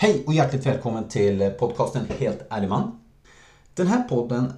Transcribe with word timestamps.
Hej 0.00 0.24
och 0.26 0.34
hjärtligt 0.34 0.66
välkommen 0.66 1.08
till 1.08 1.50
podcasten 1.58 2.06
Helt 2.18 2.46
ärlig 2.50 2.68
man. 2.68 3.00
Den 3.74 3.86
här 3.86 4.02
podden 4.02 4.52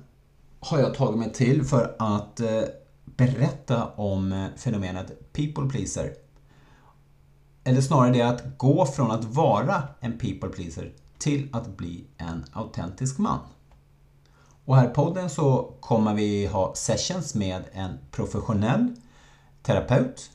har 0.60 0.78
jag 0.78 0.94
tagit 0.94 1.18
mig 1.18 1.32
till 1.32 1.64
för 1.64 1.96
att 1.98 2.40
eh, 2.40 2.62
berätta 3.04 3.86
om 3.86 4.32
eh, 4.32 4.46
fenomenet 4.56 5.32
people 5.32 5.68
pleaser. 5.70 6.14
Eller 7.64 7.80
snarare 7.80 8.12
det 8.12 8.22
att 8.22 8.58
gå 8.58 8.86
från 8.86 9.10
att 9.10 9.24
vara 9.24 9.82
en 10.00 10.18
people 10.18 10.48
pleaser 10.48 10.92
till 11.18 11.48
att 11.52 11.76
bli 11.76 12.04
en 12.16 12.44
autentisk 12.52 13.18
man. 13.18 13.40
Och 14.64 14.76
här 14.76 14.90
i 14.90 14.94
podden 14.94 15.30
så 15.30 15.74
kommer 15.80 16.14
vi 16.14 16.46
ha 16.46 16.74
sessions 16.74 17.34
med 17.34 17.62
en 17.72 17.98
professionell 18.10 18.96
terapeut. 19.62 20.30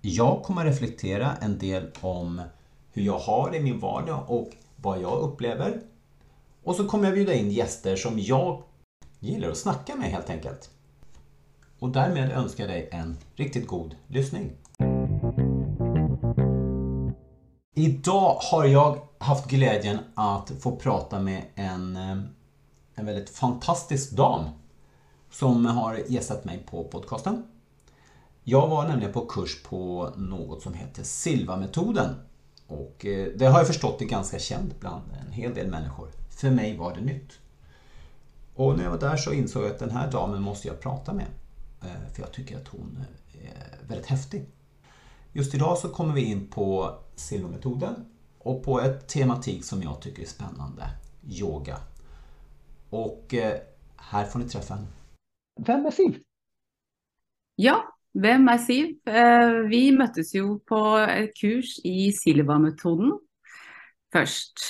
Jag 0.00 0.42
kommer 0.42 0.64
reflektera 0.64 1.36
en 1.40 1.58
del 1.58 1.90
om 2.00 2.42
hur 2.92 3.02
jag 3.02 3.18
har 3.18 3.54
i 3.54 3.60
min 3.60 3.78
vardag 3.78 4.24
och 4.28 4.50
vad 4.76 5.00
jag 5.00 5.18
upplever. 5.18 5.80
Och 6.64 6.76
så 6.76 6.88
kommer 6.88 7.04
jag 7.04 7.14
bjuda 7.14 7.34
in 7.34 7.50
gäster 7.50 7.96
som 7.96 8.18
jag 8.18 8.62
gillar 9.18 9.50
att 9.50 9.56
snacka 9.56 9.96
med 9.96 10.10
helt 10.10 10.30
enkelt. 10.30 10.70
Och 11.78 11.88
därmed 11.88 12.32
önskar 12.32 12.64
jag 12.64 12.72
dig 12.72 12.88
en 12.92 13.16
riktigt 13.34 13.66
god 13.66 13.96
lyssning. 14.06 14.52
Idag 17.74 18.38
har 18.40 18.64
jag 18.64 18.98
haft 19.18 19.50
glädjen 19.50 19.98
att 20.14 20.50
få 20.60 20.76
prata 20.76 21.20
med 21.20 21.42
en, 21.54 21.96
eh, 21.96 22.18
en 22.94 23.06
väldigt 23.06 23.30
fantastisk 23.30 24.12
dam 24.12 24.44
som 25.30 25.66
har 25.66 26.00
gästat 26.08 26.44
mig 26.44 26.66
på 26.70 26.84
podcasten. 26.84 27.44
Jag 28.44 28.68
var 28.68 28.88
nämligen 28.88 29.12
på 29.12 29.26
kurs 29.26 29.62
på 29.62 30.10
något 30.16 30.62
som 30.62 30.74
heter 30.74 31.02
Silva-metoden 31.02 32.14
och 32.70 33.06
eh, 33.06 33.28
det 33.36 33.46
har 33.46 33.58
jag 33.58 33.66
förstått 33.66 34.02
är 34.02 34.06
ganska 34.06 34.38
känt 34.38 34.80
bland 34.80 35.02
en 35.26 35.32
hel 35.32 35.54
del 35.54 35.66
människor. 35.66 36.08
För 36.28 36.50
mig 36.50 36.76
var 36.76 36.94
det 36.94 37.00
nytt. 37.00 37.38
Och 38.54 38.76
när 38.76 38.84
jag 38.84 38.90
var 38.90 38.98
där 38.98 39.16
så 39.16 39.32
insåg 39.32 39.62
jag 39.64 39.70
att 39.70 39.78
den 39.78 39.90
här 39.90 40.10
damen 40.10 40.42
måste 40.42 40.68
jag 40.68 40.80
prata 40.80 41.12
med. 41.12 41.26
Eh, 41.82 42.12
för 42.14 42.22
jag 42.22 42.32
tycker 42.32 42.56
att 42.56 42.68
hon 42.68 43.04
är 43.42 43.88
väldigt 43.88 44.06
häftig. 44.06 44.46
Just 45.32 45.54
idag 45.54 45.78
så 45.78 45.88
kommer 45.88 46.14
vi 46.14 46.24
in 46.24 46.46
på 46.46 46.98
silvermetoden 47.16 47.94
och 48.38 48.62
på 48.62 48.80
ett 48.80 49.08
tematik 49.08 49.64
som 49.64 49.82
jag 49.82 50.00
tycker 50.00 50.22
är 50.22 50.26
spännande. 50.26 50.90
Yoga. 51.28 51.78
Och 52.90 53.34
eh, 53.34 53.60
här 53.96 54.24
får 54.24 54.38
ni 54.38 54.48
träffa 54.48 54.74
henne. 54.74 54.86
Vem 55.60 55.86
är 55.86 55.90
Siv? 55.90 56.22
Ja, 57.56 57.94
hvem 58.12 58.48
er 58.50 58.62
Siv? 58.62 58.94
Eh, 59.06 59.58
vi 59.70 59.82
møttes 59.94 60.34
jo 60.34 60.58
på 60.66 60.80
et 61.04 61.34
kurs 61.38 61.76
i 61.86 62.10
Silva-metoden 62.16 63.14
først. 64.10 64.66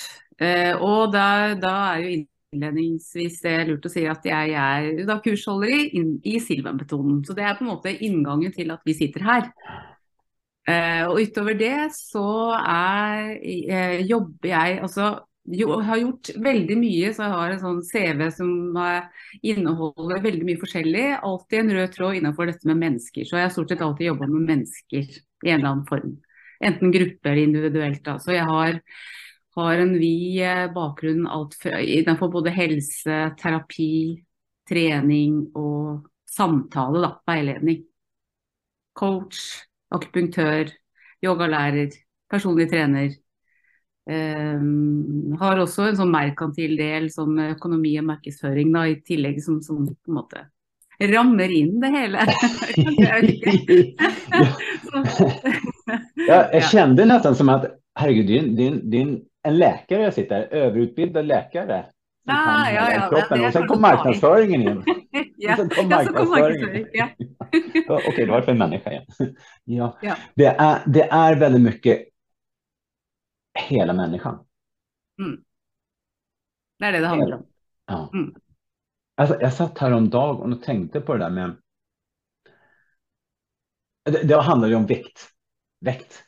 Og 0.81 1.13
da, 1.13 1.53
da 1.61 1.71
er 1.93 1.99
jo 2.01 2.13
innledningsvis 2.51 3.41
det 3.45 3.51
er 3.53 3.67
lurt 3.69 3.85
å 3.87 3.93
si 3.93 4.07
at 4.09 4.25
jeg 4.27 4.55
er 4.57 5.03
da 5.09 5.19
kursholder 5.23 5.71
i, 5.71 6.03
i 6.33 6.39
Silva-metoden. 6.43 7.21
Så 7.25 7.37
det 7.37 7.45
er 7.45 7.57
på 7.59 7.67
en 7.67 7.73
måte 7.75 7.93
inngangen 7.93 8.53
til 8.57 8.73
at 8.73 8.85
vi 8.89 8.97
sitter 8.97 9.27
her. 9.27 9.51
Uh, 10.69 11.09
og 11.11 11.21
utover 11.25 11.57
det 11.59 11.91
så 11.97 12.53
er, 12.61 14.01
jobber 14.07 14.51
jeg 14.53 14.81
altså 14.85 15.13
jo, 15.45 15.69
har 15.81 16.01
gjort 16.01 16.31
veldig 16.37 16.77
mye, 16.79 17.13
så 17.15 17.25
jeg 17.25 17.35
har 17.35 17.53
en 17.55 17.63
sånn 17.63 17.81
CV 17.87 18.27
som 18.35 18.51
inneholder 19.43 20.21
veldig 20.25 20.49
mye 20.49 20.61
forskjellig. 20.61 21.07
Alltid 21.27 21.63
en 21.63 21.73
rød 21.79 21.95
tråd 21.95 22.19
innenfor 22.19 22.51
dette 22.51 22.69
med 22.71 22.83
mennesker. 22.83 23.25
Så 23.25 23.39
jeg 23.39 23.49
har 23.49 23.55
stort 23.55 23.73
sett 23.73 23.85
alltid 23.85 24.11
jobba 24.11 24.29
med 24.31 24.51
mennesker 24.53 25.09
i 25.09 25.49
en 25.49 25.57
eller 25.61 25.71
annen 25.73 25.89
form. 25.89 26.19
Enten 26.61 26.93
gruppe 26.93 27.33
eller 27.33 27.49
individuelt. 27.49 28.03
Da. 28.05 28.19
Så 28.21 28.37
jeg 28.37 28.45
har 28.47 28.79
har 29.57 29.81
en 29.83 29.97
vid 29.99 30.75
bakgrunn 30.75 31.27
alt 31.27 31.57
bakgrunn 31.59 31.89
innenfor 31.99 32.31
både 32.31 32.53
helse, 32.55 33.17
terapi, 33.41 34.23
trening 34.69 35.51
og 35.59 36.07
samtale, 36.31 37.01
da, 37.03 37.11
veiledning. 37.27 37.83
Coach, 38.95 39.41
akupunktør, 39.91 40.71
yogalærer, 41.25 41.91
personlig 42.31 42.69
trener. 42.71 43.17
Um, 44.11 45.37
har 45.39 45.61
også 45.63 45.85
en 45.87 45.95
sånn 46.01 46.11
merkantil 46.11 46.73
del, 46.79 47.05
sånn 47.15 47.39
økonomi 47.53 47.93
og 48.01 48.07
markedsføring, 48.09 48.73
da, 48.75 48.81
i 48.91 48.97
tillegg 49.07 49.37
som, 49.45 49.61
som 49.63 49.77
på 49.87 50.11
en 50.11 50.17
måte 50.17 50.41
rammer 51.11 51.51
inn 51.55 51.81
det 51.81 51.91
hele. 51.95 52.19
ja, 56.29 56.39
jeg 56.57 56.63
kjente 56.73 57.05
nesten 57.09 57.35
som 57.39 57.49
at 57.55 57.63
herregud, 58.01 58.29
din, 58.59 58.77
din 58.91 59.11
en 59.47 59.55
läkare 59.57 60.03
jeg 60.09 60.15
sitter, 60.19 60.41
her, 60.53 61.23
läkare. 61.23 61.79
Ah, 62.29 62.69
ja, 62.69 62.93
ja, 62.93 63.09
kroppen. 63.09 63.41
og 63.47 63.53
så 63.53 63.63
kom 63.67 63.81
markedsføringen 63.81 64.67
inn. 64.69 64.83
ja, 65.41 65.57
så 65.57 65.65
kom 65.73 65.89
markedsføringen. 65.89 66.87
Ja. 66.95 67.09
Okej, 67.89 68.09
okay, 68.09 68.27
då 68.27 68.33
var 68.33 68.41
det 68.41 68.45
för 68.45 68.53
en 68.53 68.59
människa 68.59 68.91
igen. 68.91 69.05
ja. 69.65 69.99
ja. 70.03 70.15
Det, 70.35 70.47
är, 70.47 70.79
det 70.87 71.09
är 71.11 71.37
väldigt 71.37 71.63
mycket 71.63 72.03
hela 73.69 73.93
människan. 73.93 74.47
Mm. 75.19 75.45
Det 76.79 76.85
är 76.85 76.93
det 76.93 77.01
det 77.01 77.07
handlar 77.07 77.37
om. 77.37 77.47
Ja. 77.87 78.11
Mm. 78.15 78.35
Alltså, 79.15 79.41
jag 79.41 79.53
satt 79.53 79.79
häromdagen 79.79 80.31
om 80.37 80.41
dagen 80.41 80.53
och 80.53 80.63
tänkte 80.63 81.01
på 81.01 81.13
det 81.13 81.19
där 81.19 81.31
med... 81.31 81.57
Det, 84.05 84.23
det 84.23 84.41
handlar 84.41 84.69
ju 84.69 84.75
om 84.75 84.87
vikt. 84.87 85.31
Vikt. 85.81 86.25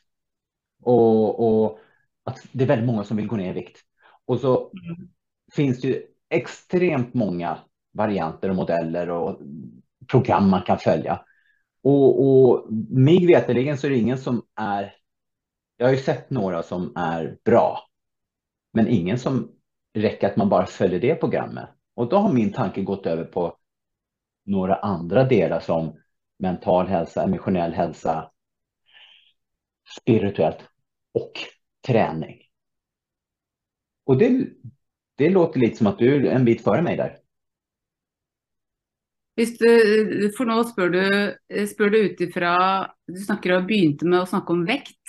Och, 0.82 1.64
och 1.64 1.78
att 2.24 2.46
det 2.52 2.64
är 2.64 2.68
väldigt 2.68 2.86
många 2.86 3.04
som 3.04 3.16
vill 3.16 3.26
gå 3.26 3.36
ner 3.36 3.50
i 3.50 3.52
vikt. 3.52 3.78
Och 4.24 4.40
så 4.40 4.70
mm. 4.70 5.08
finns 5.52 5.80
det 5.80 5.88
ju 5.88 6.06
extremt 6.28 7.14
många 7.14 7.58
varianter 7.92 8.48
och 8.48 8.56
modeller 8.56 9.10
och 9.10 9.40
program 10.06 10.50
man 10.50 10.62
kan 10.62 10.78
följa. 10.78 11.24
Och, 11.82 12.22
och 12.22 12.72
mig 12.90 13.26
veterligen 13.26 13.78
så 13.78 13.86
är 13.86 13.90
det 13.90 13.98
ingen 13.98 14.18
som 14.18 14.42
är, 14.54 14.94
jag 15.82 15.88
har 15.88 15.94
ju 15.94 16.02
sett 16.02 16.30
några 16.30 16.62
som 16.62 16.92
är 16.96 17.38
bra, 17.44 17.88
men 18.72 18.88
ingen 18.88 19.18
som 19.18 19.52
räcker 19.94 20.26
att 20.26 20.36
man 20.36 20.48
bara 20.48 20.66
följer 20.66 21.00
det 21.00 21.14
programmet. 21.14 21.68
Och 21.94 22.08
då 22.08 22.16
har 22.16 22.32
min 22.32 22.52
tanke 22.52 22.82
gått 22.82 23.06
över 23.06 23.24
på 23.24 23.56
några 24.44 24.74
andra 24.74 25.24
delar 25.24 25.60
som 25.60 25.96
mental 26.38 26.86
hälsa, 26.86 27.22
emotionell 27.22 27.72
hälsa, 27.72 28.30
spirituellt 30.00 30.58
och 31.14 31.32
träning. 31.86 32.42
Och 34.04 34.18
det, 34.18 34.46
det 35.16 35.30
låter 35.30 35.60
lite 35.60 35.76
som 35.76 35.86
att 35.86 35.98
du 35.98 36.26
är 36.28 36.32
en 36.32 36.44
bit 36.44 36.64
före 36.64 36.82
mig 36.82 36.96
där. 36.96 37.18
Hvis 39.34 39.58
du, 39.58 40.30
for 40.36 40.44
nå 40.44 40.58
spør 40.68 40.90
du, 40.92 41.04
spør 41.66 41.90
du 41.90 41.98
ut 42.04 42.18
Du 42.20 43.20
snakker 43.24 43.56
og 43.56 43.66
begynte 43.66 44.04
med 44.04 44.20
å 44.20 44.28
snakke 44.28 44.52
om 44.52 44.66
vekt. 44.68 45.01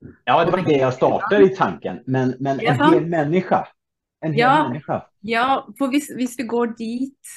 Ja, 0.00 0.38
det 0.44 0.52
var 0.52 0.62
det 0.62 0.78
jeg 0.78 0.94
startet 0.94 1.44
i 1.44 1.50
tanken. 1.56 2.00
Men, 2.06 2.34
men 2.40 2.60
en 2.62 2.80
hel 2.84 3.04
menneske. 3.10 3.62
En 4.22 4.34
hel 4.34 4.40
ja, 4.40 4.54
menneske. 4.68 5.00
Ja, 5.26 5.46
for 5.78 5.92
hvis, 5.94 6.10
hvis, 6.14 6.36
vi 6.38 6.46
går 6.48 6.74
dit, 6.78 7.34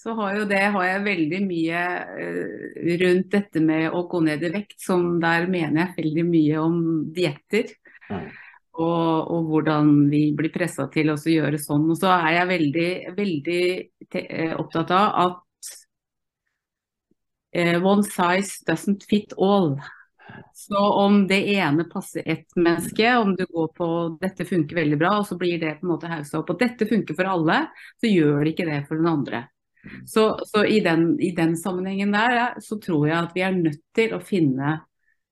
så 0.00 0.14
har 0.16 0.38
jo 0.38 0.46
det 0.48 0.62
har 0.74 0.86
jeg 0.86 1.04
veldig 1.04 1.40
mye 1.44 1.82
uh, 2.08 2.92
rundt 3.02 3.28
dette 3.34 3.64
med 3.64 3.90
å 3.92 4.06
gå 4.08 4.22
ned 4.24 4.46
i 4.48 4.52
vekt, 4.54 4.78
som 4.80 5.18
der 5.20 5.48
mener 5.50 5.82
jeg 5.82 5.98
veldig 5.98 6.26
mye 6.30 6.62
om 6.62 6.78
dietter. 7.16 7.74
Og, 8.80 9.28
og, 9.28 9.44
hvordan 9.50 9.92
vi 10.08 10.30
blir 10.36 10.52
pressa 10.54 10.86
til 10.92 11.12
å 11.12 11.18
gjøre 11.18 11.58
sånn. 11.60 11.84
Og 11.92 11.98
så 12.00 12.14
er 12.14 12.38
jeg 12.38 12.50
veldig, 12.54 12.90
veldig 13.18 13.62
eh, 14.22 14.52
opptatt 14.56 14.92
av 14.96 15.16
at 15.26 15.70
eh, 17.52 17.76
one 17.82 18.06
size 18.06 18.64
doesn't 18.64 19.04
fit 19.10 19.34
all. 19.36 19.74
Så 20.54 20.80
om 21.02 21.22
det 21.30 21.38
ene 21.54 21.86
passer 21.90 22.22
ett 22.26 22.56
menneske, 22.56 23.14
om 23.16 23.32
du 23.36 23.46
går 23.46 23.70
på 23.76 23.88
dette 24.20 24.44
funker 24.48 24.82
veldig 24.82 24.98
bra, 25.00 25.14
og 25.20 25.26
så 25.28 25.38
blir 25.40 25.60
det 25.60 25.78
på 25.78 25.86
en 25.86 25.92
måte 25.94 26.10
haussa 26.10 26.40
opp, 26.40 26.52
og 26.52 26.60
dette 26.60 26.88
funker 26.88 27.16
for 27.18 27.30
alle, 27.30 27.62
så 28.00 28.10
gjør 28.10 28.44
det 28.44 28.54
ikke 28.54 28.68
det 28.68 28.82
for 28.88 29.00
den 29.00 29.10
andre. 29.10 29.44
Så, 30.06 30.24
så 30.46 30.64
i, 30.68 30.80
den, 30.84 31.14
i, 31.20 31.30
den, 31.36 31.56
sammenhengen 31.56 32.12
der, 32.12 32.60
så 32.60 32.76
tror 32.82 33.08
jeg 33.08 33.16
at 33.16 33.36
vi 33.36 33.44
er 33.46 33.56
nødt 33.56 33.82
til 33.96 34.14
å 34.14 34.22
finne 34.24 34.80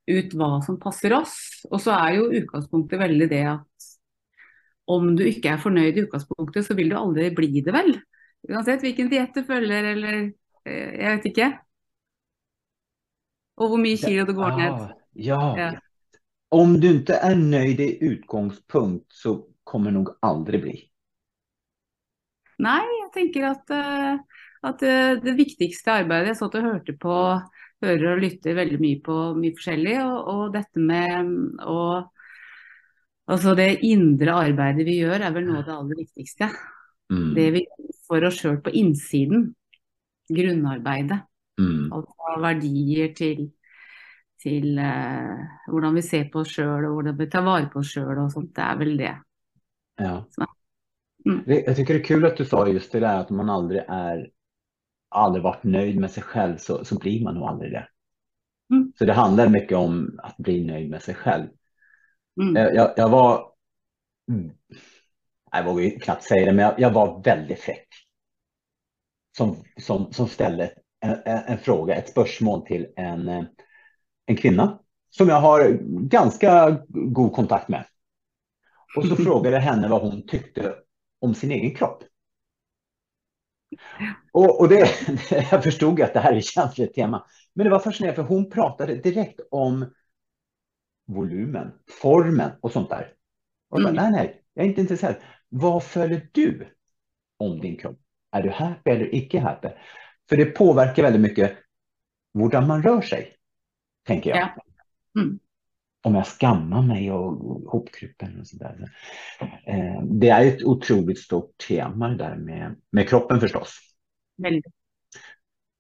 ut 0.09 0.37
hva 0.41 0.53
som 0.65 0.79
passer 0.81 1.13
oss. 1.19 1.37
Og 1.69 1.83
så 1.85 1.93
er 1.99 2.17
jo 2.17 2.31
utgangspunktet 2.41 3.03
veldig 3.03 3.29
det 3.29 3.45
at 3.51 3.89
om 4.89 5.11
du 5.19 5.27
ikke 5.29 5.53
er 5.53 5.61
fornøyd 5.61 5.99
i 5.99 6.07
utgangspunktet, 6.07 6.65
så 6.65 6.77
vil 6.79 6.95
du 6.95 6.97
aldri 6.97 7.29
bli 7.37 7.61
det, 7.61 7.75
vel? 7.77 7.99
Uansett 8.49 8.85
hvilken 8.87 9.11
diett 9.13 9.35
du 9.37 9.43
følger, 9.45 9.91
eller 9.93 10.15
eh, 10.23 10.95
jeg 10.97 11.11
vet 11.11 11.29
ikke. 11.29 11.49
Og 13.59 13.73
hvor 13.73 13.83
mye 13.83 13.99
kilo 14.01 14.25
du 14.29 14.35
går 14.39 14.57
ned. 14.59 14.89
Ja, 15.19 15.43
ja. 15.59 15.69
Om 16.55 16.79
du 16.81 16.89
ikke 16.95 17.19
er 17.21 17.37
nøyd 17.37 17.81
i 17.85 17.91
utgangspunkt, 18.09 19.11
så 19.13 19.35
kommer 19.69 19.93
det 19.93 19.99
nok 19.99 20.15
aldri 20.25 20.61
bli. 20.63 20.77
Nei, 22.65 22.83
jeg 23.03 23.11
tenker 23.15 23.51
at, 23.51 23.75
eh, 23.75 24.45
at 24.67 24.83
eh, 24.83 25.19
det 25.23 25.37
viktigste 25.39 25.93
arbeidet 26.01 26.33
Jeg 26.33 26.39
satt 26.41 26.57
og 26.59 26.65
hørte 26.67 26.95
på 26.99 27.17
hører 27.85 28.15
og 28.15 28.23
lytter 28.25 28.57
veldig 28.59 28.79
mye 28.83 29.01
på 29.05 29.19
mye 29.39 29.55
forskjellig. 29.59 29.99
Og, 30.03 30.31
og 30.33 30.57
dette 30.57 30.83
med 30.83 31.35
å, 31.63 31.83
Altså 33.29 33.53
det 33.53 33.83
indre 33.85 34.33
arbeidet 34.41 34.87
vi 34.89 35.03
gjør 35.03 35.21
er 35.21 35.33
vel 35.35 35.45
noe 35.45 35.61
av 35.61 35.67
det 35.67 35.75
aller 35.75 35.99
viktigste. 36.01 36.49
Mm. 37.13 37.27
Det 37.37 37.49
vi 37.53 37.65
gjør 37.67 37.97
for 38.09 38.25
oss 38.25 38.39
sjøl 38.41 38.57
på 38.65 38.73
innsiden. 38.73 39.51
Grunnarbeidet. 40.33 41.19
Mm. 41.59 41.89
Altså 41.93 42.41
verdier 42.43 43.15
til, 43.19 43.49
til 44.43 44.79
uh, 44.79 45.43
hvordan 45.69 45.99
vi 45.99 46.05
ser 46.07 46.29
på 46.33 46.45
oss 46.45 46.55
sjøl 46.55 46.87
og 46.87 46.99
hvordan 46.99 47.19
vi 47.19 47.29
tar 47.31 47.47
vare 47.47 47.69
på 47.73 47.83
oss 47.83 47.93
sjøl 47.97 48.15
og 48.15 48.33
sånt. 48.33 48.55
Det 48.57 48.65
er 48.65 48.81
vel 48.81 48.97
det. 49.01 49.15
Ja. 49.99 50.15
Mm. 51.27 51.43
Jeg 51.51 51.65
syns 51.67 51.79
tycker 51.81 51.99
det 51.99 52.03
er 52.03 52.09
kul 52.09 52.27
at 52.29 52.39
du 52.39 52.47
sa 52.47 52.65
just 52.71 52.93
det 52.95 53.03
der 53.03 53.25
at 53.25 53.31
man 53.35 53.51
aldri 53.53 53.83
er 53.83 54.27
aldri 55.19 55.41
vært 55.45 55.65
nøyd 55.65 56.01
med 56.01 56.13
seg 56.13 56.27
selv, 56.33 56.59
så, 56.63 56.83
så 56.85 56.99
blir 57.01 57.23
man 57.25 57.39
jo 57.41 57.47
aldri 57.49 57.71
det. 57.73 57.85
Mm. 58.73 58.85
Så 58.99 59.07
det 59.09 59.17
handler 59.17 59.53
mye 59.53 59.79
om 59.79 60.03
å 60.21 60.33
bli 60.45 60.59
nøyd 60.67 60.91
med 60.93 61.05
seg 61.05 61.17
selv. 61.23 61.49
Mm. 62.39 62.53
Jeg, 62.55 62.75
jag, 62.77 62.93
jag 62.97 63.09
var, 63.11 63.39
Jeg 65.53 65.65
våger 65.65 66.01
knapt 66.05 66.23
si 66.23 66.37
det, 66.45 66.53
men 66.53 66.67
jeg, 66.67 66.75
jeg 66.85 66.95
var 66.95 67.15
veldig 67.25 67.57
frekk 67.59 67.97
Som, 69.37 69.55
som, 69.81 70.05
som 70.13 70.29
ställde 70.29 70.69
en, 71.01 71.17
en, 71.25 71.59
fråga, 71.59 71.95
ett 71.95 72.09
spörsmål 72.09 72.67
till 72.67 72.87
en, 72.97 73.29
en 74.27 74.37
kvinna 74.37 74.79
som 75.11 75.29
jag 75.29 75.41
har 75.41 75.79
ganska 76.09 76.79
god 76.89 77.33
kontakt 77.33 77.69
med. 77.69 77.85
Och 78.97 79.05
så 79.05 79.17
frågade 79.25 79.57
jag 79.57 79.63
henne 79.63 79.89
vad 79.89 80.03
hon 80.03 80.27
tyckte 80.27 80.75
om 81.21 81.35
sin 81.35 81.51
egen 81.51 81.75
kropp. 81.75 82.05
Och, 84.33 84.61
och 84.61 84.69
det, 84.69 84.89
jag 85.51 85.63
förstod 85.65 86.01
att 86.01 86.15
det 86.15 86.21
här 86.21 86.33
är 86.33 86.37
ett 86.37 86.45
känsligt 86.45 86.95
tema. 86.95 87.27
Men 87.55 87.65
det 87.65 87.71
var 87.71 87.79
fascinerande 87.79 88.23
för 88.23 88.35
hon 88.35 88.51
pratade 88.51 88.95
direkt 88.95 89.41
om 89.51 89.87
volymen, 91.07 91.73
formen 92.03 92.51
och 92.61 92.73
sånt 92.73 92.91
där. 92.91 93.13
Och 93.71 93.81
jag 93.81 93.85
bara, 93.85 94.01
Mm. 94.03 94.13
nej, 94.13 94.23
nej, 94.27 94.43
jag 94.55 94.65
är 94.65 94.69
inte 94.69 94.81
intresserad. 94.81 95.17
Vad 95.49 95.83
följer 95.85 96.29
du 96.33 96.69
om 97.37 97.61
din 97.61 97.77
kropp? 97.77 97.99
Är 98.31 98.43
du 98.43 98.51
happy 98.51 98.91
eller 98.91 99.15
icke 99.15 99.41
happy? 99.41 99.69
För 100.29 100.37
det 100.37 100.45
påverkar 100.45 101.03
väldigt 101.03 101.23
mycket 101.23 101.53
hur 102.35 102.61
man 102.67 102.83
rör 102.83 103.01
sig, 103.01 103.35
tänker 104.07 104.31
jag. 104.31 104.39
Ja. 104.39 104.63
Mm. 105.21 105.39
Om 106.03 106.15
jag 106.15 106.27
skammar 106.27 106.83
mig 106.83 107.13
och 107.13 107.33
hopkrupen 107.71 108.41
och 108.41 108.47
sådär. 108.47 108.91
Eh, 109.67 110.03
det 110.03 110.29
är 110.29 110.47
ett 110.47 110.63
otroligt 110.65 111.19
stort 111.19 111.59
tema 111.69 112.09
det 112.09 112.17
där 112.17 112.37
med, 112.37 112.77
med 112.91 113.09
kroppen 113.09 113.41
förstås. 113.41 113.79
Veldig. 114.43 114.65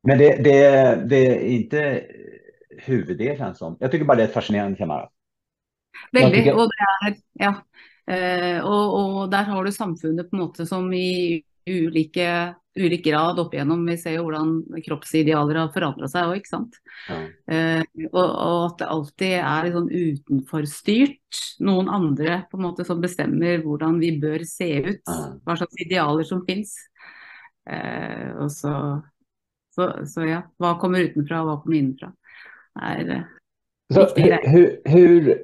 Men 0.02 0.18
det, 0.18 0.36
det, 0.36 0.60
det 1.08 1.16
är 1.26 1.40
inte 1.40 2.04
huvuddelen 2.78 3.54
som... 3.54 3.76
Jag 3.80 3.90
tycker 3.90 4.04
bara 4.04 4.16
det 4.16 4.22
är 4.22 4.26
ett 4.28 4.34
fascinerande 4.34 4.76
tema. 4.76 5.08
Veldig. 6.12 6.38
tycker- 6.38 6.54
Og 6.54 6.70
er, 7.06 7.16
ja. 7.32 7.54
Eh, 8.10 8.64
og, 8.64 8.94
og 8.94 9.30
der 9.30 9.42
har 9.42 9.64
du 9.64 9.72
samfunnet 9.72 10.30
på 10.30 10.36
en 10.36 10.40
måte 10.42 10.66
som 10.66 10.92
i 10.92 11.42
ulike, 11.68 12.54
ulik 12.78 13.04
grad 13.04 13.38
opp 13.42 13.54
igjennom. 13.54 13.84
Vi 13.88 13.96
ser 14.00 14.16
jo 14.16 14.26
hvordan 14.26 14.80
kroppsidealer 14.84 15.60
har 15.62 15.72
forandra 15.74 16.08
seg 16.10 16.30
òg, 16.30 16.40
ikke 16.40 16.52
sant. 16.52 16.78
Ja. 17.08 17.18
Eh, 17.54 17.82
og, 18.08 18.24
og 18.24 18.60
at 18.68 18.78
det 18.82 18.90
alltid 18.94 19.34
er 19.38 19.66
litt 19.66 19.76
sånn 19.76 19.90
utenforstyrt. 19.92 21.40
Noen 21.68 21.90
andre 21.92 22.42
på 22.50 22.58
en 22.58 22.66
måte 22.68 22.86
som 22.88 23.02
bestemmer 23.02 23.62
hvordan 23.64 23.98
vi 24.02 24.14
bør 24.22 24.44
se 24.48 24.70
ut. 24.86 25.02
Ja. 25.02 25.18
Hva 25.44 25.58
slags 25.60 25.82
idealer 25.84 26.28
som 26.28 26.44
fins. 26.48 26.76
Eh, 27.68 28.30
og 28.38 28.52
så, 28.54 28.74
så, 29.74 29.90
så 30.08 30.28
ja, 30.28 30.44
hva 30.60 30.76
kommer 30.80 31.10
utenfra 31.10 31.42
og 31.42 31.50
hva 31.50 31.58
kommer 31.64 31.80
innenfra. 31.80 32.12
Er, 32.78 33.12
eh, 33.16 33.26
Så 33.92 34.06
hur, 34.16 34.32
Hvor 34.32 34.50
hur, 34.50 34.80
hur, 34.84 35.34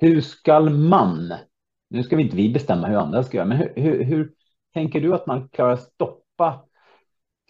hur 0.00 0.70
man, 0.70 1.32
nu 1.90 2.02
ska 2.02 2.16
vi 2.16 2.22
inte 2.22 2.36
vi 2.36 2.48
bestämma 2.52 2.86
hur 2.86 2.96
andra 2.96 3.22
ska 3.22 3.36
göra, 3.36 3.46
men 3.46 3.68
hur 3.76 4.32
tänker 4.74 5.00
du 5.00 5.14
att 5.14 5.26
man 5.26 5.48
klarar 5.48 5.72
att 5.72 5.82
stoppa 5.82 6.60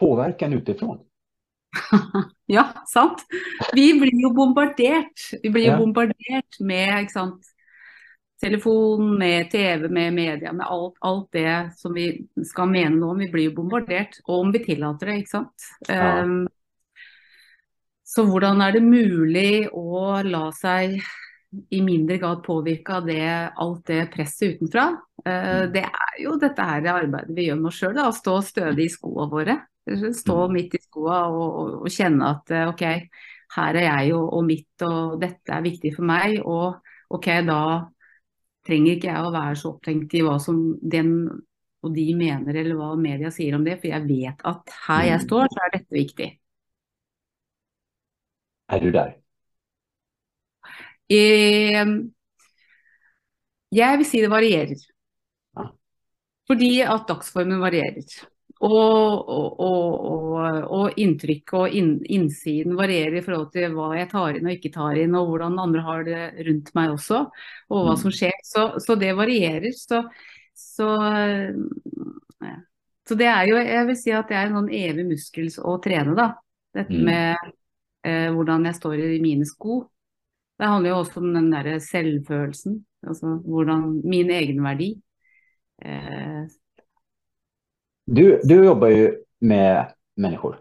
påverkan 0.00 0.53
utifrån? 0.53 0.99
Ja, 2.47 2.69
sant. 2.87 3.26
Vi 3.75 4.00
blir 4.00 4.23
jo 4.23 4.31
bombardert. 4.35 5.21
Vi 5.43 5.50
blir 5.50 5.65
jo 5.65 5.71
Ja. 5.71 5.79
bombardert 5.79 6.61
med 6.61 7.09
telefon, 8.41 9.19
med 9.19 9.50
TV, 9.50 9.88
med 9.88 10.12
media, 10.12 10.53
med 10.53 10.67
alt, 10.67 10.94
alt 11.00 11.29
det 11.32 11.71
som 11.76 11.94
vi 11.94 12.26
skal 12.44 12.69
mene 12.69 12.97
noe 12.97 13.11
om. 13.15 13.19
Vi 13.19 13.31
blir 13.32 13.49
jo 13.49 13.55
bombardert, 13.56 14.19
og 14.26 14.41
om 14.41 14.53
vi 14.53 14.61
tillater 14.65 15.06
det, 15.06 15.17
ikke 15.23 15.31
sant. 15.38 15.69
Ja. 15.88 16.23
Um, 16.23 16.49
så 18.05 18.26
hvordan 18.29 18.61
er 18.61 18.76
det 18.76 18.82
mulig 18.85 19.69
å 19.73 20.21
la 20.23 20.50
seg 20.55 21.00
i 21.71 21.81
mindre 21.83 22.19
grad 22.19 22.43
påvirke 22.45 22.97
av 22.99 23.06
det, 23.06 23.21
alt 23.56 23.87
det 23.87 24.11
presset 24.12 24.56
utenfra? 24.56 24.87
Eh, 25.25 25.65
Mm. 25.65 25.73
det 25.73 25.85
er 25.85 26.23
jo 26.23 26.37
dette 26.39 26.62
her 26.62 26.89
arbeidet 26.93 27.35
vi 27.37 27.47
gjør 27.49 27.61
med 27.61 27.71
oss 27.71 27.79
sjøl, 27.81 27.99
å 27.99 28.12
stå 28.12 28.43
stødig 28.43 28.85
i 28.87 28.93
skoene 28.93 29.31
våre. 29.31 29.56
Stå 29.87 30.49
Mm. 30.49 30.53
midt 30.53 30.75
i 30.75 30.79
skoa 30.81 31.27
og, 31.29 31.49
og, 31.61 31.73
og 31.85 31.89
kjenne 31.93 32.31
at 32.31 32.51
eh, 32.51 32.69
OK, 32.69 32.83
her 33.56 33.75
er 33.77 33.85
jeg 33.85 34.15
og, 34.15 34.33
og 34.35 34.45
mitt, 34.45 34.83
og 34.83 35.21
dette 35.21 35.53
er 35.53 35.62
viktig 35.62 35.95
for 35.97 36.05
meg. 36.05 36.41
Og 36.45 36.81
OK, 37.11 37.27
da 37.47 37.61
trenger 38.67 38.97
ikke 38.97 39.11
jeg 39.12 39.25
å 39.27 39.33
være 39.35 39.57
så 39.61 39.75
opptenkt 39.75 40.15
i 40.15 40.23
hva 40.25 40.39
som 40.41 40.79
den 40.81 41.11
og 41.85 41.93
de 41.93 42.15
mener, 42.17 42.57
eller 42.57 42.79
hva 42.79 42.95
media 42.97 43.29
sier 43.31 43.55
om 43.59 43.65
det, 43.67 43.77
for 43.81 43.91
jeg 43.93 44.07
vet 44.09 44.41
at 44.49 44.71
her 44.87 45.03
jeg 45.05 45.21
Mm. 45.21 45.27
står, 45.27 45.49
så 45.53 45.61
er 45.67 45.71
dette 45.79 45.93
viktig. 45.93 46.31
Er 48.69 48.81
du 48.81 48.91
där? 48.93 49.24
Eh, 51.11 51.85
Jeg 53.75 53.99
vil 53.99 54.06
si 54.06 54.21
det 54.23 54.31
varierer. 54.31 54.79
Fordi 56.47 56.71
at 56.85 57.06
dagsformen 57.09 57.61
varierer. 57.62 58.05
Og, 58.65 59.29
og, 59.29 59.61
og, 59.61 60.35
og, 60.71 60.99
inntrykket 61.01 61.55
og 61.59 61.73
inn, 61.77 61.89
innsiden 62.06 62.77
varierer 62.79 63.19
i 63.19 63.23
forhold 63.25 63.51
til 63.53 63.73
hva 63.75 63.89
jeg 63.99 64.09
tar 64.12 64.39
inn 64.39 64.47
og 64.47 64.53
ikke 64.55 64.71
tar 64.73 65.01
inn, 65.01 65.17
og 65.19 65.27
hvordan 65.33 65.59
andre 65.61 65.83
har 65.85 66.05
det 66.06 66.21
rundt 66.47 66.71
meg 66.79 66.93
også, 66.95 67.25
og 67.69 67.83
hva 67.89 67.97
Mm. 67.97 68.00
som 68.05 68.15
skjer. 68.15 68.37
Så, 68.45 68.62
så 68.81 68.97
det 69.00 69.11
varierer. 69.19 69.73
Så, 69.77 70.05
så, 70.55 70.89
så 73.09 73.15
det 73.19 73.27
er 73.29 73.49
jo, 73.50 73.57
jeg 73.59 73.87
vil 73.91 73.97
si 74.00 74.15
at 74.17 74.29
det 74.31 74.37
er 74.39 74.47
en 74.49 74.57
sånn 74.61 74.71
evig 74.73 75.05
muskel 75.11 75.50
å 75.65 75.77
trene, 75.85 76.15
da. 76.17 76.31
Dette 76.75 76.95
Mm. 76.95 77.05
med 77.05 77.53
eh, 78.05 78.31
hvordan 78.33 78.65
jeg 78.67 78.75
står 78.79 78.95
i 79.17 79.21
mine 79.21 79.45
sko. 79.49 79.83
Det 80.64 80.69
handler 80.72 80.94
jo 80.94 80.99
også 81.02 81.20
om 81.20 81.32
den 81.34 81.50
derre 81.52 81.75
selvfølelsen, 81.84 82.78
altså 83.05 83.34
hvordan 83.44 83.82
min 84.08 84.31
egenverdi. 84.32 84.94
Eh, 85.85 86.47
Du, 88.06 88.40
du 88.44 88.54
jobber 88.64 88.88
jo 88.88 89.11
med 89.40 89.92
mennesker. 90.16 90.56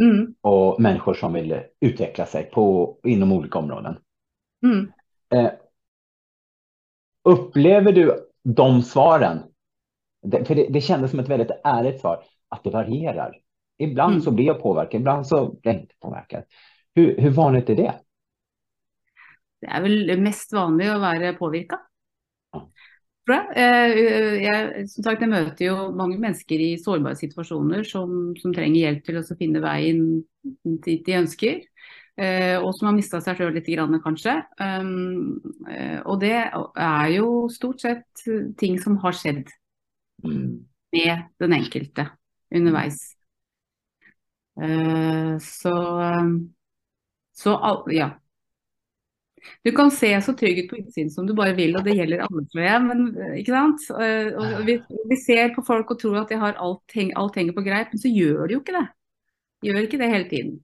mm, 0.00 0.34
Og 0.44 0.80
mennesker 0.80 1.16
som 1.16 1.32
vil 1.32 1.54
utvikle 1.80 2.26
seg 2.28 2.50
på, 2.52 2.66
inom 3.08 3.32
ulike 3.32 3.58
områder. 3.58 3.96
mm. 4.62 4.92
Eh, 5.32 5.50
upplever 7.24 7.92
du 7.92 8.12
de 8.44 8.82
svaren? 8.82 9.42
Det, 10.22 10.44
för 10.44 10.54
det, 10.54 10.68
det 10.72 10.80
kjennes 10.80 11.10
som 11.10 11.20
et 11.20 11.28
veldig 11.28 11.48
ærlig 11.64 12.00
svar, 12.00 12.24
at 12.50 12.64
det 12.64 12.72
varierer. 12.72 13.40
Ibland 13.78 14.14
Mm. 14.14 14.20
så 14.20 14.30
blir 14.30 14.46
jeg 14.52 14.62
påvirket, 14.62 15.00
ibland 15.00 15.26
så 15.26 15.46
blir 15.62 15.72
jeg 15.72 15.82
ikke 15.82 16.00
påvirket. 16.02 16.44
Hur, 16.96 17.30
vanlig 17.30 17.70
er 17.70 17.74
det? 17.76 17.94
Det 19.62 19.68
er 19.72 19.84
vel 19.84 20.16
mest 20.22 20.52
vanlig 20.54 20.90
å 20.92 21.00
være 21.02 21.34
påvirka. 21.38 21.80
Jeg. 23.26 23.46
Eh, 23.58 24.44
jeg, 24.44 24.84
som 24.92 25.02
sagt, 25.02 25.22
jeg 25.24 25.30
møter 25.32 25.66
jo 25.66 25.88
mange 25.98 26.18
mennesker 26.22 26.62
i 26.62 26.68
sårbare 26.78 27.18
situasjoner 27.18 27.82
som, 27.88 28.36
som 28.38 28.54
trenger 28.54 28.84
hjelp 28.84 29.06
til 29.08 29.18
å 29.18 29.38
finne 29.38 29.62
veien 29.64 30.02
dit 30.84 31.02
de 31.06 31.16
ønsker. 31.18 31.64
Eh, 32.16 32.54
og 32.60 32.70
som 32.76 32.88
har 32.88 32.94
mista 32.96 33.18
seg 33.20 33.40
sjøl 33.40 33.56
litt, 33.56 33.66
kanskje. 34.04 34.36
Um, 34.62 35.40
eh, 35.68 35.98
og 36.06 36.20
det 36.22 36.36
er 36.38 37.10
jo 37.16 37.48
stort 37.52 37.82
sett 37.82 38.26
ting 38.60 38.78
som 38.82 38.98
har 39.04 39.16
skjedd 39.16 39.46
Mm. 40.24 40.64
med 40.96 41.26
den 41.38 41.52
enkelte 41.52 42.06
underveis. 42.48 42.96
Så 44.56 45.74
så 47.36 47.52
ja. 47.92 48.08
Du 49.66 49.72
kan 49.76 49.90
se 49.94 50.10
så 50.22 50.34
trygg 50.38 50.64
ut 50.64 50.70
på 50.70 50.78
innsiden 50.80 51.10
som 51.14 51.26
du 51.28 51.34
bare 51.36 51.56
vil, 51.58 51.74
og 51.78 51.86
det 51.86 51.96
gjelder 51.98 52.24
alle, 52.26 52.44
tror 52.52 52.62
jeg. 52.64 52.84
Men, 52.86 53.06
eh, 53.14 53.38
ikke 53.40 53.54
sant? 53.54 53.88
Og 53.96 54.60
vi, 54.68 54.78
vi 55.12 55.18
ser 55.22 55.54
på 55.56 55.64
folk 55.66 55.90
og 55.94 56.00
tror 56.02 56.20
at 56.22 56.30
de 56.32 56.38
har 56.40 56.60
alt, 56.62 56.96
alt 57.22 57.40
henger 57.40 57.56
på 57.56 57.66
greip, 57.66 57.92
men 57.92 58.02
så 58.02 58.12
gjør 58.12 58.46
de 58.46 58.56
jo 58.56 58.62
ikke 58.62 58.76
det. 58.78 58.86
De 59.62 59.72
gjør 59.72 59.88
ikke 59.88 60.00
det 60.02 60.12
hele 60.12 60.30
tiden. 60.30 60.56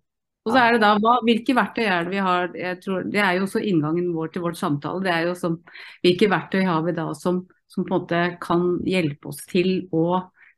Og 0.43 0.51
så 0.51 0.59
er 0.59 0.75
det 0.75 0.83
da, 0.83 0.93
hva, 0.99 1.17
Hvilke 1.27 1.55
verktøy 1.55 1.85
er 1.87 2.07
det 2.07 2.15
vi 2.17 2.23
har? 2.27 2.49
Jeg 2.59 2.79
tror, 2.83 3.05
det 3.07 3.21
er 3.23 3.37
jo 3.37 3.47
også 3.47 3.63
inngangen 3.63 4.11
vår 4.15 4.33
til 4.35 4.43
vårt 4.45 4.59
samtale. 4.59 5.03
det 5.05 5.13
er 5.15 5.27
jo 5.29 5.35
som, 5.39 5.59
Hvilke 6.03 6.29
verktøy 6.33 6.65
har 6.67 6.83
vi 6.87 6.95
da 6.97 7.09
som, 7.19 7.45
som 7.71 7.87
på 7.87 7.93
en 7.93 8.01
måte 8.01 8.23
kan 8.43 8.65
hjelpe 8.89 9.31
oss 9.31 9.45
til 9.51 9.87
å 9.95 10.07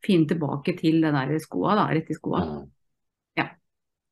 finne 0.04 0.28
tilbake 0.28 0.76
til 0.78 1.02
den 1.04 1.16
der 1.16 1.36
skoa, 1.40 1.76
da, 1.78 1.88
rett 1.92 2.10
i 2.12 2.16
skoa. 2.16 2.44
Ja. 3.38 3.48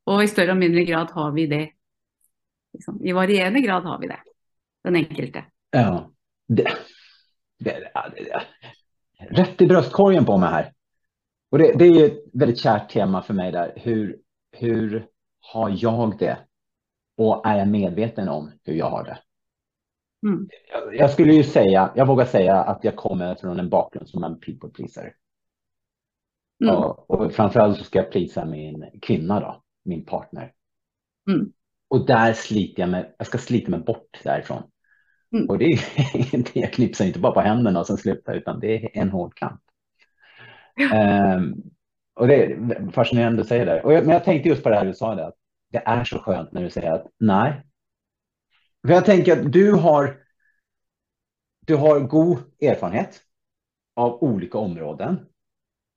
Og 0.08 0.22
i 0.24 0.28
større 0.30 0.56
og 0.56 0.60
mindre 0.60 0.84
grad 0.88 1.12
har 1.16 1.32
vi 1.36 1.48
det. 1.50 1.64
Liksom. 2.72 3.04
I 3.04 3.12
varierende 3.12 3.60
grad 3.60 3.82
har 3.82 3.98
vi 3.98 4.06
det. 4.06 4.20
Den 4.84 4.96
enkelte. 4.96 5.44
Ja. 5.70 6.10
Det, 6.48 6.68
det, 7.58 7.92
det, 8.16 8.42
Rett 9.30 9.62
i 9.62 9.66
bröstkorgen 9.66 10.24
på 10.24 10.38
mig 10.38 10.50
här. 10.50 10.72
Och 11.50 11.58
det, 11.58 11.72
det 11.78 11.84
är 11.84 12.06
ett 12.06 12.24
väldigt 12.32 12.58
kärt 12.58 12.90
tema 12.90 13.22
för 13.22 13.34
mig 13.34 13.52
där. 13.52 13.72
Hur, 13.76 14.18
hur 14.52 15.06
har 15.40 15.74
jag 15.78 16.18
det? 16.18 16.38
Och 17.16 17.46
är 17.46 17.58
jag 17.58 17.68
medveten 17.68 18.28
om 18.28 18.52
hur 18.64 18.74
jag 18.74 18.90
har 18.90 19.04
det? 19.04 19.18
Mm. 20.26 20.48
Jag, 20.72 20.96
jag, 20.96 21.10
skulle 21.10 21.32
ju 21.32 21.42
säga, 21.42 21.92
jag 21.96 22.06
vågar 22.06 22.24
säga 22.24 22.54
att 22.54 22.84
jag 22.84 22.96
kommer 22.96 23.34
från 23.34 23.58
en 23.58 23.68
bakgrund 23.68 24.08
som 24.08 24.24
en 24.24 24.40
people 24.40 24.70
pleaser. 24.70 25.14
Mm. 26.64 26.76
Och, 26.76 27.10
och 27.10 27.32
framförallt 27.32 27.78
så 27.78 27.84
ska 27.84 27.98
jag 27.98 28.10
plisa 28.10 28.44
min 28.44 28.84
kvinna 29.02 29.40
då, 29.40 29.62
min 29.84 30.04
partner. 30.04 30.52
Mm. 31.30 31.52
Och 31.92 32.06
där 32.06 32.32
sliter 32.32 32.82
jag 32.82 32.90
mig, 32.90 33.14
jag 33.18 33.26
ska 33.26 33.38
slita 33.38 33.70
mig 33.70 33.80
bort 33.80 34.20
därifrån. 34.24 34.62
Mm. 35.32 35.48
Och 35.48 35.58
det, 35.58 35.64
är, 35.64 36.58
jag 36.58 36.72
knipsar 36.72 37.04
inte 37.04 37.18
bara 37.18 37.32
på 37.32 37.40
händerna 37.40 37.80
och 37.80 37.86
sen 37.86 37.96
slutar, 37.96 38.34
utan 38.34 38.60
det 38.60 38.84
är 38.84 39.02
en 39.02 39.10
hård 39.10 39.34
kamp. 39.34 39.60
um, 40.94 41.62
och 42.14 42.26
det 42.26 42.44
är 42.44 42.90
fascinerande 42.92 43.42
att 43.42 43.48
säga 43.48 43.64
det. 43.64 43.82
Och 43.82 43.92
jag, 43.92 44.06
men 44.06 44.12
jag 44.12 44.24
tänkte 44.24 44.48
just 44.48 44.62
på 44.62 44.68
det 44.68 44.76
här 44.76 44.84
du 44.84 44.94
sa, 44.94 45.14
det, 45.14 45.26
att 45.26 45.34
det 45.70 45.82
är 45.86 46.04
så 46.04 46.18
skönt 46.18 46.52
när 46.52 46.62
du 46.62 46.70
säger 46.70 46.92
att 46.92 47.06
nej. 47.20 47.62
För 48.86 48.94
jag 48.94 49.04
tänker 49.04 49.32
att 49.32 49.52
du 49.52 49.72
har, 49.72 50.16
du 51.66 51.76
har 51.76 52.00
god 52.00 52.38
erfarenhet 52.60 53.20
av 53.96 54.22
olika 54.22 54.58
områden. 54.58 55.26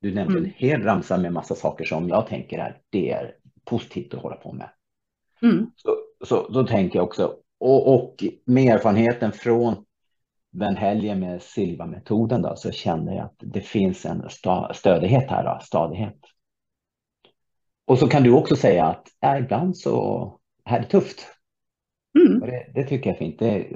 Du 0.01 0.13
nämnde 0.13 0.37
mm. 0.39 0.45
en 0.45 0.53
hel 0.55 0.83
ramsa 0.83 1.17
med 1.17 1.33
massa 1.33 1.55
saker 1.55 1.85
som 1.85 2.09
jag 2.09 2.27
tänker 2.27 2.59
är, 2.59 2.81
det 2.89 3.11
är 3.11 3.35
positivt 3.65 4.13
att 4.13 4.21
hålla 4.21 4.35
på 4.35 4.53
med. 4.53 4.69
Mm. 5.41 5.71
Så, 5.75 5.97
så 6.25 6.47
då 6.47 6.67
tänker 6.67 6.99
jag 6.99 7.05
också, 7.05 7.35
och, 7.59 7.95
och 7.95 8.23
med 8.45 8.75
erfarenheten 8.75 9.31
från 9.31 9.85
den 10.51 10.75
helgen 10.75 11.19
med 11.19 11.41
Silva-metoden 11.41 12.41
då, 12.41 12.55
så 12.55 12.71
känner 12.71 13.15
jag 13.15 13.25
att 13.25 13.35
det 13.37 13.61
finns 13.61 14.05
en 14.05 14.23
stödighet 14.73 15.29
här, 15.29 15.43
då, 15.43 15.59
stadighet. 15.63 16.19
Och 17.85 17.99
så 17.99 18.07
kan 18.07 18.23
du 18.23 18.31
också 18.31 18.55
säga 18.55 18.85
att 18.85 19.07
äh, 19.25 19.37
ibland 19.43 19.77
så 19.77 20.39
är 20.65 20.79
det 20.79 20.85
tufft. 20.85 21.27
Mm. 22.19 22.39
Det, 22.39 22.71
det, 22.73 22.83
tycker 22.83 23.09
jag 23.09 23.15
är 23.15 23.19
fint. 23.19 23.39
Det, 23.39 23.67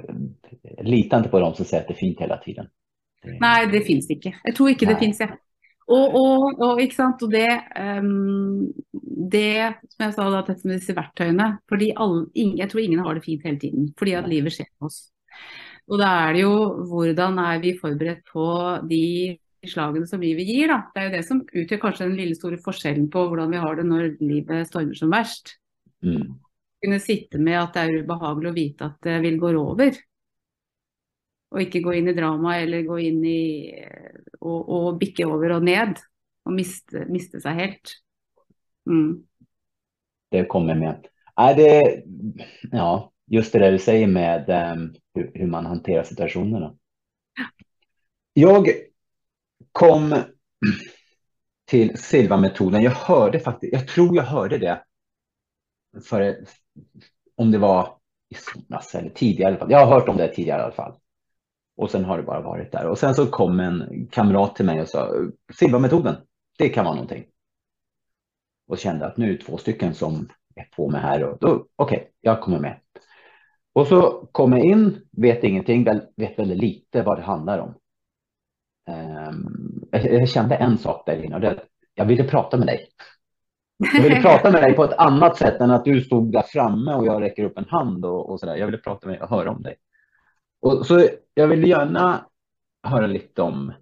lita 0.82 1.16
inte 1.16 1.28
på 1.28 1.40
dem 1.40 1.54
som 1.54 1.64
säger 1.64 1.82
att 1.82 1.88
det 1.88 1.94
är 1.94 1.96
fint 1.96 2.20
hela 2.20 2.36
tiden. 2.36 2.66
Det, 3.22 3.38
Nej, 3.40 3.66
det 3.66 3.80
finns 3.80 4.10
inte. 4.10 4.32
Jag 4.44 4.56
tror 4.56 4.70
inte 4.70 4.86
det 4.86 4.96
finns. 4.96 5.20
Ja. 5.20 5.28
Og, 5.90 6.14
og, 6.14 6.44
og, 6.62 6.80
ikke 6.82 6.94
sant? 6.94 7.22
og 7.26 7.32
det, 7.34 7.48
um, 7.74 8.68
det 9.30 9.72
som 9.90 10.04
jeg 10.06 10.14
sa, 10.14 10.26
da, 10.30 10.42
dette 10.46 10.68
med 10.68 10.78
disse 10.78 10.94
verktøyene 10.94 11.48
fordi 11.70 11.90
alle, 11.98 12.28
ingen, 12.34 12.58
Jeg 12.62 12.70
tror 12.70 12.82
ingen 12.84 13.02
har 13.02 13.18
det 13.18 13.24
fint 13.24 13.46
hele 13.46 13.58
tiden, 13.58 13.88
fordi 13.98 14.14
at 14.18 14.28
livet 14.30 14.54
skjer 14.54 14.68
med 14.70 14.90
oss. 14.90 15.00
Og 15.90 15.98
da 15.98 16.10
er 16.28 16.36
det 16.36 16.44
jo 16.44 16.56
hvordan 16.90 17.40
er 17.42 17.62
vi 17.62 17.78
forberedt 17.78 18.22
på 18.30 18.44
de 18.90 19.06
slagene 19.66 20.06
som 20.08 20.22
livet 20.22 20.46
gir. 20.48 20.70
da. 20.70 20.78
Det 20.94 21.00
er 21.00 21.08
jo 21.08 21.16
det 21.16 21.24
som 21.26 21.40
utgjør 21.42 21.82
kanskje 21.82 22.06
den 22.06 22.20
lille 22.20 22.38
store 22.38 22.60
forskjellen 22.62 23.10
på 23.12 23.24
hvordan 23.28 23.50
vi 23.50 23.64
har 23.64 23.76
det 23.76 23.88
når 23.88 24.06
livet 24.22 24.70
stormer 24.70 24.96
som 24.96 25.10
verst. 25.12 25.56
Mm. 26.06 26.38
Kunne 26.80 27.00
sitte 27.02 27.40
med 27.42 27.58
at 27.60 27.74
det 27.74 27.82
er 27.82 28.04
ubehagelig 28.04 28.50
å 28.52 28.56
vite 28.56 28.86
at 28.88 29.02
det 29.04 29.18
vil 29.26 29.40
gå 29.42 29.50
over 29.58 29.98
og 31.50 31.62
ikke 31.64 31.82
gå 31.82 31.96
inn 31.98 32.10
i 32.10 32.16
drama 32.16 32.56
eller 32.60 32.86
gå 32.86 32.98
inn 33.02 33.24
i 33.26 33.42
og, 34.40 34.60
og 34.60 34.86
bikke 35.00 35.26
over 35.26 35.56
og 35.58 35.66
ned 35.66 35.98
og 36.46 36.54
miste, 36.56 37.04
miste 37.10 37.40
seg 37.42 37.58
helt. 37.58 37.94
Mm. 38.88 39.22
Det 40.30 40.46
kommer 40.50 40.78
med. 40.78 41.08
Er 41.40 41.56
det, 41.58 42.04
ja, 42.72 42.90
just 43.30 43.52
det 43.52 43.72
du 43.74 43.80
sier 43.82 44.10
med 44.10 44.50
um, 44.50 44.86
hvordan 45.14 45.40
hur, 45.40 45.50
man 45.50 45.66
hanterar 45.66 46.06
situationerna. 46.06 46.72
Jeg 48.38 48.74
kom 49.74 50.12
til 51.70 51.92
Silva-metoden. 51.98 52.82
Jeg 52.84 52.94
hørte 53.06 53.40
faktisk, 53.42 53.72
jeg 53.74 53.88
tror 53.90 54.14
jeg 54.14 54.30
hørte 54.30 54.60
det 54.62 54.76
for, 56.06 56.24
om 57.42 57.50
det 57.52 57.60
var 57.62 57.96
i 58.30 58.38
somras 58.38 58.94
eller 58.94 59.10
tidligere. 59.10 59.68
Jeg 59.68 59.78
har 59.78 59.90
hørt 59.90 60.08
om 60.08 60.18
det 60.18 60.32
tidligere 60.34 60.60
i 60.60 60.68
hvert 60.68 60.78
fall. 60.78 60.98
Och 61.80 61.90
sen 61.90 62.04
har 62.04 62.16
det 62.16 62.22
bara 62.22 62.40
varit 62.40 62.72
där. 62.72 62.86
Och 62.86 62.98
sen 62.98 63.14
så 63.14 63.26
kom 63.26 63.60
en 63.60 64.06
kamrat 64.10 64.56
till 64.56 64.64
mig 64.64 64.80
och 64.80 64.88
sa 64.88 65.10
Silva-metoden, 65.52 66.16
det 66.58 66.68
kan 66.68 66.84
vara 66.84 66.94
någonting. 66.94 67.24
Och 68.68 68.78
kände 68.78 69.06
att 69.06 69.16
nu 69.16 69.28
är 69.28 69.38
det 69.38 69.44
två 69.44 69.56
stycken 69.56 69.94
som 69.94 70.28
är 70.54 70.64
på 70.76 70.90
mig 70.90 71.00
här 71.00 71.24
och 71.24 71.38
då, 71.40 71.66
okej, 71.76 71.96
okay, 71.96 72.08
jag 72.20 72.40
kommer 72.40 72.58
med. 72.58 72.76
Och 73.72 73.86
så 73.86 74.28
kom 74.32 74.52
jag 74.52 74.64
in, 74.64 75.00
vet 75.10 75.44
ingenting, 75.44 75.84
vet 76.16 76.38
väldigt 76.38 76.58
lite 76.58 77.02
vad 77.02 77.18
det 77.18 77.22
handlar 77.22 77.58
om. 77.58 77.74
Um, 79.28 79.88
jag, 79.90 80.28
kände 80.28 80.54
en 80.54 80.78
sak 80.78 81.02
där 81.06 81.24
inne 81.24 81.34
och 81.34 81.40
det 81.40 81.62
jag 81.94 82.04
ville 82.04 82.24
prata 82.24 82.56
med 82.56 82.66
dig. 82.66 82.88
Jag 83.94 84.02
ville 84.02 84.22
prata 84.22 84.50
med 84.50 84.62
dig 84.62 84.72
på 84.72 84.84
ett 84.84 84.98
annat 84.98 85.36
sätt 85.36 85.60
än 85.60 85.70
att 85.70 85.84
du 85.84 86.00
stod 86.00 86.32
där 86.32 86.42
framme 86.42 86.94
och 86.94 87.06
jag 87.06 87.22
räcker 87.22 87.44
upp 87.44 87.58
en 87.58 87.68
hand 87.68 88.04
och, 88.04 88.30
och 88.30 88.40
sådär. 88.40 88.56
Jag 88.56 88.66
ville 88.66 88.78
prata 88.78 89.06
med 89.06 89.16
dig 89.16 89.22
och 89.22 89.30
höra 89.30 89.50
om 89.50 89.62
dig. 89.62 89.76
Och 90.60 90.86
så 90.86 91.08
jag 91.34 91.48
vill 91.48 91.68
gärna 91.68 92.26
höra 92.82 93.06
lite 93.06 93.42
om, 93.42 93.72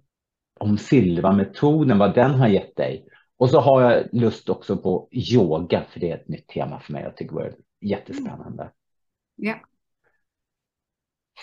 om 0.59 0.77
Silva-metoden, 0.77 1.97
vad 1.97 2.15
den 2.15 2.31
har 2.31 2.47
gett 2.47 2.75
dig. 2.75 3.05
Och 3.37 3.49
så 3.49 3.59
har 3.59 3.81
jag 3.81 4.03
lust 4.11 4.49
också 4.49 4.77
på 4.77 5.07
yoga, 5.11 5.83
för 5.89 5.99
det 5.99 6.11
är 6.11 6.15
ett 6.15 6.27
nytt 6.27 6.47
tema 6.47 6.79
för 6.79 6.93
mig. 6.93 7.03
Jag 7.03 7.17
tycker 7.17 7.35
det 7.35 7.45
är 7.45 7.55
jättespännande. 7.81 8.71
Ja. 9.35 9.55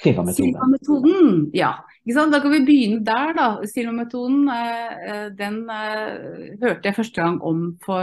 Silva-metoden. 0.03 0.35
Silva-metoden, 0.35 1.51
ja. 1.53 1.85
Da 2.05 2.41
kan 2.41 2.51
vi 2.51 2.61
begynne 2.61 3.01
der, 3.01 3.35
da. 3.35 3.67
Silva-metoden 3.67 4.49
eh, 4.49 5.11
eh, 5.11 5.27
den 5.33 5.71
eh, 5.71 6.59
hørte 6.61 6.89
jeg 6.89 6.97
første 6.97 7.21
gang 7.23 7.41
om 7.43 7.79
på 7.87 7.97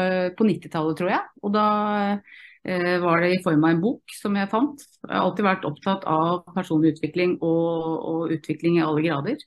90-tallet, 0.43 0.97
tror 0.97 1.09
jeg. 1.13 1.21
Og 1.43 1.53
da 1.53 1.67
var 2.63 3.19
det 3.19 3.29
i 3.33 3.41
form 3.43 3.65
av 3.67 3.73
en 3.73 3.81
bok 3.83 4.13
som 4.15 4.37
jeg 4.39 4.47
fant. 4.47 4.83
Jeg 5.03 5.11
har 5.11 5.25
alltid 5.25 5.43
vært 5.43 5.65
opptatt 5.67 6.05
av 6.07 6.45
personlig 6.55 6.93
utvikling 6.93 7.33
og, 7.43 7.89
og 8.07 8.35
utvikling 8.37 8.77
i 8.77 8.85
alle 8.85 9.03
grader. 9.03 9.41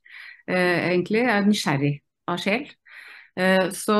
Eh, 0.46 0.92
egentlig 0.92 1.24
jeg 1.24 1.32
er 1.32 1.46
nysgjerrig 1.46 1.92
av 2.30 2.38
sjel. 2.42 2.66
Eh, 3.36 3.66
så, 3.74 3.96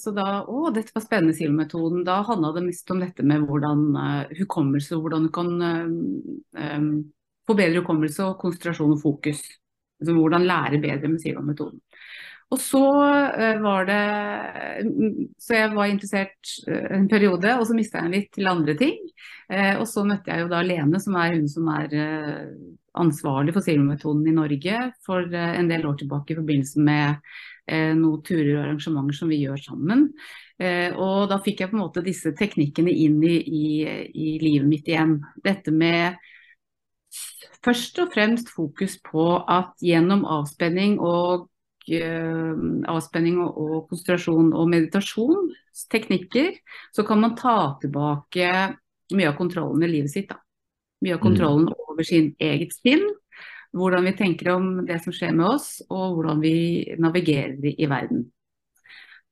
så, 0.00 0.12
da 0.16 0.26
Å, 0.48 0.70
dette 0.74 0.94
var 0.96 1.04
spennende, 1.04 1.36
Silo-metoden. 1.36 2.02
Da 2.06 2.22
handla 2.26 2.54
det 2.56 2.64
mest 2.66 2.90
om 2.94 3.02
dette 3.04 3.26
med 3.26 3.44
hvordan 3.46 3.84
uh, 3.94 4.34
hukommelse, 4.40 4.98
hvordan 4.98 5.28
du 5.28 5.32
kan 5.34 5.52
um, 5.60 6.96
få 7.46 7.56
bedre 7.58 7.82
hukommelse 7.82 8.24
og 8.24 8.40
konsentrasjon 8.40 8.96
og 8.96 9.02
fokus. 9.04 9.44
Altså, 10.00 10.14
hvordan 10.16 10.48
lære 10.48 10.82
bedre 10.82 11.12
med 11.12 11.22
SIL-metoden. 11.22 11.82
Og 12.48 12.60
så 12.62 12.80
uh, 12.80 13.58
var 13.60 13.88
det 13.88 14.04
Så 15.40 15.56
jeg 15.56 15.74
var 15.74 15.90
interessert 15.90 16.52
uh, 16.68 16.96
en 16.96 17.08
periode, 17.10 17.52
og 17.58 17.66
så 17.68 17.76
mista 17.76 18.00
jeg 18.04 18.14
litt 18.14 18.30
til 18.36 18.48
andre 18.48 18.74
ting. 18.78 18.96
Uh, 19.52 19.76
og 19.82 19.84
så 19.90 20.04
møtte 20.08 20.32
jeg 20.32 20.46
jo 20.46 20.50
da 20.52 20.62
Lene, 20.64 21.00
som 21.02 21.18
er 21.20 21.36
hun 21.36 21.48
som 21.50 21.68
er 21.74 21.92
ansvarlig 22.98 23.52
for 23.54 23.62
Silvermetoden 23.62 24.24
i 24.26 24.34
Norge 24.34 24.78
for 25.06 25.28
en 25.28 25.68
del 25.70 25.84
år 25.86 26.00
tilbake 26.00 26.32
i 26.32 26.38
forbindelse 26.38 26.82
med 26.82 27.20
noen 27.68 28.22
turer 28.24 28.54
og 28.56 28.62
arrangementer 28.62 29.14
som 29.14 29.28
vi 29.30 29.42
gjør 29.42 29.60
sammen. 29.60 30.06
og 30.96 31.28
da 31.30 31.36
fikk 31.44 31.60
jeg 31.60 31.70
på 31.70 31.76
en 31.76 31.82
måte 31.82 32.02
disse 32.02 32.32
teknikkene 32.34 32.90
inn 32.90 33.20
i, 33.22 33.36
i, 33.44 33.66
i 34.08 34.32
livet 34.42 34.66
mitt 34.66 34.88
igjen. 34.88 35.18
Dette 35.44 35.70
med 35.70 36.16
først 37.62 38.00
og 38.02 38.10
fremst 38.16 38.50
fokus 38.50 38.96
på 39.04 39.28
at 39.44 39.76
gjennom 39.84 40.24
avspenning 40.26 40.96
og 40.98 41.46
Eh, 41.48 41.57
avspenning 41.96 43.38
og 43.42 43.88
konsentrasjon 43.88 44.52
og 44.52 44.68
meditasjonsteknikker, 44.72 46.58
så 46.94 47.04
kan 47.08 47.22
man 47.22 47.36
ta 47.38 47.78
tilbake 47.82 48.50
mye 49.14 49.30
av 49.30 49.38
kontrollen 49.38 49.84
i 49.86 49.92
livet 49.92 50.12
sitt. 50.12 50.28
Da. 50.30 50.40
Mye 51.04 51.16
av 51.16 51.22
kontrollen 51.22 51.68
mm. 51.68 51.76
over 51.86 52.06
sin 52.06 52.32
eget 52.42 52.74
sinn. 52.76 53.06
Hvordan 53.76 54.08
vi 54.08 54.16
tenker 54.16 54.54
om 54.54 54.68
det 54.88 54.98
som 55.04 55.12
skjer 55.14 55.34
med 55.36 55.46
oss, 55.50 55.70
og 55.92 56.16
hvordan 56.16 56.40
vi 56.40 56.56
navigerer 57.00 57.72
i 57.74 57.88
verden. 57.90 58.26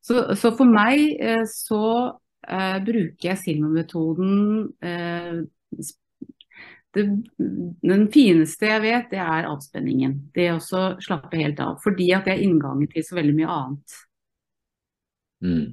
Så, 0.05 0.23
så 0.39 0.53
for 0.55 0.69
meg 0.71 1.17
eh, 1.19 1.43
så 1.51 1.83
eh, 2.47 2.77
bruker 2.85 3.31
jeg 3.33 3.41
Silma-metoden 3.41 4.35
eh, 4.85 5.41
det, 6.97 7.05
den 7.87 8.07
fineste 8.13 8.71
jeg 8.71 8.83
vet, 8.85 9.11
det 9.13 9.21
er 9.23 9.49
avspenningen. 9.51 10.15
Det 10.35 10.51
å 10.55 10.61
slappe 10.61 11.39
helt 11.39 11.61
av. 11.63 11.77
Fordi 11.85 12.11
at 12.17 12.29
det 12.29 12.37
er 12.37 12.45
inngangen 12.47 12.89
til 12.91 13.05
så 13.05 13.19
veldig 13.19 13.35
mye 13.37 13.57
annet. 13.57 13.99
Mm. 15.45 15.67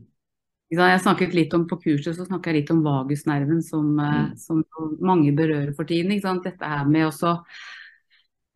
Jeg 0.74 1.01
snakket 1.03 1.36
litt 1.38 1.53
om 1.56 1.63
På 1.70 1.77
kurset 1.80 2.18
så 2.18 2.25
snakket 2.25 2.50
jeg 2.50 2.62
litt 2.62 2.72
om 2.74 2.82
vagusnerven, 2.86 3.62
som, 3.63 3.94
eh, 4.00 4.20
mm. 4.25 4.38
som 4.42 4.63
mange 5.06 5.34
berører 5.36 5.74
for 5.77 5.88
tiden. 5.89 6.13
Dette 6.44 6.65
her 6.65 6.86
med 6.89 7.08
også 7.08 7.36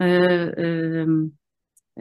øh, 0.01 0.47
øh, 0.65 1.11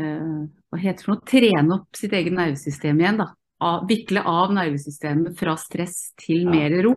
øh, 0.00 0.38
Hva 0.70 0.80
heter 0.80 0.98
det 0.98 1.06
for 1.06 1.14
noe? 1.14 1.26
Trene 1.28 1.80
opp 1.80 1.98
sitt 2.00 2.16
eget 2.16 2.36
nervesystem 2.36 3.00
igjen. 3.00 3.20
da. 3.22 3.32
Av, 3.56 3.86
vikle 3.88 4.20
av 4.20 4.52
nervesystemet 4.52 5.36
fra 5.38 5.54
stress 5.56 6.10
til 6.20 6.48
mer 6.48 6.74
ro. 6.84 6.96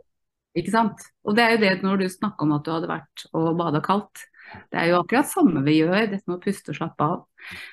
Ikke 0.57 0.73
sant? 0.73 1.05
Og 1.27 1.37
det 1.37 1.45
er 1.45 1.55
jo 1.55 1.61
det 1.61 1.73
når 1.85 2.01
du 2.01 2.09
snakker 2.09 2.47
om 2.47 2.55
at 2.57 2.65
du 2.65 2.73
hadde 2.73 2.89
vært 2.89 3.25
og 3.37 3.51
bada 3.59 3.81
kaldt. 3.85 4.25
Det 4.71 4.79
er 4.81 4.87
jo 4.89 5.01
akkurat 5.03 5.29
samme 5.29 5.61
vi 5.65 5.75
gjør, 5.77 6.07
dette 6.09 6.25
med 6.25 6.39
å 6.39 6.41
puste 6.41 6.73
og 6.73 6.79
slappe 6.79 7.05
av. 7.05 7.19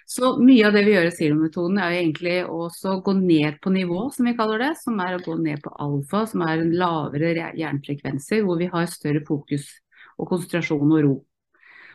Så 0.09 0.35
mye 0.43 0.67
av 0.69 0.77
det 0.77 0.83
vi 0.85 0.93
gjør 0.93 1.09
i 1.09 1.15
Zero-metoden 1.15 1.81
er 1.81 1.95
jo 1.95 2.03
egentlig 2.03 2.35
også 2.45 2.93
å 2.93 3.01
gå 3.07 3.15
ned 3.17 3.57
på 3.65 3.73
nivå, 3.73 4.03
som 4.13 4.29
vi 4.29 4.35
kaller 4.37 4.61
det. 4.61 4.73
Som 4.83 5.01
er 5.01 5.17
å 5.17 5.23
gå 5.25 5.39
ned 5.41 5.63
på 5.65 5.73
alfa, 5.87 6.27
som 6.29 6.45
er 6.45 6.61
en 6.61 6.75
lavere 6.77 7.33
hjernefrekvenser, 7.57 8.45
hvor 8.45 8.61
vi 8.61 8.69
har 8.73 8.93
større 8.93 9.25
fokus 9.25 9.71
og 10.17 10.29
konsentrasjon 10.35 10.93
og 10.93 11.03
ro. 11.07 11.17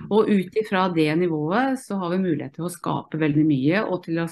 Og 0.10 0.30
ut 0.32 0.56
ifra 0.58 0.88
det 0.90 1.12
nivået 1.20 1.78
så 1.78 2.00
har 2.02 2.16
vi 2.16 2.24
mulighet 2.24 2.56
til 2.58 2.66
å 2.66 2.74
skape 2.74 3.20
veldig 3.22 3.44
mye, 3.46 3.84
og 3.86 4.02
til 4.08 4.18
å 4.24 4.26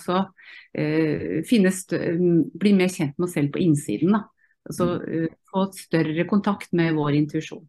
eh, 0.73 1.45
bli 1.45 2.73
mer 2.73 2.89
kjent 2.89 3.19
med 3.19 3.27
oss 3.27 3.35
selv 3.37 3.53
på 3.53 3.61
innsiden. 3.61 4.17
Da. 4.17 4.23
Altså 4.67 4.89
eh, 5.07 5.29
få 5.49 5.67
større 5.77 6.25
kontakt 6.29 6.73
med 6.75 6.97
vår 6.97 7.17
intuisjon. 7.21 7.63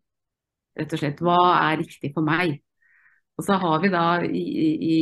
Rett 0.78 0.94
og 0.94 1.02
slett. 1.02 1.20
Hva 1.24 1.38
er 1.70 1.80
riktig 1.82 2.12
for 2.14 2.26
meg? 2.26 2.58
Og 3.38 3.46
så 3.46 3.56
har 3.60 3.78
vi 3.80 3.90
da 3.92 4.04
i, 4.26 4.42
i, 4.92 4.98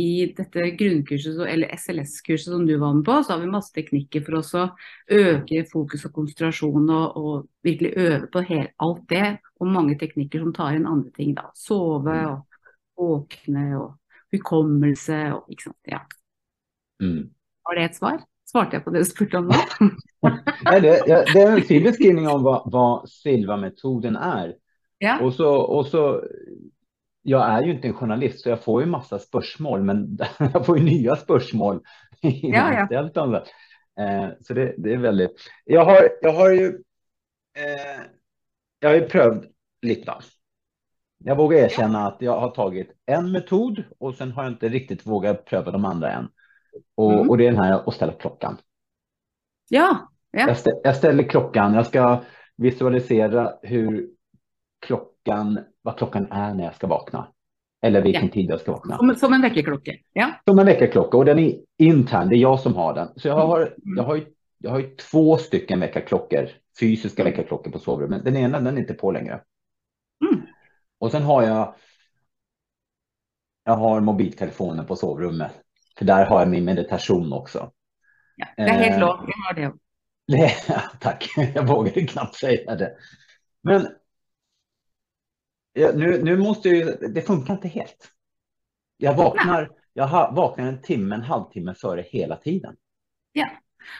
i 0.00 0.08
dette 0.34 0.70
grunnkurset, 0.78 1.38
eller 1.46 1.70
SLS-kurset 1.76 2.50
som 2.50 2.64
du 2.66 2.74
var 2.80 2.96
med 2.96 3.04
på, 3.06 3.20
så 3.22 3.34
har 3.34 3.44
vi 3.44 3.52
masse 3.52 3.70
teknikker 3.76 4.24
for 4.26 4.40
å 4.40 4.64
øke 5.14 5.62
fokus 5.70 6.08
og 6.08 6.16
konsentrasjon 6.16 6.90
og, 6.90 7.20
og 7.20 7.66
virkelig 7.66 7.92
øve 7.94 8.26
på 8.32 8.42
helt, 8.50 8.74
alt 8.82 9.06
det. 9.12 9.28
Og 9.62 9.70
mange 9.70 9.94
teknikker 10.00 10.42
som 10.42 10.56
tar 10.56 10.74
inn 10.78 10.90
andre 10.90 11.14
ting. 11.14 11.36
da, 11.38 11.46
Sove 11.54 12.18
og 12.32 12.58
våkne 12.98 13.68
og 13.78 13.94
hukommelse 14.34 15.20
og 15.36 15.54
ikke 15.54 15.68
sant. 15.68 15.80
Ja. 15.94 16.02
Mm. 17.02 17.30
Var 17.64 17.78
det 17.78 17.90
et 17.90 18.02
svar? 18.02 18.22
Svarte 18.54 18.78
jeg 18.78 18.84
på 18.84 18.92
det 18.94 19.00
du 19.02 19.08
spurte 19.08 19.40
om 19.40 19.48
nå? 19.50 19.60
ja, 20.68 20.76
det, 20.78 20.92
ja, 21.10 21.24
det, 21.26 21.40
er 21.40 21.56
en 21.56 21.64
fin 21.66 21.82
beskrivning 21.82 22.28
av 22.30 22.44
hva, 22.44 22.60
hva 22.70 22.84
Silva-metoden 23.10 24.14
er. 24.14 24.54
Ja. 25.02 25.18
Og 25.18 25.34
så, 25.34 25.48
og 25.50 25.88
så 25.90 26.04
jeg 27.24 27.40
er 27.40 27.64
jo 27.66 27.74
ikke 27.74 27.88
en 27.90 27.96
journalist, 27.98 28.42
så 28.44 28.52
jeg 28.52 28.60
får 28.62 28.82
jo 28.84 28.92
masse 28.92 29.18
spørsmål, 29.24 29.84
men 29.88 30.04
jeg 30.54 30.64
får 30.66 30.78
jo 30.78 30.84
nye 30.86 31.16
spørsmål. 31.24 31.80
Ja, 32.24 32.68
ja. 32.84 32.86
Eh, 33.98 34.28
så 34.46 34.54
det, 34.56 34.74
det, 34.78 34.94
er 34.94 35.02
veldig 35.02 35.26
Jeg 35.70 35.84
har, 35.86 36.06
jeg 36.22 36.32
har 36.34 36.48
jo 36.50 36.70
eh, 37.54 38.00
Jeg 38.80 38.88
har 38.88 38.96
jo 38.96 39.04
prøvd 39.12 39.44
litt, 39.86 40.06
da. 40.06 40.16
Jeg 41.24 41.38
vågar 41.38 41.66
erkjenne 41.66 42.06
at 42.08 42.22
jeg 42.24 42.32
har 42.44 42.54
tatt 42.56 42.94
en 43.16 43.28
metod, 43.32 43.82
og 44.00 44.16
så 44.16 44.28
har 44.36 44.48
jeg 44.48 44.56
ikke 44.56 44.72
riktig 44.72 44.98
våget 45.04 45.44
prøve 45.48 45.72
de 45.72 45.80
andre 45.80 46.10
än. 46.20 46.32
Og, 46.96 47.12
mm. 47.12 47.30
och 47.30 47.38
det 47.38 47.46
er 47.46 47.52
den 47.52 47.62
her 47.62 47.88
å 47.88 47.92
stelle 47.92 48.12
klockan. 48.12 48.56
Ja. 49.70 50.08
ja. 50.30 50.48
Jag, 50.48 50.56
ställer, 50.56 50.80
jeg 50.84 50.96
ställer 50.96 51.22
klockan. 51.22 51.74
Jag 51.74 51.86
ska 51.86 52.22
visualisera 52.56 53.52
hur 53.62 54.08
klockan 54.86 55.60
vad 55.82 55.98
klockan 55.98 56.32
är 56.32 56.54
när 56.54 56.64
jag 56.64 56.74
ska 56.74 56.86
vakna. 56.86 57.28
Eller 57.82 58.02
vilken 58.02 58.26
ja. 58.26 58.32
tid 58.32 58.50
jag 58.50 58.60
ska 58.60 58.72
vakna. 58.72 58.96
Som, 58.98 59.14
som 59.14 59.32
en 59.32 59.42
väckarklocka. 59.42 59.92
Ja. 60.12 60.32
Som 60.44 60.58
en 60.58 60.66
väckarklocka 60.66 61.16
och 61.16 61.24
den 61.24 61.38
är 61.38 61.54
intern, 61.78 62.28
det 62.28 62.36
är 62.36 62.38
jag 62.38 62.60
som 62.60 62.74
har 62.74 62.94
den. 62.94 63.08
Så 63.16 63.28
jag 63.28 63.34
har, 63.34 63.60
mm. 63.60 63.96
jag 63.96 64.04
har, 64.04 64.24
jag 64.58 64.70
har 64.70 64.78
ju 64.78 64.96
två 64.96 65.36
stycken 65.36 65.80
väckarklockor, 65.80 66.48
fysiska 66.80 67.22
mm. 67.22 67.32
väckarklockor 67.32 67.70
på 67.70 67.78
sovrummet. 67.78 68.24
Den 68.24 68.36
ena 68.36 68.60
den 68.60 68.76
är 68.76 68.80
inte 68.80 68.94
på 68.94 69.12
längre. 69.12 69.40
Mm. 70.24 70.46
Och 70.98 71.10
sen 71.10 71.22
har 71.22 71.42
jag 71.42 71.74
jag 73.64 73.76
har 73.76 74.00
mobiltelefonen 74.00 74.86
på 74.86 74.96
sovrummet. 74.96 75.63
För 75.98 76.04
där 76.04 76.26
har 76.26 76.40
jag 76.40 76.48
min 76.48 76.64
meditation 76.64 77.32
också. 77.32 77.72
Ja, 78.36 78.46
det 78.56 78.62
är 78.62 78.68
helt 78.68 78.94
eh, 78.94 79.00
lov, 79.00 79.16
jag 79.28 79.44
har 79.46 79.54
det. 79.54 79.78
Ja, 80.68 80.80
tack, 81.00 81.32
jag 81.54 81.66
vågade 81.66 82.06
knappt 82.06 82.34
säga 82.34 82.76
det. 82.76 82.92
Men 83.62 83.88
Ja, 85.76 85.92
nu, 85.94 86.22
nu 86.22 86.36
måste 86.36 86.68
ju, 86.68 86.84
det 87.14 87.22
funkar 87.22 87.54
inte 87.54 87.68
helt. 87.68 88.10
Jag 88.96 89.14
vaknar, 89.14 89.70
jeg 89.92 90.08
vaknar 90.32 90.66
en 90.66 90.82
timme, 90.82 91.14
en 91.14 91.22
halvtime 91.22 91.74
før 91.74 92.04
hele 92.10 92.36
tiden. 92.36 92.76
Ja, 93.34 93.48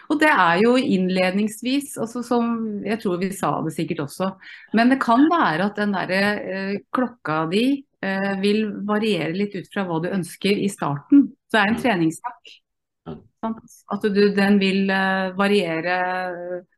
og 0.09 0.21
det 0.23 0.31
er 0.31 0.61
jo 0.63 0.77
innledningsvis, 0.79 1.97
altså 1.99 2.23
som 2.23 2.55
jeg 2.87 3.01
tror 3.03 3.19
vi 3.19 3.33
sa 3.35 3.51
det 3.67 3.75
sikkert 3.75 4.05
også, 4.07 4.31
men 4.73 4.95
det 4.95 5.01
kan 5.03 5.27
være 5.33 5.67
at 5.67 5.83
den 5.83 5.97
der 5.99 6.15
eh, 6.15 6.77
klokka 6.95 7.43
di 7.51 7.83
vil 8.43 8.67
variere 8.87 9.33
litt 9.37 9.55
ut 9.57 9.71
fra 9.73 9.87
hva 9.89 10.01
du 10.03 10.11
ønsker 10.13 10.59
i 10.61 10.69
starten. 10.73 11.27
Så 11.49 11.57
det 11.57 11.63
er 11.63 11.73
en 11.73 11.81
treningssak. 11.81 12.55
At 13.45 14.07
du, 14.09 14.23
den 14.35 14.61
vil 14.61 14.89
eh, 14.91 15.33
variere 15.37 15.97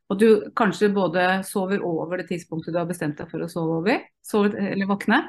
at 0.07 0.21
du 0.23 0.51
kanskje 0.57 0.93
både 0.95 1.25
sover 1.47 1.83
over 1.87 2.21
det 2.21 2.29
tidspunktet 2.31 2.75
du 2.75 2.79
har 2.79 2.89
bestemt 2.89 3.19
deg 3.19 3.31
for 3.31 3.43
å 3.43 3.51
sove 3.51 3.81
over, 3.81 4.03
sove, 4.23 4.53
eller 4.55 4.87
våkne. 4.91 5.21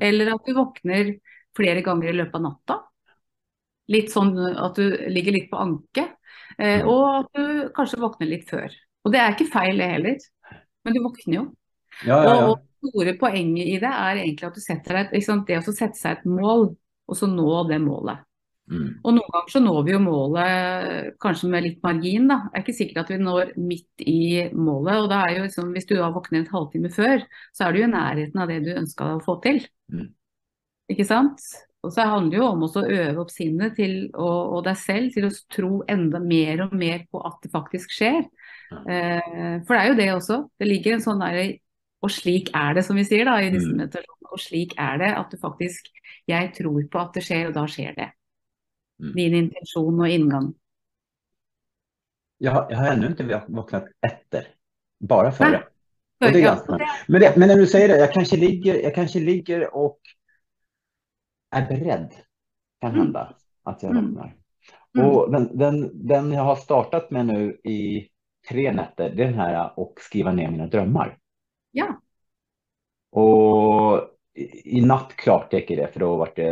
Eller 0.00 0.32
at 0.32 0.46
du 0.46 0.54
våkner 0.56 1.14
flere 1.56 1.84
ganger 1.84 2.10
i 2.10 2.18
løpet 2.20 2.38
av 2.40 2.44
natta. 2.46 2.78
Litt 3.92 4.12
sånn 4.14 4.32
at 4.40 4.80
du 4.80 4.86
ligger 5.12 5.36
litt 5.36 5.50
på 5.50 5.60
anke. 5.60 6.06
Eh, 6.56 6.86
og 6.88 7.04
at 7.20 7.36
du 7.36 7.68
kanskje 7.76 8.00
våkner 8.00 8.30
litt 8.30 8.48
før. 8.48 8.72
Og 9.04 9.12
det 9.12 9.20
er 9.20 9.34
ikke 9.34 9.52
feil 9.52 9.80
det 9.82 9.90
heller, 9.90 10.24
men 10.84 10.96
du 10.96 11.02
våkner 11.04 11.36
jo. 11.36 11.44
Ja, 12.08 12.16
ja, 12.24 12.32
og, 12.48 12.54
og 12.54 12.62
store 12.84 13.16
poenget 13.20 13.72
i 13.72 13.80
det 13.82 13.90
er 13.90 14.20
egentlig 14.22 14.48
at 14.48 14.56
du 14.56 14.62
setter 14.62 15.00
deg 15.00 15.16
et, 15.18 15.48
det 15.48 15.58
å 15.58 15.74
sette 15.74 15.98
seg 15.98 16.18
et 16.18 16.28
mål, 16.28 16.70
og 17.08 17.18
så 17.18 17.28
nå 17.30 17.48
det 17.68 17.80
målet. 17.82 18.22
Mm. 18.64 18.86
Og 19.04 19.12
noen 19.12 19.28
ganger 19.28 19.52
så 19.52 19.60
når 19.60 19.82
vi 19.84 19.92
jo 19.92 19.98
målet 20.00 21.10
kanskje 21.20 21.50
med 21.52 21.66
litt 21.66 21.82
margin, 21.84 22.30
da. 22.30 22.38
Det 22.46 22.56
er 22.56 22.64
ikke 22.64 22.76
sikkert 22.78 23.02
at 23.02 23.12
vi 23.12 23.18
når 23.20 23.52
midt 23.60 24.06
i 24.08 24.20
målet. 24.56 25.02
Og 25.02 25.10
da 25.12 25.20
er 25.26 25.36
jo 25.36 25.44
liksom, 25.44 25.74
hvis 25.76 25.88
du 25.90 25.94
da 25.98 26.08
våkner 26.14 26.40
en 26.40 26.50
halvtime 26.52 26.92
før, 26.94 27.26
så 27.52 27.66
er 27.66 27.74
du 27.74 27.82
jo 27.82 27.90
i 27.90 27.92
nærheten 27.92 28.40
av 28.40 28.50
det 28.52 28.62
du 28.64 28.72
ønska 28.72 29.10
deg 29.10 29.20
å 29.20 29.26
få 29.26 29.36
til. 29.44 29.60
Mm. 29.92 30.08
Ikke 30.94 31.08
sant? 31.08 31.44
Og 31.84 31.92
så 31.92 32.06
handler 32.08 32.32
det 32.32 32.38
jo 32.38 32.46
om 32.48 32.64
å 32.64 32.70
øve 32.80 33.20
opp 33.20 33.32
sinnet 33.32 33.74
til, 33.76 33.96
og, 34.14 34.38
og, 34.56 34.60
deg 34.64 34.78
selv 34.80 35.12
til 35.12 35.28
å 35.28 35.34
tro 35.52 35.72
enda 35.90 36.20
mer 36.22 36.64
og 36.64 36.72
mer 36.80 37.04
på 37.12 37.20
at 37.28 37.44
det 37.44 37.52
faktisk 37.52 37.92
skjer. 37.92 38.22
Eh, 38.72 39.60
for 39.66 39.76
det 39.76 39.82
er 39.82 39.90
jo 39.90 39.98
det 39.98 40.08
også. 40.14 40.38
Det 40.56 40.70
ligger 40.70 40.96
en 40.96 41.04
sånn 41.04 41.20
derre 41.20 41.44
Og 42.04 42.12
slik 42.12 42.50
er 42.56 42.76
det, 42.76 42.84
som 42.86 42.98
vi 42.98 43.06
sier 43.08 43.28
da 43.28 43.38
i 43.40 43.50
disse 43.52 43.70
mm. 43.70 43.78
meditasjonene. 43.80 44.32
Og 44.34 44.42
slik 44.42 44.74
er 44.80 45.00
det 45.00 45.12
at 45.14 45.32
du 45.32 45.38
faktisk 45.40 45.90
Jeg 46.28 46.52
tror 46.56 46.82
på 46.90 47.00
at 47.00 47.16
det 47.16 47.22
skjer, 47.24 47.48
og 47.50 47.56
da 47.56 47.64
skjer 47.68 47.96
det. 47.96 48.10
Mm. 49.02 49.12
Din 49.16 49.34
intensjon 49.42 50.00
og 50.00 50.08
inngang. 50.08 50.50
Jeg, 52.40 52.52
jeg 52.70 52.78
har 52.78 52.92
ennå 52.92 53.10
ikke 53.12 53.40
våknet 53.52 53.90
etter. 54.04 54.50
Bare 55.04 55.32
før. 55.36 55.58
Det 56.24 56.30
men, 57.08 57.20
det, 57.20 57.34
men 57.36 57.50
når 57.50 57.60
du 57.60 57.66
sier 57.68 57.90
det, 57.90 57.98
jeg 58.00 58.12
kanskje 58.14 58.38
ligger, 58.40 58.78
jeg 58.80 58.94
kanskje 58.94 59.20
ligger 59.20 59.66
og 59.76 60.14
er 61.52 61.66
beredt. 61.68 62.16
Kan 62.80 62.94
mm. 62.94 63.00
hende 63.02 63.26
at 63.68 63.84
jeg 63.84 63.92
mm. 63.92 64.00
våkner. 64.00 64.32
Mm. 64.94 65.04
Og 65.04 65.32
den, 65.32 65.48
den, 65.58 65.78
den, 66.08 66.32
jeg 66.32 66.48
har 66.48 66.60
startet 66.62 67.10
med 67.12 67.28
nå 67.32 67.38
i 67.68 67.80
tre 68.48 68.70
netter, 68.76 69.10
det 69.10 69.26
er 69.26 69.32
den 69.32 69.38
her 69.40 69.78
å 69.80 69.90
skrive 70.00 70.32
ned 70.36 70.52
mine 70.54 70.70
drømmer. 70.72 71.16
Ja. 71.74 71.88
Og 73.14 74.10
i, 74.34 74.80
natt 74.82 75.14
klarte 75.18 75.58
jeg 75.58 75.66
ikke 75.66 75.78
det, 75.78 75.90
for 75.94 76.04
da 76.04 76.10
ble 76.22 76.30
det 76.38 76.48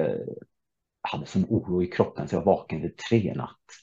jag 1.03 1.11
hade 1.11 1.27
sån 1.27 1.49
oro 1.51 1.83
i 1.83 1.89
kroppen 1.91 2.29
så 2.29 2.37
jeg 2.37 2.45
var 2.45 2.53
våken 2.53 2.83
til 2.85 2.93
tre 3.09 3.19
i 3.33 3.35
natt. 3.35 3.79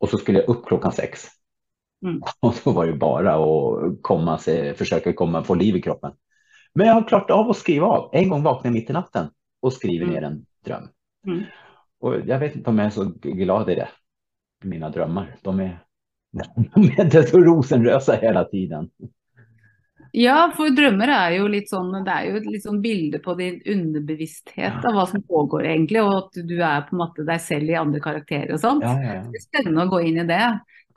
Og 0.00 0.08
så 0.08 0.18
skulle 0.20 0.40
jeg 0.40 0.48
opp 0.48 0.64
klockan 0.68 0.94
seks. 0.96 1.26
Mm. 2.04 2.22
Og 2.40 2.54
då 2.64 2.72
var 2.72 2.86
det 2.86 2.96
bare 3.00 3.34
å 3.36 3.90
komme 4.02 4.38
seg, 4.40 4.72
forsøke 4.78 5.12
å 5.12 5.18
komme, 5.18 5.44
få 5.44 5.58
liv 5.60 5.76
i 5.76 5.82
kroppen. 5.84 6.16
Men 6.74 6.86
jeg 6.86 6.96
har 6.96 7.08
klart 7.10 7.34
av 7.34 7.50
å 7.50 7.56
skrive 7.56 7.84
av. 7.84 8.08
En 8.16 8.30
gang 8.30 8.46
våkner 8.46 8.70
jeg 8.70 8.78
mitt 8.78 8.92
i 8.92 8.96
natten 8.96 9.28
og 9.60 9.74
skriver 9.76 10.08
mm. 10.08 10.12
ned 10.14 10.26
en 10.28 10.38
drøm. 10.64 10.88
Mm. 11.28 11.42
Og 12.00 12.30
jeg 12.30 12.40
vet 12.40 12.56
ikke 12.56 12.72
om 12.72 12.80
jeg 12.80 12.88
er 12.88 12.96
så 12.96 13.06
glad 13.42 13.72
i 13.74 13.78
det. 13.82 13.88
Mine 14.70 14.90
drømmer. 14.94 15.34
De 15.44 15.54
er, 15.66 15.74
de 16.80 17.20
er 17.20 17.28
så 17.28 17.42
rosenrösa 17.44 18.16
hele 18.22 18.46
tiden. 18.48 18.88
Ja, 20.12 20.50
for 20.56 20.72
drømmer 20.74 21.10
er 21.14 21.34
jo 21.36 21.46
litt 21.50 21.70
sånn 21.70 21.92
Det 22.02 22.12
er 22.12 22.24
jo 22.26 22.38
et 22.40 22.46
litt 22.50 22.64
sånn 22.64 22.80
bilde 22.82 23.20
på 23.22 23.36
din 23.38 23.60
underbevissthet 23.62 24.86
av 24.86 24.96
hva 24.96 25.04
som 25.10 25.22
pågår 25.22 25.68
egentlig, 25.70 26.02
og 26.02 26.14
at 26.16 26.40
du 26.46 26.56
er 26.58 26.86
på 26.86 26.96
en 26.96 27.02
måte 27.04 27.26
deg 27.26 27.42
selv 27.44 27.70
i 27.70 27.78
andre 27.78 28.02
karakterer 28.02 28.56
og 28.56 28.62
sånt. 28.62 28.86
Ja, 28.86 28.96
ja, 28.98 29.18
ja. 29.20 29.26
Det 29.30 29.38
er 29.38 29.44
spennende 29.46 29.86
å 29.86 29.92
gå 29.92 30.00
inn 30.08 30.18
i 30.24 30.26
det. 30.26 30.46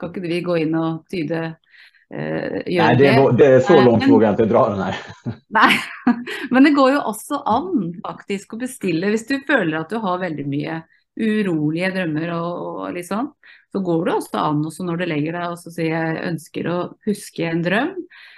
Kan 0.00 0.10
ikke 0.10 0.24
vi 0.24 0.40
gå 0.42 0.56
inn 0.64 0.74
og 0.78 1.04
tyde 1.12 1.42
uh, 1.46 2.58
gjøre 2.66 2.88
Nei, 2.88 2.96
det, 2.98 3.12
det 3.38 3.50
er 3.52 3.62
så 3.68 3.78
langt 3.78 4.08
våger 4.10 4.26
jeg 4.26 4.38
ikke 4.38 4.50
dra 4.50 4.64
den 4.72 4.82
her. 4.88 5.04
Nei, 5.60 5.70
men 6.56 6.66
det 6.66 6.74
går 6.74 6.96
jo 6.96 7.04
også 7.12 7.40
an 7.54 7.70
faktisk 8.02 8.56
å 8.56 8.62
bestille 8.64 9.14
hvis 9.14 9.28
du 9.30 9.36
føler 9.46 9.78
at 9.84 9.94
du 9.94 10.00
har 10.02 10.22
veldig 10.24 10.48
mye 10.50 10.82
urolige 11.20 11.90
drømmer 11.94 12.32
og, 12.34 12.50
og 12.64 12.96
litt 12.96 13.08
sånn, 13.08 13.30
så 13.72 13.82
går 13.84 14.04
det 14.06 14.14
også 14.14 14.40
an 14.40 14.64
også 14.66 14.86
når 14.86 15.00
du 15.00 15.04
legger 15.10 15.36
deg 15.38 15.52
og 15.52 15.60
så 15.60 15.72
sier 15.74 15.92
jeg 15.92 16.24
ønsker 16.30 16.68
å 16.70 16.78
huske 17.06 17.46
en 17.48 17.62
drøm, 17.64 17.94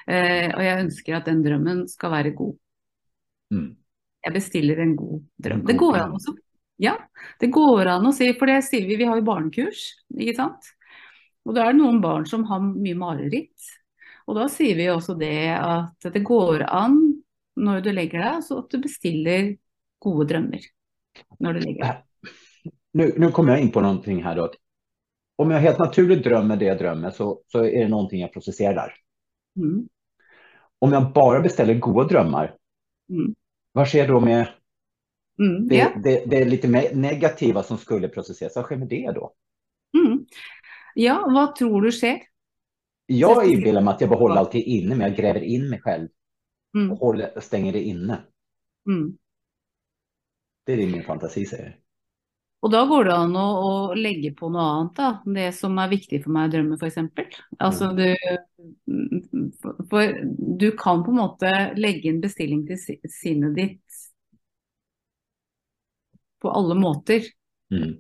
eh, 0.09 0.49
og 0.51 0.63
jeg 0.65 0.85
ønsker 0.85 1.19
at 1.19 1.31
den 1.31 1.43
drømmen 1.45 1.85
skal 1.93 2.13
være 2.15 2.35
god. 2.37 2.55
Mm. 3.55 3.71
Jeg 4.27 4.35
bestiller 4.35 4.83
en 4.83 4.97
god 4.99 5.23
drøm. 5.47 5.65
Det 5.69 5.77
går 5.79 6.01
an 6.03 6.17
også. 6.19 6.35
Ja, 6.83 6.97
det 7.41 7.49
går 7.55 7.89
an 7.89 8.09
å 8.09 8.13
si, 8.13 8.29
for 8.37 8.51
det 8.51 8.59
sier 8.67 8.85
vi, 8.89 8.99
vi 9.01 9.09
har 9.09 9.17
jo 9.17 9.25
barnekurs, 9.25 9.87
ikke 10.13 10.37
sant. 10.37 10.73
Og 11.47 11.55
da 11.57 11.65
er 11.65 11.77
det 11.77 11.81
noen 11.81 12.03
barn 12.03 12.27
som 12.29 12.45
har 12.51 12.61
mye 12.65 12.99
mareritt. 12.99 13.71
Og 14.27 14.37
da 14.37 14.49
sier 14.51 14.77
vi 14.77 14.89
også 14.91 15.15
det 15.17 15.55
at 15.55 16.09
det 16.13 16.25
går 16.27 16.67
an 16.67 16.99
når 17.57 17.85
du 17.87 17.93
legger 17.95 18.25
deg, 18.25 18.43
så 18.45 18.61
at 18.65 18.73
du 18.75 18.83
bestiller 18.83 19.55
gode 20.03 20.27
drømmer 20.33 20.67
når 21.41 21.57
du 21.57 21.65
ligger? 21.65 22.03
Nu, 22.97 23.15
nu 23.17 23.31
kommer 23.31 23.53
jag 23.53 23.61
in 23.61 23.73
på 23.73 23.81
någonting 23.81 24.23
här 24.25 24.37
då. 24.37 24.53
Om 25.37 25.51
jag 25.51 25.61
helt 25.61 25.79
naturligt 25.79 26.25
drömmer 26.25 26.57
det 26.57 26.65
jag 26.65 26.79
drömmer 26.79 27.11
så, 27.11 27.43
så 27.47 27.65
är 27.65 27.83
det 27.83 27.89
någonting 27.89 28.21
jag 28.21 28.33
processerar. 28.33 28.95
Mm. 29.57 29.89
Om 30.79 30.93
jag 30.93 31.13
bara 31.13 31.41
beställer 31.41 31.75
goda 31.75 32.09
drömmar, 32.09 32.57
Mm. 33.11 33.35
vad 33.73 33.89
sker 33.89 34.09
då 34.09 34.21
med 34.21 34.49
Mm. 35.39 35.69
det, 35.69 35.77
Ja. 35.77 35.93
det, 36.05 36.25
det 36.27 36.45
lite 36.45 36.69
mer 36.69 36.95
negativa 36.95 37.63
som 37.63 37.79
skulle 37.79 38.09
processeras? 38.09 38.57
Vad 38.57 38.65
sker 38.65 38.77
med 38.77 38.89
det 38.89 39.13
då? 39.15 39.33
Mm. 39.99 40.27
ja, 40.95 41.27
hva 41.29 41.47
tror 41.59 41.83
du 41.83 41.93
sker? 41.93 42.19
Jag 43.07 43.51
inbillar 43.51 43.81
mig 43.83 43.95
att 43.95 44.01
jag 44.01 44.11
behåller 44.11 44.37
alltid 44.37 44.63
inne, 44.63 44.95
men 44.97 45.09
jag 45.09 45.17
gräver 45.17 45.41
in 45.41 45.69
mig 45.71 45.81
själv 45.81 46.09
Mm. 46.77 46.93
och 46.93 46.99
håller, 46.99 47.41
stänger 47.41 47.73
det 47.73 47.83
inne. 47.83 48.19
Mm. 48.89 49.19
Det 50.65 50.73
är 50.73 50.77
det 50.77 50.87
min 50.87 51.03
fantasi 51.03 51.47
säger. 51.47 51.79
Og 52.65 52.73
da 52.73 52.81
går 52.89 53.05
det 53.05 53.13
an 53.15 53.35
å, 53.37 53.43
å 53.63 53.73
legge 53.95 54.33
på 54.35 54.49
noe 54.51 54.65
annet, 54.73 54.95
da. 54.97 55.09
Det 55.37 55.51
som 55.55 55.77
er 55.79 55.91
viktig 55.93 56.23
for 56.25 56.33
meg 56.35 56.49
i 56.49 56.55
drømmen, 56.57 56.79
f.eks. 56.81 56.97
Altså 57.63 57.91
du 57.95 58.07
for- 59.91 60.17
du 60.59 60.71
kan 60.81 61.05
på 61.05 61.13
en 61.13 61.21
måte 61.21 61.53
legge 61.77 62.09
en 62.11 62.21
bestilling 62.25 62.65
til 62.67 62.79
si- 62.81 63.01
sinnet 63.21 63.55
ditt 63.55 64.01
på 66.43 66.51
alle 66.51 66.75
måter. 66.75 67.23
Mm. 67.73 67.95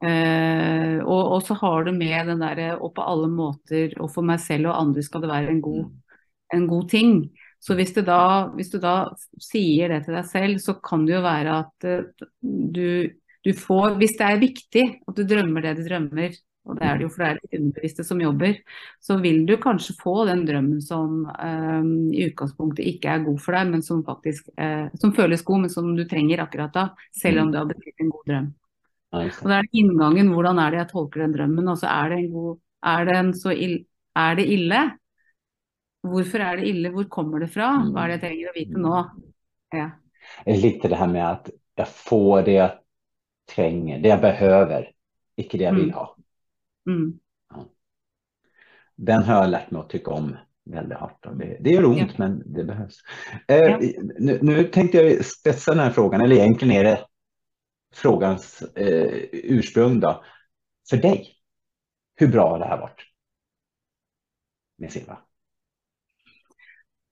Eh, 0.00 0.96
og, 1.04 1.22
og 1.36 1.42
så 1.44 1.54
har 1.60 1.84
du 1.84 1.92
med 1.92 2.26
den 2.30 2.40
derre 2.40 2.70
og 2.80 2.94
på 2.96 3.04
alle 3.04 3.28
måter, 3.28 3.92
og 4.00 4.10
for 4.14 4.24
meg 4.26 4.40
selv 4.40 4.70
og 4.70 4.78
andre 4.80 5.04
skal 5.04 5.24
det 5.26 5.32
være 5.34 5.54
en 5.54 5.60
god, 5.64 5.84
Mm. 5.90 5.96
en 6.56 6.66
god 6.66 6.88
ting. 6.90 7.10
Så 7.60 7.74
hvis, 7.76 7.92
du, 7.94 8.00
da, 8.02 8.48
hvis 8.56 8.70
du 8.72 8.78
da 8.80 8.94
sier 9.38 9.88
det 9.92 10.04
til 10.06 10.14
deg 10.16 10.24
selv, 10.26 10.58
så 10.58 10.74
kan 10.82 11.04
det 11.06 11.14
jo 11.18 11.20
være 11.22 11.58
at 11.60 11.84
eh, 11.86 12.28
du, 12.40 13.10
du 13.46 13.52
får 13.56 13.96
Hvis 14.00 14.16
det 14.18 14.26
er 14.26 14.40
viktig 14.40 14.84
at 15.08 15.16
du 15.16 15.24
drømmer 15.24 15.64
det 15.64 15.78
du 15.78 15.84
drømmer, 15.86 16.34
og 16.68 16.76
det 16.76 16.84
er 16.86 16.98
det 16.98 17.06
jo 17.06 17.10
for 17.12 17.22
det 17.24 17.28
er 17.30 17.38
det 17.38 17.58
underbevisste 17.58 18.04
som 18.04 18.20
jobber, 18.20 18.58
så 19.00 19.16
vil 19.22 19.46
du 19.48 19.54
kanskje 19.62 19.96
få 19.96 20.26
den 20.28 20.44
drømmen 20.48 20.82
som 20.84 21.22
eh, 21.32 21.88
i 22.12 22.26
utgangspunktet 22.28 22.84
ikke 22.92 23.14
er 23.14 23.24
god 23.24 23.40
for 23.40 23.56
deg, 23.56 23.70
men 23.72 23.84
som 23.86 24.02
faktisk 24.04 24.50
eh, 24.60 24.90
som 25.00 25.14
føles 25.16 25.44
god, 25.46 25.64
men 25.64 25.72
som 25.72 25.88
du 25.96 26.04
trenger 26.08 26.44
akkurat 26.44 26.74
da, 26.76 26.86
selv 27.16 27.46
om 27.46 27.52
du 27.52 27.60
har 27.62 27.70
bestilt 27.70 28.04
en 28.04 28.12
god 28.12 28.26
drøm. 28.28 28.50
Just 29.24 29.40
Og 29.42 29.48
det. 29.48 29.54
det 29.54 29.56
er 29.58 29.70
inngangen, 29.82 30.32
hvordan 30.34 30.60
er 30.62 30.70
det 30.70 30.82
jeg 30.84 30.90
tolker 30.92 31.24
den 31.24 31.32
drømmen, 31.34 31.72
og 31.72 31.80
så 31.80 31.88
er 31.90 32.12
det 32.12 32.18
en 32.20 32.34
god 32.34 32.58
Er 32.80 33.04
det 33.04 33.16
en 33.18 33.32
så 33.36 33.52
ill, 33.52 33.80
Er 34.16 34.36
det 34.38 34.46
ille? 34.48 34.78
Hvorfor 36.00 36.40
er 36.40 36.60
det 36.60 36.68
ille? 36.68 36.92
Hvor 36.94 37.08
kommer 37.12 37.42
det 37.42 37.50
fra? 37.52 37.72
Hva 37.90 38.04
er 38.04 38.12
det 38.12 38.14
jeg 38.16 38.22
trenger 38.22 38.52
å 38.52 38.54
vite 38.56 38.84
nå? 38.84 39.00
Ja. 39.76 39.88
Jeg 40.46 40.62
likte 40.62 40.88
det 40.92 41.00
her 41.00 41.10
med 41.10 41.24
at 41.26 41.50
jeg 41.80 41.92
får 42.06 42.46
det 42.46 42.54
jag 42.56 42.78
tränger, 43.50 43.98
det 44.02 44.08
jeg 44.08 44.20
behøver, 44.20 44.86
ikke 45.40 45.58
det 45.58 45.64
jeg 45.64 45.74
vill 45.74 45.90
Mm. 45.90 45.94
ha. 45.98 46.06
Mm. 46.88 47.20
Den 48.96 49.22
har 49.22 49.42
jeg 49.42 49.50
lært 49.50 49.70
meg 49.72 49.82
å 49.82 49.88
tykke 49.88 50.12
om 50.12 50.32
veldig 50.70 50.96
hardt. 51.00 51.28
Det, 51.38 51.56
det 51.64 51.70
gör 51.72 51.84
ont, 51.88 51.98
Ja. 52.00 52.14
men 52.18 52.42
det 52.46 52.64
behövs. 52.64 52.98
Eh, 53.48 53.56
Ja. 53.56 53.78
nu, 54.18 54.38
nu 54.42 54.64
tänkte 54.64 54.98
jag 54.98 55.24
spetsa 55.24 55.70
den 55.74 55.80
här 55.84 55.90
frågan, 55.90 56.20
eller 56.20 56.36
egentligen 56.36 56.74
är 56.76 56.84
det 56.84 57.06
frågans 57.94 58.62
eh, 58.62 59.28
ursprung 59.32 60.00
då. 60.00 60.24
För 60.90 60.96
dig, 60.96 61.36
hur 62.16 62.28
bra 62.28 62.48
har 62.50 62.58
det 62.58 62.64
här 62.66 62.80
varit? 62.80 63.00
Med 64.78 64.92
Silva? 64.92 65.18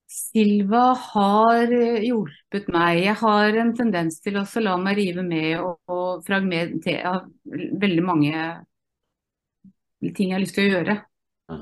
Silva 0.08 0.94
har 0.96 1.72
eh, 1.74 2.00
hjulpet 2.08 2.70
meg. 2.72 3.02
Jeg 3.04 3.16
har 3.20 3.58
en 3.60 3.74
tendens 3.76 4.20
til 4.24 4.38
å 4.40 4.46
la 4.64 4.76
meg 4.80 4.96
rive 5.00 5.24
med 5.26 5.58
og, 5.60 5.76
og 5.92 6.24
fragmentere 6.26 7.04
av 7.12 7.26
veldig 7.82 8.04
mange 8.06 8.46
ting 10.14 10.30
jeg 10.30 10.36
har 10.36 10.42
lyst 10.44 10.56
til 10.56 10.64
å 10.68 10.72
gjøre. 10.72 10.96
Ja. 11.48 11.58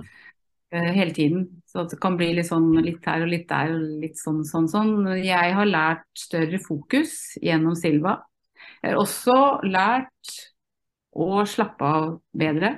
eh, 0.75 0.91
hele 0.95 1.15
tiden. 1.17 1.47
Så 1.67 1.85
det 1.91 1.99
kan 2.03 2.17
bli 2.19 2.31
litt 2.39 2.49
sånn 2.51 2.71
litt 2.85 3.05
her 3.07 3.25
og 3.27 3.33
litt 3.33 3.49
der 3.51 3.75
og 3.75 3.85
litt 4.05 4.19
sånn 4.21 4.43
sånn 4.47 4.71
sånn. 4.71 4.95
Jeg 5.19 5.55
har 5.59 5.71
lært 5.71 6.07
større 6.19 6.63
fokus 6.63 7.37
gjennom 7.43 7.77
Silva. 7.79 8.21
Jeg 8.83 8.95
har 8.95 9.03
også 9.03 9.39
lært 9.67 10.37
å 11.17 11.43
slappe 11.49 11.85
av 11.99 12.11
bedre. 12.37 12.77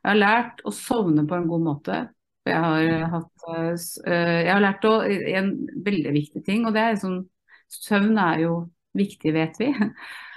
Jeg 0.00 0.08
har 0.08 0.20
lært 0.20 0.62
å 0.64 0.72
sovne 0.74 1.26
på 1.28 1.36
en 1.36 1.48
god 1.50 1.64
måte. 1.66 2.04
Jeg 2.46 2.62
har, 2.62 3.06
hatt, 3.10 3.46
eh, 3.50 3.72
eh, 4.06 4.36
jeg 4.46 4.52
har 4.52 4.62
lært 4.62 4.86
å, 4.86 5.00
en 5.06 5.50
veldig 5.86 6.12
viktig 6.14 6.44
ting, 6.46 6.66
og 6.66 6.76
det 6.76 6.84
er 6.84 7.00
sånn 7.02 7.24
Søvn 7.66 8.14
er 8.22 8.44
jo 8.44 8.50
viktig, 8.94 9.32
vet 9.34 9.56
vi. 9.58 9.72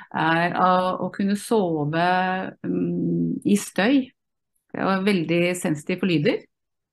Er 0.10 0.56
å, 0.58 1.12
kunne 1.13 1.36
sove 1.38 2.06
mm, 2.65 3.43
i 3.45 3.54
støy. 3.62 4.00
Jeg 4.74 4.88
var 4.88 5.04
veldig 5.06 5.41
sensitiv 5.54 6.00
for 6.02 6.10
lyder. 6.10 6.39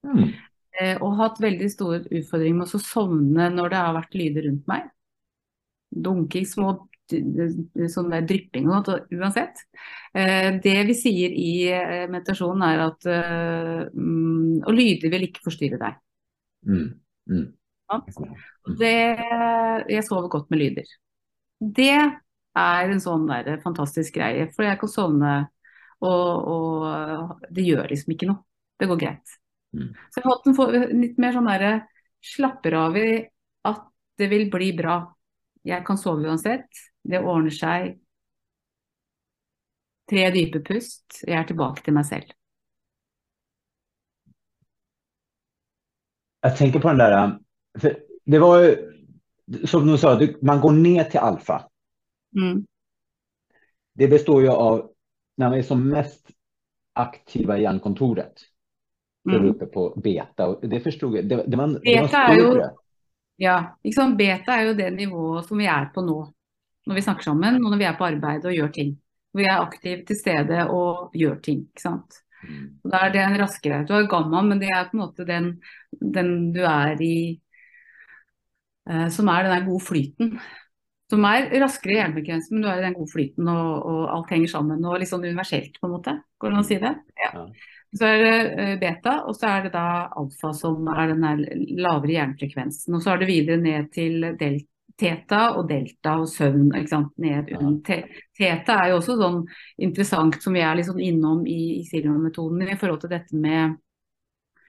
Mm. 0.04 0.34
Eh, 0.76 0.98
og 1.00 1.14
hatt 1.22 1.40
veldig 1.40 1.70
store 1.72 2.02
utfordringer 2.04 2.58
med 2.58 2.74
å 2.76 2.82
sovne 2.84 3.48
når 3.54 3.72
det 3.72 3.80
har 3.80 3.96
vært 3.96 4.18
lyder 4.20 4.44
rundt 4.50 4.68
meg. 4.68 4.90
Dunking, 5.88 6.44
små 6.44 6.74
sånn 7.10 8.10
der 8.12 8.26
drypping 8.26 8.68
og 8.70 8.88
noe, 8.88 8.98
uansett. 9.14 9.62
Eh, 10.16 10.56
det 10.62 10.76
vi 10.88 10.96
sier 10.98 11.34
i 11.34 11.50
eh, 11.70 12.04
meditasjonen 12.10 12.64
er 12.66 12.82
at 12.86 13.08
eh, 13.10 13.82
mm, 13.92 14.66
Og 14.66 14.72
lyder 14.74 15.12
vil 15.12 15.26
ikke 15.28 15.44
forstyrre 15.44 15.80
deg. 15.80 15.98
Mm. 16.66 16.86
Mm. 17.30 17.48
Det, 18.80 18.94
jeg 19.92 20.06
sover 20.06 20.30
godt 20.32 20.50
med 20.50 20.62
lyder. 20.62 20.94
Det 21.60 21.92
er 21.96 22.90
en 22.90 23.02
sånn 23.02 23.28
der 23.28 23.60
fantastisk 23.62 24.16
greie, 24.18 24.48
for 24.54 24.66
jeg 24.66 24.80
kan 24.80 24.90
sovne 24.90 25.34
og, 26.04 26.48
og 26.52 27.44
det 27.54 27.64
gjør 27.64 27.88
liksom 27.92 28.14
ikke 28.14 28.28
noe. 28.30 28.42
Det 28.76 28.88
går 28.90 28.98
greit. 29.00 29.36
Mm. 29.76 29.92
Så 30.10 30.20
jeg 30.20 30.26
har 30.26 30.34
hatt 30.34 30.80
en 30.92 31.00
litt 31.00 31.20
mer 31.20 31.36
sånn 31.36 31.48
derre 31.48 31.72
slapper 32.26 32.76
av 32.76 32.98
i 33.00 33.08
at 33.68 33.86
det 34.20 34.28
vil 34.32 34.48
bli 34.52 34.72
bra. 34.76 34.98
Jeg 35.66 35.84
kan 35.86 35.98
sove 36.00 36.26
uansett. 36.28 36.68
Det 37.06 37.20
ordner 37.22 37.54
seg. 37.54 37.94
Tre 40.10 40.26
dype 40.34 40.62
pust. 40.66 41.22
Jeg 41.26 41.38
er 41.38 41.46
tilbake 41.48 41.82
til 41.86 41.94
meg 41.96 42.06
selv. 42.08 42.34
Jeg 46.46 46.58
tenker 46.58 46.82
på 46.82 46.92
den 46.92 47.02
der 47.02 47.16
for 47.80 47.96
det 48.26 48.38
var 48.42 48.60
jo 48.62 49.66
som 49.66 49.86
du 49.86 49.94
sa, 49.98 50.18
man 50.42 50.60
går 50.60 50.72
ned 50.72 51.10
til 51.10 51.22
alfa. 51.22 51.60
Mm. 52.34 52.64
Det 53.94 54.08
består 54.10 54.42
jo 54.42 54.52
av, 54.52 54.80
når 55.38 55.50
man 55.50 55.58
er 55.58 55.62
som 55.62 55.84
mest 55.86 56.32
aktive 56.98 57.58
i 57.58 57.62
jernkontoret. 57.62 58.42
Mm. 59.26 59.48
uppe 59.50 59.66
på 59.66 59.88
beta. 60.02 60.54
Det 60.62 60.80
forsto 60.84 61.08
jeg. 61.16 61.28
det, 61.28 61.36
det 61.36 61.50
det 61.50 61.56
var 61.56 61.80
Beta 61.80 62.18
är 62.18 62.34
ju- 62.34 62.40
större. 62.40 62.70
Ja, 63.36 63.76
liksom. 63.84 64.16
Beta 64.16 64.52
er 64.52 64.62
jo 64.62 64.74
det 64.74 64.90
nivået 64.90 65.46
som 65.46 65.58
vi 65.58 65.66
er 65.66 65.90
på 65.94 66.02
nå, 66.02 66.32
når 66.86 66.98
vi 66.98 67.04
snakker 67.04 67.26
sammen, 67.26 67.58
og 67.62 67.72
når 67.72 67.80
vi 67.80 67.88
er 67.88 67.96
på 67.98 68.06
arbeid 68.06 68.46
og 68.46 68.54
gjør 68.54 68.70
ting. 68.74 68.94
Vi 69.36 69.44
er 69.44 69.60
aktive 69.60 70.04
til 70.08 70.18
stede 70.18 70.66
og 70.72 71.16
gjør 71.16 71.40
ting, 71.44 71.64
ikke 71.68 71.82
sant. 71.82 72.20
Mm. 72.46 72.68
Og 72.84 72.92
Da 72.92 73.00
er 73.04 73.14
det 73.14 73.22
en 73.24 73.40
raskere. 73.40 73.82
Du 73.88 73.94
er 73.96 74.06
gamma, 74.10 74.42
men 74.42 74.60
det 74.60 74.70
er 74.70 74.86
på 74.88 74.96
en 74.96 75.02
måte 75.02 75.26
den, 75.28 75.50
den 76.00 76.52
du 76.54 76.62
er 76.62 77.00
i 77.02 77.16
eh, 78.88 79.08
Som 79.10 79.28
er 79.28 79.44
den 79.44 79.52
der 79.56 79.66
gode 79.66 79.84
flyten. 79.84 80.36
Som 81.10 81.24
er 81.24 81.50
raskere 81.62 81.92
i 81.92 81.98
hjernefrekvensen, 82.00 82.56
men 82.56 82.64
du 82.64 82.68
er 82.70 82.80
i 82.80 82.86
den 82.86 82.96
gode 82.98 83.12
flyten, 83.12 83.48
og, 83.48 83.86
og 83.86 84.02
alt 84.14 84.32
henger 84.34 84.52
sammen. 84.56 84.84
Og 84.84 84.98
litt 85.00 85.10
sånn 85.10 85.26
universelt, 85.26 85.78
på 85.80 85.88
en 85.88 85.96
måte. 85.98 86.16
Går 86.38 86.52
det 86.52 86.56
an 86.56 86.64
å 86.64 86.70
si 86.70 86.78
det? 86.82 86.94
Ja. 87.22 87.32
Så 87.96 88.08
er 88.08 88.22
det 88.24 88.38
eh, 88.62 88.72
beta, 88.80 89.20
og 89.26 89.36
så 89.38 89.50
er 89.52 89.66
det 89.66 89.74
da 89.76 89.86
alfa, 90.18 90.50
som 90.56 90.88
er 90.92 91.12
den 91.12 91.22
der 91.22 91.44
lavere 91.82 92.16
hjernefrekvensen. 92.16 92.96
Og 92.96 93.04
så 93.04 93.14
er 93.14 93.22
det 93.22 93.30
videre 93.30 93.60
ned 93.62 93.92
til 93.94 94.32
del 94.40 94.58
teta 94.98 95.40
og 95.56 95.68
delta 95.68 96.16
og 96.20 96.28
søvn. 96.28 96.70
Ned 96.72 97.50
Ja. 97.50 97.58
teta 98.36 98.72
er 98.82 98.90
jo 98.90 99.00
også 99.00 99.16
sånn 99.16 99.42
interessant 99.78 100.40
som 100.42 100.52
vi 100.52 100.60
er 100.60 100.82
sånn 100.82 101.00
innom 101.00 101.46
i, 101.46 101.80
i 101.80 101.84
Silva-metoden 101.84 102.62
i 102.68 102.76
forhold 102.76 103.00
til 103.00 103.10
dette 103.10 103.36
med 103.36 103.76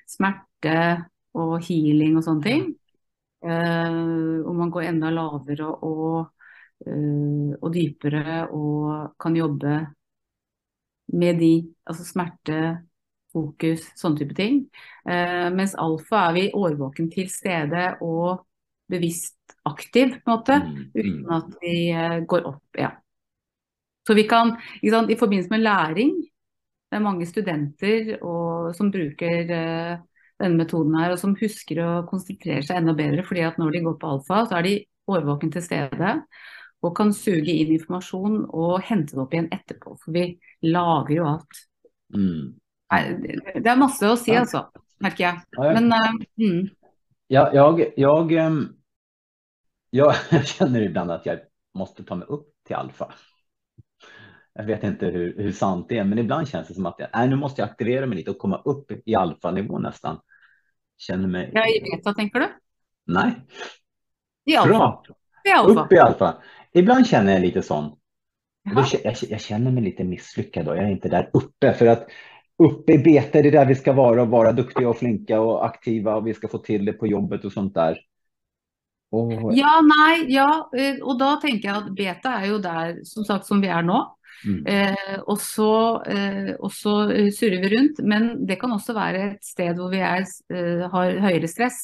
smerte 0.08 1.06
og 1.38 1.62
healing 1.64 2.18
og 2.18 2.24
sånne 2.26 2.44
ting. 2.44 2.76
Uh, 3.46 4.42
om 4.50 4.58
man 4.58 4.72
går 4.74 4.90
enda 4.90 5.12
lavere 5.14 5.68
og, 5.86 6.32
eh, 6.82 7.54
og 7.62 7.70
dypere 7.74 8.48
og 8.50 9.14
kan 9.22 9.36
jobbe 9.38 9.76
med 11.14 11.40
de, 11.40 11.52
altså 11.86 12.04
smerte, 12.04 12.58
fokus, 13.32 13.84
sånne 13.96 14.18
type 14.24 14.36
ting. 14.36 14.64
Uh, 15.06 15.54
mens 15.54 15.76
alfa 15.78 16.28
er 16.30 16.34
vi 16.34 16.46
årvåken 16.58 17.12
til 17.14 17.30
stede 17.30 17.94
og 18.02 18.47
bevisst 18.90 19.36
aktiv, 19.68 20.16
på 20.24 20.32
en 20.32 20.38
måte, 20.38 20.60
Mm. 20.64 20.92
uten 20.96 21.32
at 21.36 21.58
vi 21.62 21.90
eh, 21.92 22.20
går 22.26 22.48
opp. 22.48 22.64
Ja. 22.78 22.92
Så 24.08 24.14
vi 24.16 24.24
kan, 24.24 24.56
sant, 24.90 25.10
i 25.12 25.20
forbindelse 25.20 25.52
med 25.52 25.66
læring, 25.66 26.14
det 26.88 26.96
er 26.96 27.04
mange 27.04 27.26
studenter 27.28 28.14
og, 28.24 28.76
som 28.76 28.92
bruker 28.92 29.50
uh, 29.52 29.98
denne 30.40 30.56
metoden 30.56 30.96
her, 30.96 31.12
og 31.12 31.20
som 31.20 31.36
husker 31.36 31.82
å 31.84 31.90
konsentrere 32.08 32.64
seg 32.64 32.78
enda 32.80 32.94
bedre, 32.96 33.26
fordi 33.28 33.44
at 33.44 33.58
når 33.60 33.74
de 33.76 33.82
går 33.84 33.98
på 34.00 34.12
alfa, 34.14 34.46
så 34.48 34.56
er 34.56 34.64
de 34.64 34.86
årvåken 35.12 35.52
til 35.52 35.62
stede. 35.66 36.22
og 36.86 36.96
kan 36.96 37.10
suge 37.12 37.50
inn 37.50 37.72
informasjon 37.74 38.46
og 38.54 38.82
hente 38.86 39.16
det 39.16 39.22
opp 39.24 39.32
igjen 39.34 39.48
etterpå. 39.52 39.96
For 39.98 40.14
vi 40.14 40.38
lager 40.62 41.16
jo 41.16 41.24
alt. 41.26 41.62
Mm. 42.14 42.54
Nei, 42.94 43.00
Det 43.58 43.72
er 43.72 43.80
masse 43.82 44.06
å 44.06 44.16
si, 44.16 44.32
altså, 44.38 44.68
merker 45.02 45.24
jeg. 45.26 45.42
Men 45.58 45.92
uh, 45.92 46.14
mm, 46.38 46.62
ja, 47.34 47.48
jeg, 47.52 47.90
jeg, 47.98 48.52
jag 49.90 50.16
känner 50.46 50.82
ibland 50.82 51.12
att 51.12 51.26
jag 51.26 51.40
måste 51.74 52.04
ta 52.04 52.16
mig 52.16 52.28
upp 52.28 52.48
till 52.66 52.76
alfa. 52.76 53.14
Jag 54.54 54.64
vet 54.64 54.84
inte 54.84 55.06
hur, 55.06 55.38
hur 55.38 55.52
sant 55.52 55.86
det 55.90 55.98
är, 55.98 56.04
men 56.04 56.20
ibland 56.20 56.48
känns 56.48 56.68
det 56.68 56.74
som 56.74 56.86
att 56.86 57.00
jag, 57.00 57.30
nu 57.30 57.36
måste 57.36 57.62
jag 57.62 57.70
aktivera 57.70 58.06
mig 58.06 58.18
lite 58.18 58.32
och 58.32 58.38
komma 58.38 58.62
upp 58.66 58.92
i 59.06 59.16
alfanivå 59.16 59.80
nästan. 59.80 60.20
Känner 60.98 61.28
mig, 61.28 61.52
ja, 61.54 61.68
i 61.68 61.82
beta, 61.82 62.14
tenker 62.14 62.40
du? 62.40 62.48
nej, 63.06 63.32
I 64.46 64.56
alfa. 64.56 65.04
I 65.44 65.50
alfa. 65.50 65.84
upp 65.84 65.92
i 65.92 65.98
alfa. 65.98 66.42
Ibland 66.74 67.08
känner 67.08 67.34
jag 67.34 67.42
lite 67.42 67.62
sån, 67.62 67.98
då, 68.76 68.84
jag, 69.04 69.16
jag 69.30 69.42
känner 69.42 69.72
mig 69.72 69.84
lite 69.84 70.04
misslyckad 70.04 70.66
då, 70.66 70.76
jag 70.76 70.84
är 70.84 70.92
inte 70.92 71.10
där 71.10 71.30
uppe 71.34 71.74
för 71.74 71.88
att 71.88 72.08
uppe 72.64 72.94
i 72.94 72.98
beta, 72.98 73.42
det 73.42 73.48
är 73.48 73.52
där 73.52 73.66
vi 73.66 73.76
ska 73.76 73.94
vara 73.94 74.22
och 74.22 74.28
vara 74.28 74.52
duktiga 74.52 74.90
och 74.90 74.98
flinka 74.98 75.42
och 75.42 75.66
aktiva 75.66 76.16
och 76.16 76.28
vi 76.28 76.34
ska 76.34 76.48
få 76.48 76.58
till 76.58 76.86
det 76.86 76.94
på 76.94 77.08
jobbet 77.08 77.46
och 77.46 77.52
sånt 77.52 77.74
där. 77.74 78.00
Och, 79.12 79.54
Ja, 79.56 79.82
nei, 79.82 80.26
ja. 80.34 80.70
eh, 80.78 80.98
Og 81.02 81.18
da 81.20 81.38
tenker 81.40 81.70
jeg 81.70 81.76
at 81.78 81.92
beta 81.96 82.34
er 82.42 82.48
jo 82.52 82.58
der, 82.60 82.98
som 83.08 83.24
sagt, 83.24 83.46
som 83.48 83.62
vi 83.64 83.68
er 83.72 83.84
nå. 83.88 84.02
mm, 84.46 84.64
Eh, 84.68 85.20
og 85.28 85.40
så, 85.42 86.04
eh, 86.06 86.52
og 86.60 86.72
så 86.72 87.10
eh, 87.10 87.30
surrer 87.32 87.62
vi 87.64 87.72
rundt. 87.76 88.00
Men 88.04 88.46
det 88.46 88.60
kan 88.60 88.72
også 88.72 88.94
være 88.94 89.32
et 89.34 89.44
sted 89.46 89.76
hvor 89.80 89.90
vi 89.92 89.98
er, 90.04 90.26
eh, 90.52 90.84
har 90.92 91.16
høyere 91.24 91.48
stress. 91.48 91.80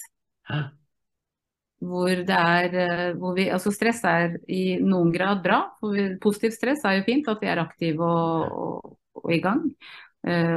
Hvor 1.83 2.07
det 2.15 2.29
er 2.29 3.13
hvor 3.19 3.33
vi, 3.36 3.49
Altså 3.51 3.71
stress 3.75 4.03
er 4.07 4.38
i 4.47 4.77
noen 4.79 5.12
grad 5.12 5.41
bra. 5.43 5.63
Positivt 6.21 6.55
stress 6.55 6.83
er 6.86 6.99
jo 6.99 7.03
fint, 7.07 7.27
at 7.27 7.41
vi 7.41 7.47
er 7.51 7.59
aktive 7.59 8.03
og, 8.03 8.51
og, 8.51 8.97
og 9.23 9.33
i 9.33 9.39
gang. 9.43 9.65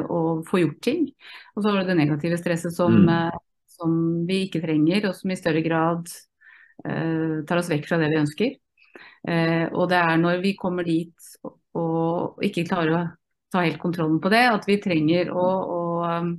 og 0.09 0.44
får 0.46 0.61
gjort 0.62 0.81
ting. 0.83 1.09
Og 1.57 1.62
så 1.64 1.70
har 1.72 1.83
du 1.83 1.88
det 1.88 1.96
negative 1.98 2.37
stresset 2.38 2.74
som, 2.76 2.92
Mm. 3.07 3.31
som 3.66 4.26
vi 4.29 4.44
ikke 4.46 4.61
trenger, 4.62 5.09
og 5.09 5.14
som 5.16 5.31
i 5.31 5.37
større 5.37 5.62
grad 5.62 6.07
tar 7.46 7.60
oss 7.60 7.70
vekk 7.70 7.86
fra 7.88 7.98
det 8.02 8.10
vi 8.12 8.20
ønsker. 8.20 8.56
Eh, 9.28 9.66
og 9.72 9.88
det 9.90 9.98
er 9.98 10.18
når 10.20 10.42
vi 10.44 10.56
kommer 10.58 10.86
dit 10.86 11.30
og, 11.44 11.56
og 11.76 12.44
ikke 12.46 12.66
klarer 12.68 12.94
å 12.94 13.04
ta 13.52 13.62
helt 13.64 13.80
kontrollen 13.82 14.20
på 14.22 14.30
det, 14.32 14.44
at 14.50 14.66
vi 14.68 14.78
trenger 14.82 15.30
å, 15.34 15.46
å 15.46 15.80
um, 16.06 16.32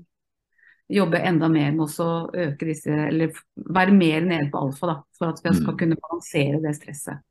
jobbe 0.92 1.22
enda 1.24 1.50
mer 1.52 1.74
med 1.76 2.00
å 2.04 2.10
øke 2.32 2.68
disse, 2.68 2.92
eller 2.92 3.36
være 3.56 3.96
mer 3.96 4.26
nede 4.28 4.50
på 4.52 4.62
alfa, 4.62 4.90
da, 4.92 4.98
for 5.18 5.32
at 5.32 5.42
vi 5.44 5.54
skal 5.56 5.74
Mm. 5.74 5.78
kunne 5.80 6.00
balansere 6.02 6.62
det 6.64 6.76
stresset. 6.76 7.24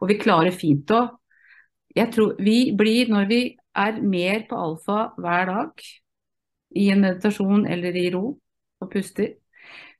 Og 0.00 0.08
vi 0.10 0.18
klarer 0.22 0.54
fint 0.54 0.90
å 0.90 1.08
Jeg 1.92 2.08
tror 2.08 2.36
vi 2.40 2.72
blir, 2.72 3.10
når 3.12 3.26
vi 3.28 3.56
er 3.76 3.98
mer 4.00 4.46
på 4.48 4.56
alfa 4.56 5.12
hver 5.20 5.44
dag, 5.50 5.82
i 6.74 6.86
en 6.88 7.02
meditasjon 7.04 7.66
eller 7.68 7.92
i 8.00 8.06
ro 8.14 8.38
og 8.80 8.90
puster, 8.90 9.34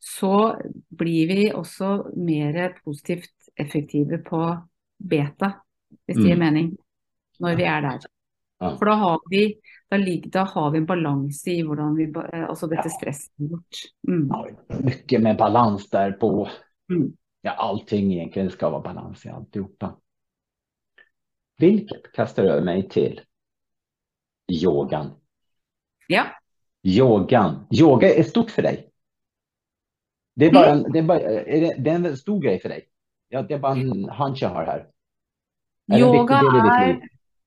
så 0.02 0.56
blir 0.90 1.28
vi 1.30 1.42
også 1.54 2.10
mer 2.18 2.72
positivt 2.84 3.50
effektive 3.56 4.18
på 4.26 4.40
beta, 4.98 5.52
hvis 6.06 6.16
det 6.18 6.24
gir 6.26 6.34
Mm. 6.36 6.40
mening, 6.42 6.72
når 7.40 7.56
vi 7.56 7.62
er 7.62 7.80
der. 7.80 8.00
Ja. 8.60 8.76
For 8.76 8.84
da 8.86 8.94
har 8.98 9.18
vi, 9.30 9.42
da, 9.90 9.98
da 10.32 10.44
har 10.44 10.70
vi 10.70 10.78
en 10.78 10.86
balanse 10.86 11.50
i 11.50 11.62
hvordan 11.62 11.96
vi, 11.96 12.04
eh, 12.10 12.48
altså 12.48 12.66
dette 12.70 12.90
stresset 12.90 13.32
vårt. 13.38 13.82
Mm. 14.08 14.28
Ja, 14.30 14.78
mye 14.82 15.18
med 15.22 15.38
balanse 15.38 15.88
der 15.92 16.16
på, 16.18 16.48
Mm. 16.90 17.16
ja 17.44 17.54
allting 17.58 18.12
egentlig 18.12 18.52
skal 18.52 18.72
være 18.72 18.82
balanse 18.82 19.28
i 19.28 19.32
alt 19.32 19.54
sammen. 19.54 19.96
Hvilket 21.58 22.12
kaster 22.14 22.48
over 22.50 22.64
meg 22.64 22.90
til 22.90 23.20
yogaen. 24.50 25.12
Ja. 26.10 26.24
Yogan. 26.84 27.66
Yoga 27.72 28.08
er 28.18 28.22
stort 28.26 28.50
for 28.50 28.62
dig. 28.62 28.88
Det 30.38 30.48
er 30.48 30.54
bare, 30.54 30.72
en, 30.72 30.84
det 30.88 31.02
er 31.02 31.08
bare 31.08 31.32
er 31.42 31.64
det, 31.66 31.72
det 31.84 31.92
er 31.92 31.98
en 31.98 32.16
stor 32.16 32.38
greie 32.40 32.60
for 32.62 32.72
deg. 32.72 32.86
Ja, 33.32 33.42
det 33.48 33.56
er 33.56 33.60
bare 33.60 33.80
en 33.80 34.06
hunch 34.12 34.42
jag 34.42 34.54
har 34.54 34.68
her. 34.68 34.86
Er 35.92 35.98
Yoga 35.98 36.38
er, 36.44 36.94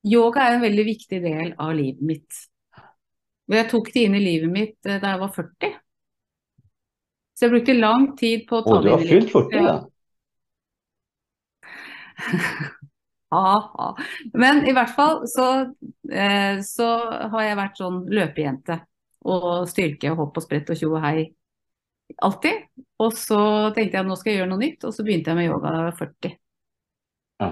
yoga 0.06 0.44
er 0.44 0.56
en 0.56 0.62
veldig 0.62 0.84
viktig 0.86 1.20
del 1.22 1.52
av 1.58 1.74
livet 1.74 2.02
mitt. 2.04 2.46
Jeg 3.50 3.68
tok 3.70 3.90
det 3.94 4.06
inn 4.06 4.16
i 4.18 4.22
livet 4.22 4.50
mitt 4.50 4.88
eh, 4.88 5.00
da 5.02 5.14
jeg 5.14 5.22
var 5.22 5.34
40. 5.34 5.76
Så 7.36 7.46
jeg 7.46 7.52
brukte 7.52 7.76
lang 7.76 8.08
tid 8.18 8.46
på 8.48 8.58
å 8.58 8.64
ta 8.66 8.80
det 8.82 8.90
inn. 8.90 8.98
inn 8.98 9.06
i 9.06 9.10
har 9.10 9.14
livet. 9.14 9.30
40 9.34 9.68
da? 9.68 9.76
ja. 13.36 13.88
Men 14.42 14.62
i 14.66 14.74
hvert 14.74 14.94
fall 14.96 15.24
så, 15.30 15.48
eh, 16.10 16.62
så 16.66 16.90
har 17.34 17.42
jeg 17.46 17.58
vært 17.62 17.82
sånn 17.82 18.04
løpejente. 18.10 18.80
Og 19.26 19.66
styrke 19.70 20.12
og 20.14 20.22
hopp 20.22 20.38
og 20.38 20.46
sprett 20.46 20.70
og 20.70 20.78
tjo 20.78 20.92
og 20.94 21.02
hei. 21.02 21.28
Alltid. 22.22 22.66
Og 23.02 23.12
så 23.18 23.38
tenkte 23.76 23.98
jeg 23.98 24.06
nå 24.08 24.16
skal 24.16 24.32
jeg 24.32 24.40
gjøre 24.40 24.50
noe 24.54 24.62
nytt, 24.62 24.84
og 24.86 24.94
så 24.94 25.04
begynte 25.06 25.32
jeg 25.32 25.38
med 25.40 25.48
yoga 25.50 25.70
da 25.72 25.78
jeg 25.80 25.88
var 25.88 25.96
40. 26.00 26.34
Ja. 27.42 27.48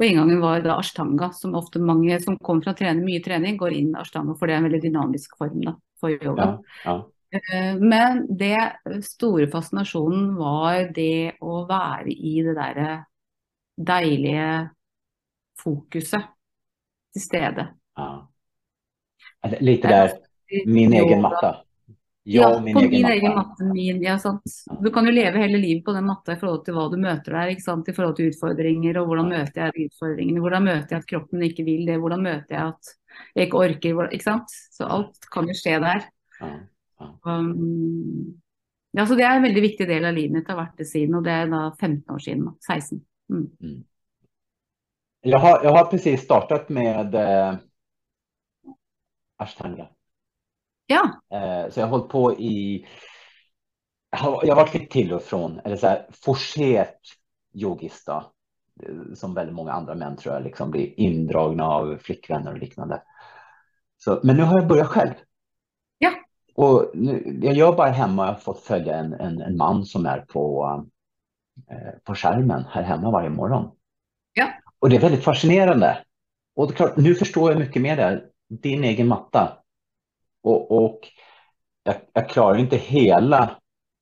Og 0.00 0.04
inngangen 0.06 0.42
var 0.42 0.62
da 0.64 0.76
ashtanga, 0.80 1.30
som 1.36 1.56
ofte 1.58 1.82
mange 1.82 2.18
som 2.22 2.38
kommer 2.38 2.64
fra 2.64 2.74
å 2.76 2.78
trene 2.78 3.04
mye 3.04 3.22
trening, 3.24 3.58
går 3.60 3.74
inn 3.76 3.94
ashtanga, 3.98 4.36
for 4.38 4.46
det 4.48 4.54
er 4.54 4.62
en 4.62 4.68
veldig 4.68 4.82
dynamisk 4.84 5.34
form 5.40 5.64
da, 5.66 5.74
for 6.00 6.14
yoga. 6.14 6.46
Ja, 6.84 6.92
ja. 6.92 6.98
Eh, 7.30 7.76
Men 7.78 8.24
det 8.38 8.58
store 9.06 9.46
fascinasjonen 9.52 10.32
var 10.38 10.88
det 10.96 11.36
å 11.40 11.64
være 11.68 12.10
i 12.10 12.40
det 12.46 12.56
derre 12.58 12.96
deilige 13.76 14.48
fokuset 15.60 16.32
til 17.14 17.22
stede. 17.22 17.68
ja. 17.96 18.10
Litt 19.60 19.82
der 19.82 20.18
min 20.66 20.92
egen 20.92 21.22
matta. 21.24 21.62
Ja, 22.22 22.60
min 22.60 22.74
på 22.74 22.80
egen 22.80 22.90
min 22.90 23.06
egen 23.06 23.34
matte. 23.34 23.64
Min, 23.64 24.02
ja. 24.02 24.18
Du 24.82 24.90
kan 24.92 25.06
jo 25.06 25.12
leve 25.12 25.40
hele 25.40 25.58
livet 25.58 25.84
på 25.84 25.92
den 25.96 26.04
matta 26.04 26.34
i 26.34 26.40
forhold 26.40 26.64
til 26.66 26.76
hva 26.76 26.88
du 26.92 26.98
møter 27.00 27.36
der, 27.36 27.52
i 27.54 27.94
forhold 27.96 28.16
til 28.18 28.28
utfordringer. 28.28 28.98
Og 29.00 29.08
hvordan 29.08 29.30
møter 29.32 29.62
jeg 29.64 29.86
utfordringene? 29.88 30.42
Hvordan 30.44 30.66
møter 30.68 30.96
jeg 30.96 31.04
at 31.04 31.08
kroppen 31.08 31.46
ikke 31.46 31.64
vil 31.64 31.86
det? 31.88 31.96
Hvordan 32.02 32.26
møter 32.26 32.56
jeg 32.56 32.74
at 32.74 32.92
jeg 33.34 33.48
ikke 33.48 33.62
orker? 33.64 34.02
Ikke 34.10 34.28
sant? 34.28 34.52
Så 34.76 34.88
alt 34.98 35.30
kan 35.32 35.48
jo 35.48 35.56
skje 35.56 35.78
der. 35.80 36.04
Um, 37.24 38.36
ja, 38.92 39.06
så 39.06 39.14
Det 39.14 39.24
er 39.24 39.38
en 39.38 39.46
veldig 39.46 39.62
viktig 39.62 39.86
del 39.88 40.04
av 40.04 40.16
livet 40.16 40.34
mitt, 40.34 40.50
har 40.50 40.58
vært 40.58 40.82
det 40.82 40.88
siden, 40.90 41.16
og 41.16 41.24
det 41.24 41.32
er 41.32 41.48
da 41.48 41.62
15 41.78 42.14
år 42.14 42.20
siden. 42.26 42.50
16. 42.66 43.00
Mm. 43.30 43.80
Jeg 45.22 45.40
har, 45.40 45.64
jag 45.64 45.72
har 45.76 45.88
precis 45.88 46.20
startet 46.24 46.68
med 46.68 47.14
eh, 47.14 47.56
Ashtanga. 49.40 49.88
Ja, 50.92 51.20
Eh, 51.32 51.70
så 51.70 51.80
jag 51.80 51.86
har 51.86 51.90
hållit 51.90 52.08
på 52.08 52.32
i, 52.32 52.86
jag 54.10 54.18
har, 54.18 54.32
vært 54.32 54.42
litt 54.44 54.56
varit 54.56 54.74
lite 54.74 54.92
till 54.92 55.12
och 55.12 55.22
från, 55.22 55.60
eller 55.64 55.76
så 55.76 55.86
här 55.86 56.06
forcerat 56.24 56.98
yogista, 57.54 58.24
som 59.14 59.34
väldigt 59.34 59.54
många 59.54 59.72
andra 59.72 59.94
män 59.94 60.16
tror 60.16 60.34
jag, 60.34 60.44
liksom 60.44 60.70
blir 60.70 61.00
indragna 61.00 61.64
av 61.64 61.98
flickvänner 61.98 62.52
och 62.52 62.58
liknande. 62.58 63.02
Så, 63.98 64.20
men 64.22 64.36
nu 64.36 64.42
har 64.42 64.58
jag 64.58 64.68
börjat 64.68 64.86
själv. 64.86 65.12
Ja. 65.98 66.10
Och 66.54 66.90
nu, 66.94 67.38
jag 67.42 67.54
gör 67.54 67.72
bara 67.72 67.90
hemma, 67.90 68.26
jag 68.26 68.32
har 68.32 68.40
fått 68.40 68.60
följa 68.60 68.94
en, 68.94 69.12
en, 69.12 69.40
en 69.40 69.56
man 69.56 69.84
som 69.84 70.06
är 70.06 70.20
på, 70.20 70.66
eh, 71.70 71.98
på 72.04 72.14
skärmen 72.14 72.64
här 72.70 72.82
hemma 72.82 73.10
varje 73.10 73.30
morgon. 73.30 73.70
Ja. 74.32 74.46
Och 74.78 74.90
det 74.90 74.96
är 74.96 75.00
väldigt 75.00 75.24
fascinerande. 75.24 76.04
Och 76.56 76.74
klart, 76.74 76.96
nu 76.96 77.14
förstår 77.14 77.50
jag 77.50 77.58
mycket 77.58 77.82
mer 77.82 77.96
där, 77.96 78.26
din 78.48 78.84
egen 78.84 79.08
matta. 79.08 79.59
Och, 80.42 80.84
och 80.84 81.00
jag, 81.82 81.96
jag 82.12 82.28
klarar 82.28 82.58
inte 82.58 82.76
hela, 82.76 83.58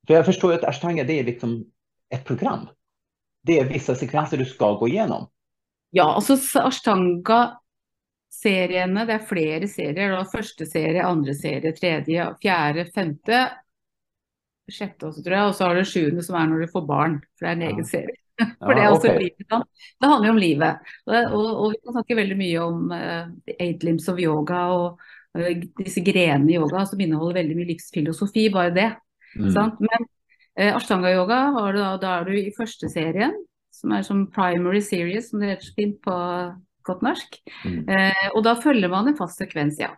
för 0.06 0.14
jag 0.14 0.26
förstår 0.26 0.52
ju 0.52 0.58
att 0.58 0.64
ashtanga 0.64 1.04
det 1.04 1.18
är 1.20 1.24
liksom 1.24 1.64
ett 2.14 2.24
program. 2.24 2.68
Det 3.42 3.58
är 3.58 3.64
vissa 3.64 3.94
sekvenser 3.94 4.36
du 4.36 4.44
ska 4.44 4.72
gå 4.72 4.88
igenom. 4.88 5.30
ja 5.90 6.14
altså 6.14 6.36
Ashtanga-seriene, 6.60 9.06
det 9.08 9.14
er 9.14 9.24
flere 9.28 9.68
serier. 9.68 10.10
da, 10.16 10.24
Første 10.32 10.66
serie, 10.66 11.02
andre 11.04 11.34
serie, 11.34 11.72
tredje, 11.72 12.26
fjerde, 12.42 12.84
femte, 12.94 13.38
sjette 14.70 15.06
også, 15.08 15.22
tror 15.24 15.34
jeg. 15.36 15.46
Og 15.48 15.54
så 15.56 15.64
har 15.64 15.74
du 15.78 15.84
sjuende 15.88 16.22
som 16.24 16.36
er 16.36 16.46
når 16.50 16.58
du 16.66 16.72
får 16.72 16.84
barn. 16.88 17.20
For 17.38 17.46
det 17.46 17.50
er 17.50 17.56
en 17.56 17.62
Ja. 17.62 17.66
egen 17.72 17.84
serie. 17.88 18.16
For 18.60 18.74
det 18.74 18.82
Ja, 18.84 18.92
okay. 18.94 19.18
livet. 19.18 19.46
Det 20.00 20.08
handler 20.08 20.26
jo 20.28 20.32
om 20.32 20.38
livet. 20.38 20.76
Og, 21.06 21.14
og, 21.14 21.46
og 21.62 21.70
vi 21.72 21.76
kan 21.84 21.92
snakke 21.96 22.16
veldig 22.20 22.36
mye 22.38 22.58
om 22.62 22.90
uh, 22.92 23.26
eight 23.58 23.82
limbs 23.82 24.08
of 24.08 24.18
yoga 24.22 24.60
og 24.76 24.86
eh, 24.92 24.96
disse 25.78 26.02
grenene 26.04 26.52
i 26.52 26.56
yoga 26.58 26.84
som 26.88 27.00
inneholder 27.00 27.40
veldig 27.42 27.58
mye 27.58 27.70
livsfilosofi, 27.72 28.48
bare 28.54 28.74
det. 28.76 28.88
Mm. 29.34 29.50
Sant? 29.54 29.82
Men 29.82 30.08
eh, 30.58 30.72
ashtanga-yoga, 30.72 31.42
da, 31.76 31.90
da 32.00 32.14
er 32.18 32.28
du 32.28 32.38
i 32.38 32.54
første 32.56 32.90
serien, 32.92 33.34
som 33.74 33.94
er 33.94 34.06
som 34.06 34.26
primary 34.34 34.82
series, 34.84 35.30
som 35.30 35.42
det 35.42 35.52
heter 35.54 35.70
så 35.70 35.76
fint 35.76 36.00
på 36.04 36.16
godt 36.88 37.04
norsk. 37.04 37.38
Mm. 37.64 37.82
Eh, 37.92 38.24
og 38.32 38.42
da 38.46 38.56
følger 38.58 38.90
man 38.92 39.10
en 39.10 39.18
fast 39.18 39.40
sekvens, 39.40 39.78
ja. 39.82 39.92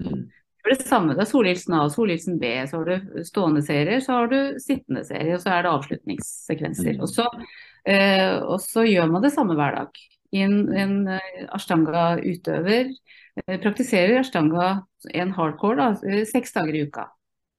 Mm. 0.00 0.26
Det 0.66 0.72
er 0.72 0.80
det 0.80 0.88
samme. 0.88 1.14
Det 1.14 1.22
er 1.22 1.30
Solhilsen 1.30 1.76
A, 1.78 1.84
Solhilsen 1.92 2.40
B, 2.42 2.50
så 2.66 2.80
har 2.80 2.88
du 2.90 3.22
stående 3.28 3.62
serier, 3.62 4.00
så 4.02 4.16
har 4.18 4.32
du 4.32 4.38
sittende 4.58 5.04
serier, 5.06 5.36
og 5.36 5.44
så 5.44 5.52
er 5.54 5.62
det 5.62 5.74
avslutningssekvenser. 5.76 6.96
Mm. 6.96 7.04
Og 7.06 7.12
så 7.12 7.28
Eh, 7.86 8.36
og 8.42 8.58
så 8.64 8.82
gjør 8.86 9.10
man 9.12 9.22
det 9.22 9.32
samme 9.34 9.54
hver 9.58 9.76
dag. 9.78 10.00
En, 10.34 10.56
en 10.74 10.96
eh, 11.14 11.44
ashtanga-utøver 11.54 12.90
praktiserer 13.44 14.20
ashtanga 14.20 14.86
en 15.12 15.32
hardcore 15.32 15.76
da, 15.76 15.88
eh, 16.08 16.24
seks 16.24 16.52
dager 16.52 16.74
i 16.74 16.82
uka. 16.88 17.08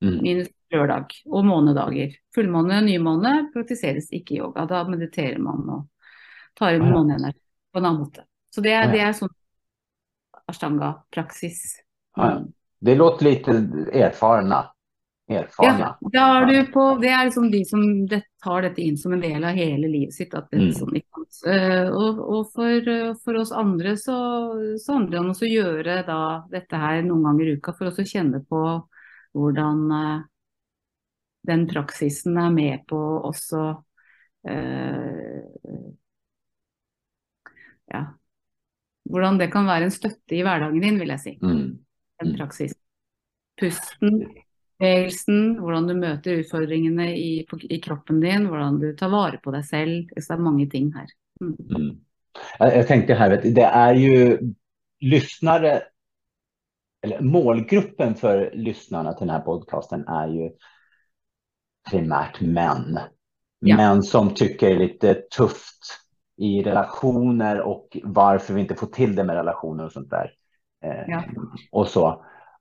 Mm. 0.04 0.18
Minus 0.22 0.48
lørdag 0.74 1.14
og 1.26 1.46
månedager. 1.46 2.16
Fullmåne 2.36 2.82
og 2.82 2.88
nymåne 2.88 3.34
praktiseres 3.54 4.10
ikke 4.14 4.38
yoga. 4.42 4.66
Da 4.70 4.84
mediterer 4.90 5.40
man 5.42 5.70
og 5.70 6.14
tar 6.58 6.78
inn 6.78 6.90
måneenergi 6.90 7.40
på 7.74 7.80
en 7.82 7.86
annen 7.86 8.04
måte. 8.04 8.26
Så 8.54 8.62
det 8.66 8.76
det 8.92 9.02
er 9.02 9.14
sånn 9.14 9.34
ashtanga-praksis. 10.48 11.82
Ah, 12.18 12.30
ja. 12.30 12.42
Det 12.80 12.96
låter 12.96 13.26
litt 13.26 13.48
erfarna. 13.94 14.64
Erfarna. 15.28 15.98
Ja, 16.14 16.26
er 16.42 16.46
du 16.46 16.72
på, 16.72 16.84
det 17.02 17.10
er 17.12 17.26
liksom 17.28 17.50
de 17.52 17.60
som 17.68 17.82
det, 18.08 18.22
tar 18.44 18.64
dette 18.64 18.80
inn 18.82 18.96
som 18.98 19.12
en 19.14 19.24
del 19.24 19.44
av 19.44 19.58
hele 19.58 19.90
livet 19.92 20.16
sitt. 20.16 20.32
Mm. 20.32 20.70
sånn, 20.76 21.00
og 21.92 22.22
og 22.24 22.54
for, 22.54 22.88
eh, 22.94 23.12
for 23.24 23.40
oss 23.42 23.52
andre 23.52 23.98
så, 24.00 24.16
så 24.80 24.96
handler 24.96 25.18
det 25.18 25.20
om 25.20 25.34
å 25.34 25.52
gjøre 25.52 25.98
da, 26.08 26.22
dette 26.52 26.80
her 26.80 27.02
noen 27.04 27.28
ganger 27.28 27.52
i 27.52 27.58
uka, 27.60 27.76
for 27.76 27.92
å 27.92 28.08
kjenne 28.08 28.40
på 28.48 28.64
hvordan 29.36 29.84
eh, 30.00 30.16
den 31.52 31.68
praksisen 31.68 32.40
er 32.40 32.50
med 32.56 32.88
på 32.88 33.02
også 33.28 33.68
eh, 34.48 35.44
ja, 37.92 38.04
hvordan 39.12 39.40
det 39.40 39.52
kan 39.52 39.68
være 39.68 39.88
en 39.88 39.96
støtte 39.96 40.36
i 40.36 40.44
hverdagen 40.44 40.84
din, 40.84 41.00
vil 41.00 41.12
jeg 41.16 41.24
si. 41.24 41.38
Mm. 41.44 41.80
Den 42.24 42.36
praksisen. 42.40 42.80
Pusten, 43.58 44.22
bevegelsen, 44.80 45.58
hvordan 45.62 45.88
du 45.90 45.96
møter 45.98 46.42
utfordringene 46.42 47.10
i, 47.18 47.46
i 47.70 47.80
kroppen 47.82 48.22
din, 48.22 48.46
hvordan 48.50 48.80
du 48.82 48.92
tar 48.98 49.12
vare 49.14 49.40
på 49.44 49.54
deg 49.56 49.66
selv. 49.66 50.12
Så 50.18 50.34
det 50.34 50.38
er 50.38 50.46
mange 50.46 50.68
ting 50.70 50.92
her. 50.96 51.10
Mm. 51.42 51.56
Mm. 51.70 51.92
Jeg, 52.60 52.76
jag 52.76 52.88
tänkte 52.88 53.14
här, 53.14 53.30
vet 53.30 53.44
du, 53.44 53.52
det 53.52 53.66
er 53.66 53.94
jo 53.94 54.38
lyssnare, 55.02 55.82
eller 57.06 57.22
målgruppen 57.22 58.16
for 58.18 58.50
lyssnarna 58.54 59.14
til 59.14 59.28
denne 59.28 59.42
podkasten 59.46 60.06
podcasten 60.10 60.34
jo 60.34 60.50
primært 61.90 62.42
menn. 62.42 62.94
män. 62.94 63.14
Ja. 63.66 63.78
Menn 63.78 64.04
som 64.04 64.34
tycker 64.38 64.70
det 64.70 64.76
er 64.76 64.82
litt 64.84 65.30
tufft 65.34 65.94
i 66.38 66.60
relasjoner 66.62 67.64
og 67.66 67.96
hvorfor 68.04 68.54
vi 68.54 68.66
ikke 68.68 68.78
får 68.78 68.92
til 68.94 69.16
det 69.18 69.26
med 69.26 69.40
relasjoner 69.40 69.88
og 69.88 69.94
sånt 69.94 70.12
der. 70.12 70.34
Eh, 70.84 71.06
Ja. 71.10 71.24
Og 71.72 71.88
så. 71.88 72.06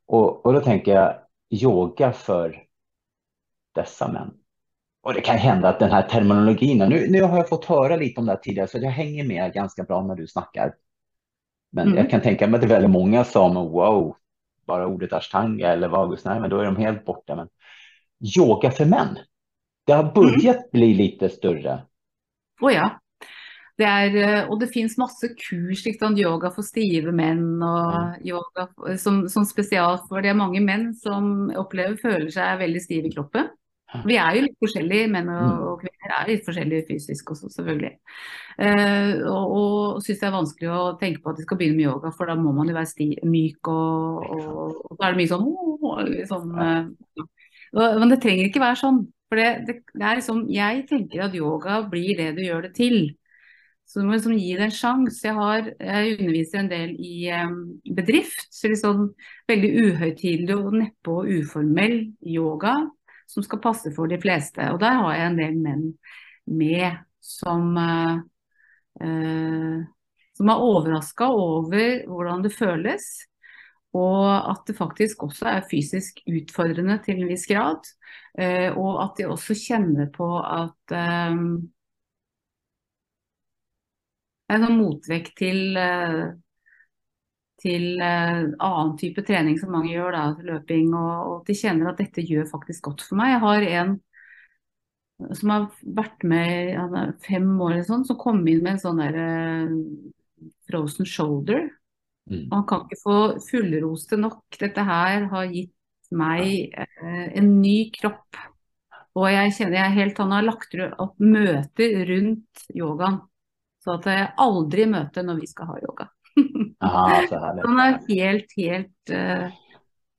Og, 0.07 0.47
og 0.47 0.55
da 0.55 0.61
tenker 0.65 0.93
jag 0.95 1.26
yoga 1.51 2.13
för 2.13 2.63
dessa 3.75 4.13
män. 4.13 4.35
Och 5.03 5.15
det 5.15 5.21
kan 5.21 5.37
hända 5.39 5.69
att 5.69 5.79
den 5.79 5.91
här 5.91 6.03
terminologin, 6.03 6.79
nu, 6.79 7.07
nu 7.11 7.23
har 7.23 7.37
jag 7.37 7.49
fått 7.49 7.65
höra 7.65 7.97
lite 7.97 8.21
om 8.21 8.27
det 8.27 8.33
här 8.33 8.39
tidigare 8.39 8.69
så 8.69 8.79
jag 8.79 8.91
hänger 8.91 9.25
med 9.25 9.53
ganska 9.53 9.83
bra 9.83 10.03
när 10.03 10.15
du 10.15 10.27
snackar. 10.27 10.75
Men 11.73 11.87
Mm. 11.87 11.99
jag 11.99 12.11
kan 12.11 12.21
tänka 12.21 12.47
mig 12.47 12.55
att 12.55 12.61
det 12.61 12.67
är 12.67 12.81
väldigt 12.81 12.91
många 12.91 13.25
som, 13.25 13.55
wow, 13.55 14.17
bara 14.67 14.87
ordet 14.87 15.13
ashtanga 15.13 15.69
eller 15.73 15.89
vagus, 15.89 16.25
nej 16.25 16.41
men 16.41 16.51
då 16.51 16.59
är 16.59 16.65
de 16.65 16.77
helt 16.77 17.05
borta. 17.05 17.37
Men 17.37 17.49
yoga 18.39 18.71
för 18.71 18.85
män, 18.85 19.19
det 19.87 19.93
har 19.93 20.13
börjat 20.13 20.71
bli 20.71 20.95
lite 20.95 21.29
större. 21.29 21.83
Å 22.63 22.71
ja. 22.71 23.01
Det 23.77 23.85
er, 23.85 24.15
eh, 24.17 24.49
og 24.49 24.61
det 24.63 24.71
finnes 24.73 24.97
masse 24.97 25.29
kurs, 25.37 25.83
liksom 25.85 26.17
yoga 26.17 26.49
for 26.55 26.65
stive 26.65 27.13
menn 27.13 27.61
og 27.61 28.25
yoga 28.25 28.71
som, 28.97 29.27
som 29.29 29.45
spesialt 29.45 30.07
for 30.09 30.25
det 30.25 30.33
er 30.33 30.39
mange 30.39 30.63
menn 30.65 30.95
som 30.97 31.51
opplever 31.61 31.99
føler 32.01 32.31
seg 32.33 32.63
veldig 32.63 32.83
stive 32.87 33.11
i 33.11 33.13
kroppen. 33.13 33.51
Vi 34.05 34.17
er 34.19 34.35
jo 34.35 34.43
litt 34.47 34.57
forskjellige, 34.61 35.09
menn 35.13 35.29
og, 35.31 35.43
Mm. 35.47 35.61
og 35.69 35.83
kvinner 35.85 36.15
er 36.17 36.29
litt 36.29 36.45
forskjellige 36.45 36.87
fysisk 36.89 37.31
også, 37.31 37.49
selvfølgelig. 37.55 37.93
Uh, 38.59 39.13
og 39.31 39.45
og 39.57 40.03
syns 40.05 40.21
det 40.21 40.27
er 40.27 40.35
vanskelig 40.35 40.71
å 40.73 40.97
tenke 41.01 41.23
på 41.23 41.31
at 41.31 41.39
de 41.39 41.45
skal 41.47 41.59
begynne 41.61 41.77
med 41.77 41.87
yoga, 41.87 42.11
for 42.17 42.27
da 42.27 42.35
må 42.35 42.53
man 42.57 42.69
jo 42.69 42.75
være 42.75 42.91
sti, 42.91 43.07
myk 43.25 43.69
og, 43.69 44.27
og, 44.37 44.81
og 44.91 44.97
da 44.99 45.07
er 45.07 45.15
det 45.15 45.21
mye 45.21 45.31
sånn, 45.31 45.47
oh, 45.47 46.01
sånn 46.33 46.57
uh, 46.59 47.29
Men 48.01 48.11
det 48.13 48.21
trenger 48.25 48.49
ikke 48.49 48.65
være 48.65 48.81
sånn. 48.81 49.05
For 49.31 49.41
det, 49.41 49.49
det, 49.69 49.79
det 49.95 50.07
er 50.07 50.19
liksom, 50.21 50.45
jeg 50.55 50.85
tenker 50.91 51.25
at 51.27 51.35
yoga 51.35 51.81
blir 51.91 52.17
det 52.19 52.33
du 52.37 52.43
gjør 52.45 52.69
det 52.69 52.75
til. 52.79 53.01
Så 53.87 54.01
du 54.03 54.09
må 54.09 54.17
liksom 54.17 54.35
gi 54.35 54.55
det 54.59 54.67
en 54.67 54.75
sjanse. 54.75 55.31
Jeg, 55.31 55.75
jeg 55.79 56.15
underviser 56.17 56.59
en 56.59 56.71
del 56.73 56.95
i 56.99 57.15
um, 57.39 57.59
bedrift. 57.95 58.49
Så 58.51 58.73
sånn 58.81 59.13
veldig 59.47 59.71
uhøytidelig 59.85 60.57
og 60.59 60.75
neppe 60.75 61.13
og 61.13 61.31
uformell 61.31 62.01
yoga 62.27 62.75
som 63.31 63.47
skal 63.47 63.63
passe 63.63 63.93
for 63.95 64.11
de 64.11 64.19
fleste. 64.23 64.65
Og 64.75 64.81
der 64.83 64.99
har 64.99 65.15
jeg 65.15 65.29
en 65.31 65.39
del 65.39 65.61
menn 65.63 65.85
med 66.51 66.99
som 67.23 67.79
uh, 67.79 68.19
uh, 69.03 69.79
som 70.37 70.53
er 70.53 70.67
overraska 70.67 71.31
over 71.33 72.03
hvordan 72.11 72.43
det 72.45 72.53
føles. 72.59 73.07
Og 73.97 74.27
at 74.27 74.67
det 74.69 74.77
faktisk 74.77 75.23
også 75.25 75.47
er 75.55 75.71
fysisk 75.71 76.19
utfordrende 76.29 76.99
til 77.07 77.23
en 77.23 77.31
viss 77.31 77.47
grad. 77.49 77.87
Uh, 78.35 78.75
og 78.75 78.99
at 79.07 79.23
de 79.23 79.31
også 79.31 79.55
kjenner 79.63 80.11
på 80.13 80.27
at 80.43 80.99
er 80.99 81.39
en 84.53 84.67
sånn 84.67 84.79
motvekt 84.79 85.37
til, 85.41 85.77
eh, 85.81 86.25
til 87.63 87.87
eh, 87.99 88.43
annen 88.55 88.97
type 89.01 89.25
trening 89.27 89.59
som 89.61 89.73
mange 89.75 89.93
gjør, 89.93 90.17
da, 90.17 90.25
løping, 90.53 90.93
og, 90.95 91.15
og 91.31 91.39
de 91.49 91.57
kjenner 91.59 91.93
at 91.93 92.03
dette 92.03 92.25
gjør 92.27 92.49
faktisk 92.51 92.91
godt 92.91 93.07
for 93.07 93.21
meg. 93.21 93.35
Jeg 93.35 93.45
har 93.47 93.71
en 93.83 93.97
som 95.17 95.53
har 95.53 95.69
vært 95.97 96.25
med 96.29 96.75
i 96.77 97.05
fem 97.25 97.49
år 97.57 97.79
eller 97.79 97.87
sånn, 97.89 98.05
som 98.05 98.19
kom 98.21 98.43
inn 98.45 98.61
med 98.63 98.75
en 98.75 98.83
sånn 98.83 99.01
der 99.01 99.17
eh, 99.23 99.77
frozen 100.69 101.09
shoulder. 101.09 101.71
Mm. 102.31 102.49
Man 102.51 102.67
kan 102.69 102.85
ikke 102.85 103.01
få 103.01 103.17
fullroste 103.47 104.19
nok. 104.21 104.45
Dette 104.61 104.85
her 104.85 105.29
har 105.33 105.49
gitt 105.53 105.73
meg 106.15 106.75
eh, 106.75 107.25
en 107.39 107.57
ny 107.63 107.79
kropp. 107.95 108.43
Og 109.17 109.31
jeg 109.33 109.55
kjenner 109.57 109.79
jeg 109.79 109.97
helt 109.97 110.19
Han 110.21 110.33
har 110.35 110.45
lagt 110.45 110.75
opp 110.77 111.17
møter 111.23 112.03
rundt 112.11 112.67
yogaen. 112.77 113.23
Så 113.87 113.95
at 114.01 114.07
jeg 114.11 114.31
aldri 114.43 114.85
møter 114.91 115.23
når 115.23 115.37
vi 115.41 115.47
skal 115.47 115.69
ha 115.71 115.77
yoga. 115.79 116.09
Aha, 116.85 117.21
så 117.31 117.39
herlig. 117.39 117.63
Han 117.69 117.79
er 117.85 118.01
helt, 118.11 118.51
helt 118.59 119.13
uh, 119.15 119.47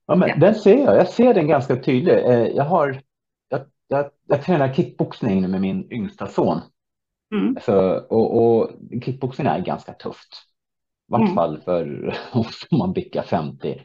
Ja, 0.08 0.16
men 0.16 0.30
Ja. 0.32 0.36
den 0.40 0.56
ser 0.56 0.78
jeg. 0.86 0.96
Jeg 1.02 1.08
ser 1.12 1.34
den 1.36 1.50
ganske 1.52 1.76
tydelig. 1.84 2.16
Jeg, 2.24 2.54
Jag 2.56 2.64
har, 2.72 2.94
jeg, 3.52 3.66
jeg, 3.92 4.10
jeg 4.32 4.42
trener 4.46 4.74
kickboksing 4.74 5.44
med 5.52 5.60
min 5.62 5.84
yngsta 5.92 6.28
son. 6.32 6.62
mm, 7.36 7.58
Så, 7.62 7.76
og, 8.10 8.38
och 8.38 8.72
kickboxning 9.04 9.48
är 9.48 9.60
ganska 9.60 9.94
tufft. 9.94 10.44
I 11.10 11.12
vart 11.12 11.22
Mm. 11.22 11.36
fall 11.36 11.58
for 11.62 12.16
oss 12.40 12.64
som 12.70 12.78
man 12.80 12.94
bikka 12.94 13.24
50. 13.24 13.76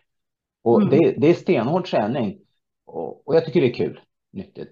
Og 0.65 0.83
Mm. 0.83 0.91
det, 0.91 1.15
det 1.21 1.31
er 1.31 1.35
stenhård 1.35 1.87
trening, 1.87 2.39
og, 2.87 3.23
og 3.27 3.35
jeg 3.35 3.43
syns 3.43 3.55
det 3.55 3.65
er 3.65 3.75
kul, 3.77 4.01
Nyttig. 4.33 4.67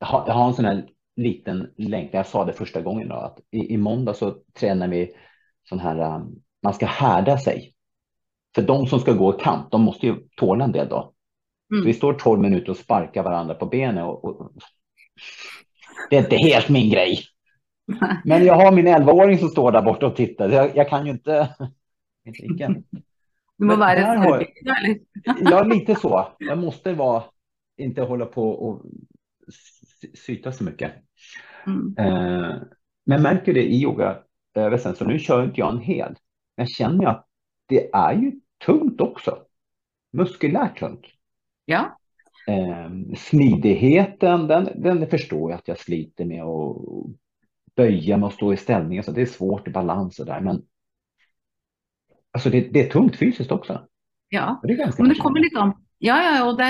Jeg, 0.00 0.06
har, 0.08 0.24
jag 0.26 0.34
har 0.34 0.48
en 0.48 0.54
sånn 0.54 0.82
liten 1.16 1.70
länk. 1.76 2.10
Jag 2.14 2.26
sa 2.26 2.44
det 2.44 2.52
första 2.52 2.80
gången 2.80 3.08
då, 3.08 3.14
att 3.14 3.40
i, 3.50 3.74
i 3.74 3.76
måndag 3.76 4.14
så 4.14 4.36
tränar 4.54 4.88
vi 4.88 5.12
sån 5.68 5.78
här, 5.78 6.16
um, 6.16 6.42
man 6.62 6.74
ska 6.74 6.86
härda 6.86 7.38
sig. 7.38 7.72
För 8.54 8.62
de 8.62 8.86
som 8.86 9.00
ska 9.00 9.12
gå 9.12 9.34
i 9.34 9.42
kamp, 9.42 9.70
de 9.70 9.82
måste 9.82 10.06
ju 10.06 10.16
tåla 10.36 10.64
en 10.64 10.72
del 10.72 10.88
då. 10.88 11.12
Mm. 11.72 11.84
vi 11.84 11.94
står 11.94 12.12
12 12.12 12.40
minuter 12.40 12.70
och 12.70 12.76
sparkar 12.76 13.22
varandra 13.22 13.54
på 13.54 13.66
benen. 13.66 14.04
Och, 14.04 14.24
och, 14.24 14.52
det 16.10 16.16
är 16.16 16.20
inte 16.20 16.36
helt 16.36 16.68
min 16.68 16.90
grej. 16.90 17.18
Men 18.24 18.44
jag 18.44 18.54
har 18.54 18.72
min 18.72 18.88
11-åring 18.88 19.38
som 19.38 19.48
står 19.48 19.72
där 19.72 19.82
borta 19.82 20.06
och 20.06 20.16
tittar. 20.16 20.48
Jag, 20.48 20.76
jag 20.76 20.88
kan 20.88 21.06
ju 21.06 21.12
inte... 21.12 21.56
inte. 22.24 22.82
Du 23.58 23.66
må 23.66 23.76
være 23.76 24.00
har- 24.00 24.36
eller? 24.36 24.98
Ja, 25.50 25.62
lite 25.62 25.94
så. 25.94 26.28
Jag 26.38 26.58
måste 26.58 26.92
vara, 26.92 27.24
inte 27.76 28.02
hålla 28.02 28.26
på 28.26 28.50
och 28.50 28.82
sy- 30.06 30.16
syta 30.16 30.52
så 30.52 30.64
mycket. 30.64 30.92
Mm. 31.66 31.94
Eh, 31.98 32.56
men 33.06 33.22
märker 33.22 33.54
det 33.54 33.62
i 33.62 33.82
yogarörelsen, 33.82 34.94
så 34.96 35.04
nu 35.04 35.18
kör 35.18 35.44
inte 35.44 35.60
jag 35.60 35.72
en 35.74 35.80
hel. 35.80 36.08
Men 36.56 36.66
jag 36.66 36.68
känner 36.68 37.06
at 37.06 37.16
att 37.16 37.26
det 37.66 37.90
är 37.92 38.12
ju 38.12 38.32
tungt 38.66 39.00
också. 39.00 39.38
Muskulärt 40.12 40.78
tungt. 40.78 41.06
Ja. 41.64 41.98
Eh, 42.48 42.90
smidigheten, 43.16 44.46
den, 44.46 44.82
den 44.82 45.10
förstår 45.10 45.50
jag 45.50 45.58
att 45.58 45.68
jag 45.68 45.78
sliter 45.78 46.24
med 46.24 46.44
å 46.44 47.10
böja 47.76 48.16
mig 48.16 48.26
och 48.26 48.32
stå 48.32 48.52
i 48.52 48.56
ställningar. 48.56 49.02
Så 49.02 49.12
det 49.12 49.22
är 49.22 49.26
svårt 49.26 49.68
i 49.68 49.70
balans 49.70 50.18
och 50.18 50.26
där. 50.26 50.40
Men 50.40 50.62
alltså 52.30 52.50
det, 52.50 52.60
det 52.60 52.86
är 52.86 52.90
tungt 52.90 53.16
fysiskt 53.16 53.52
också. 53.52 53.86
ja. 54.28 54.60
Det 54.62 54.92
Men 54.98 55.08
det 55.08 55.14
kommer 55.14 55.40
litt 55.40 55.56
an 55.56 55.85
Ja, 56.04 56.16
ja, 56.20 56.32
og 56.44 56.58
det 56.58 56.66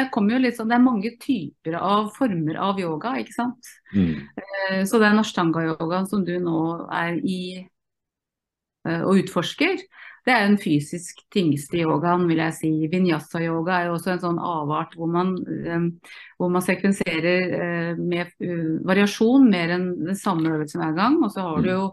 sånn 0.55 0.69
Det 0.71 0.77
er 0.77 0.85
mange 0.85 1.11
typer 1.19 1.75
av 1.81 2.13
former 2.15 2.59
av 2.63 2.79
yoga, 2.79 3.17
ikke 3.19 3.35
sant. 3.35 3.71
Mm. 3.95 4.23
Eh, 4.39 4.85
Så 4.87 5.01
den 5.03 5.19
ashtanga-yogaen 5.19 6.07
som 6.07 6.25
du 6.25 6.37
nå 6.39 6.87
er 6.93 7.19
i 7.27 7.67
eh, 8.87 9.03
og 9.03 9.19
utforsker, 9.25 9.83
Det 10.27 10.35
er 10.35 10.49
den 10.49 10.59
fysisk 10.59 11.21
tyngste 11.31 11.79
yogaen, 11.79 12.27
vil 12.27 12.41
jeg 12.43 12.55
si. 12.55 12.71
Vinyasa-yoga 12.91 13.77
er 13.77 13.85
jo 13.87 13.93
også 13.95 14.11
en 14.17 14.23
sånn 14.25 14.41
avart 14.43 14.97
hvor 14.99 15.07
man, 15.07 15.37
um, 15.47 15.85
hvor 16.37 16.51
man 16.51 16.65
sekvenserer 16.67 17.95
med 17.95 18.33
variasjon 18.83 19.47
mer 19.47 19.77
enn 19.77 19.87
den 20.01 20.19
samme 20.19 20.51
øvelsen 20.51 20.83
hver 20.83 20.97
gang. 20.99 21.21
Og 21.23 21.31
så 21.31 21.47
har 21.47 21.63
du 21.63 21.71
jo 21.71 21.85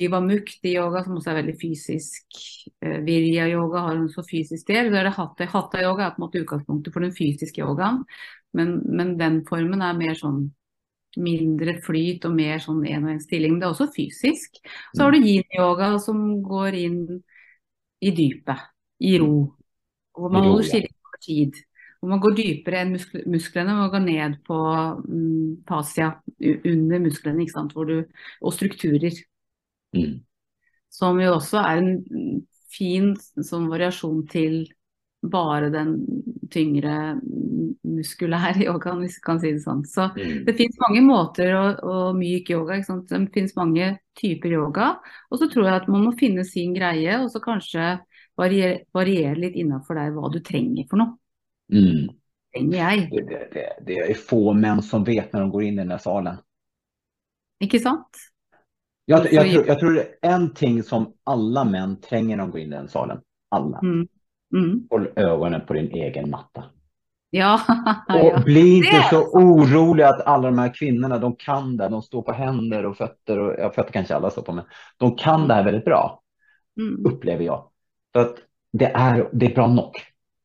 Divamukti-yoga, 0.00 1.02
som 1.04 1.16
også 1.16 1.32
er 1.32 1.40
veldig 1.40 1.56
fysisk. 1.60 2.40
Uh, 2.84 3.00
Virya-yoga 3.06 3.86
har 3.88 3.96
en 3.96 4.10
så 4.12 4.24
fysisk 4.26 4.68
del. 4.68 4.90
Så 4.92 5.00
er 5.00 5.08
det 5.08 5.14
hatha-yoga 5.52 6.06
er 6.06 6.14
på 6.14 6.20
en 6.20 6.26
måte 6.26 6.42
utgangspunktet 6.44 6.94
for 6.94 7.06
den 7.06 7.16
fysiske 7.16 7.64
yogaen. 7.64 8.02
Men, 8.56 8.78
men 8.86 9.16
den 9.20 9.42
formen 9.48 9.84
er 9.84 9.98
mer 9.98 10.16
sånn 10.18 10.46
mindre 11.16 11.78
flyt 11.84 12.26
og 12.28 12.34
mer 12.36 12.60
sånn 12.62 12.82
en 12.88 13.06
og 13.06 13.14
en 13.14 13.22
stilling. 13.22 13.56
Det 13.60 13.66
er 13.66 13.72
også 13.72 13.88
fysisk. 13.94 14.58
Så 14.94 15.04
har 15.04 15.14
du 15.14 15.20
mm. 15.20 15.28
yin-yoga 15.30 15.92
som 16.02 16.26
går 16.44 16.76
inn 16.80 17.00
i 18.04 18.12
dypet, 18.16 18.66
i 19.00 19.16
ro. 19.20 19.46
Hvor 20.16 20.32
man 20.32 20.48
holder 20.48 20.68
stille 20.68 20.92
over 20.92 21.22
tid. 21.24 21.56
Hvor 22.00 22.12
man 22.12 22.20
går 22.20 22.36
dypere 22.36 22.82
enn 22.82 22.92
muskl 22.94 23.24
musklene 23.32 23.78
og 23.84 23.94
går 23.94 24.04
ned 24.04 24.36
på 24.46 24.58
mm, 25.06 25.64
fascia 25.68 26.12
under 26.40 27.02
musklene. 27.04 27.44
ikke 27.44 27.56
sant? 27.56 27.72
Du, 27.76 27.96
og 28.40 28.54
strukturer. 28.56 29.16
Mm. 29.94 30.16
Som 30.92 31.20
jo 31.20 31.36
også 31.36 31.60
er 31.60 31.82
en 31.82 32.42
fin 32.72 33.12
sånn 33.44 33.68
variasjon 33.70 34.24
til 34.30 34.64
bare 35.26 35.70
den 35.72 35.96
tyngre 36.52 37.16
muskulære 37.86 38.64
yogaen, 38.68 39.00
hvis 39.04 39.18
vi 39.18 39.24
kan 39.24 39.40
si 39.42 39.52
det 39.54 39.62
sånn. 39.64 39.84
Så 39.88 40.08
mm. 40.14 40.42
det 40.46 40.56
finnes 40.58 40.82
mange 40.82 41.02
måter 41.06 41.54
å, 41.56 41.64
å 41.76 41.96
myk 42.16 42.52
yoga. 42.54 42.78
Ikke 42.78 42.90
sant? 42.90 43.08
Det 43.10 43.22
finnes 43.34 43.56
mange 43.58 43.94
typer 44.18 44.56
yoga. 44.58 44.92
Og 45.30 45.40
så 45.40 45.50
tror 45.52 45.68
jeg 45.68 45.82
at 45.82 45.90
man 45.92 46.06
må 46.08 46.14
finne 46.18 46.46
sin 46.48 46.74
greie, 46.76 47.18
og 47.22 47.30
så 47.32 47.42
kanskje 47.44 47.96
variere, 48.38 48.84
variere 48.96 49.38
litt 49.40 49.58
innafor 49.58 49.98
deg 50.00 50.14
hva 50.16 50.30
du 50.32 50.40
trenger 50.44 50.88
for 50.90 51.02
noe. 51.02 51.16
Mm. 51.72 52.06
Trenger 52.54 52.78
jeg. 52.78 53.06
Det, 53.12 53.42
det, 53.52 53.66
det, 53.88 54.00
er 54.06 54.18
få 54.20 54.54
menn 54.56 54.82
som 54.84 55.04
vet 55.06 55.32
når 55.32 55.46
de 55.46 55.54
går 55.54 55.68
inn 55.68 55.78
i 55.78 55.84
denne 55.84 56.00
salen. 56.02 56.40
Ikke 57.64 57.80
sant? 57.80 58.26
Jeg, 59.06 59.32
jag, 59.32 59.52
tror, 59.52 59.66
jag 59.66 59.78
tror 59.78 59.92
det 59.92 60.00
er 60.00 60.30
en 60.34 60.48
ting 60.54 60.82
som 60.82 61.12
alle 61.24 61.64
menn 61.64 62.00
trenger 62.02 62.36
när 62.36 62.44
de 62.44 62.50
går 62.50 62.60
inn 62.60 62.72
i 62.72 62.76
den 62.76 62.88
salen. 62.88 63.20
Alle. 63.50 63.78
Mm. 63.78 64.08
Mm. 64.54 64.86
Håll 64.90 65.08
ögonen 65.16 65.66
på 65.66 65.72
din 65.72 65.90
egen 65.90 66.30
matta. 66.30 66.64
Ja, 67.30 67.60
och 68.22 68.42
bli 68.42 68.76
inte 68.76 69.02
så 69.10 69.22
orolig 69.32 70.04
att 70.04 70.26
alla 70.26 70.50
de 70.50 70.58
här 70.58 70.74
kvinnorna, 70.74 71.18
de 71.18 71.36
kan 71.36 71.76
det. 71.76 71.88
De 71.88 72.02
står 72.02 72.22
på 72.22 72.32
händer 72.32 72.86
och 72.86 72.96
fötter. 72.96 73.38
Och, 73.38 73.54
ja, 73.58 73.70
fötter 73.70 73.92
kanske 73.92 74.14
alla 74.14 74.30
står 74.30 74.42
på, 74.42 74.52
men 74.52 74.64
de 74.96 75.16
kan 75.16 75.48
det 75.48 75.54
här 75.54 75.64
väldigt 75.64 75.84
bra. 75.84 76.22
Mm. 76.80 77.06
Upplever 77.06 77.44
jag. 77.44 77.68
För 78.12 78.20
att 78.20 78.36
det 78.72 78.86
är, 78.86 79.28
det 79.32 79.46
är 79.46 79.54
bra 79.54 79.66
nog. 79.66 79.92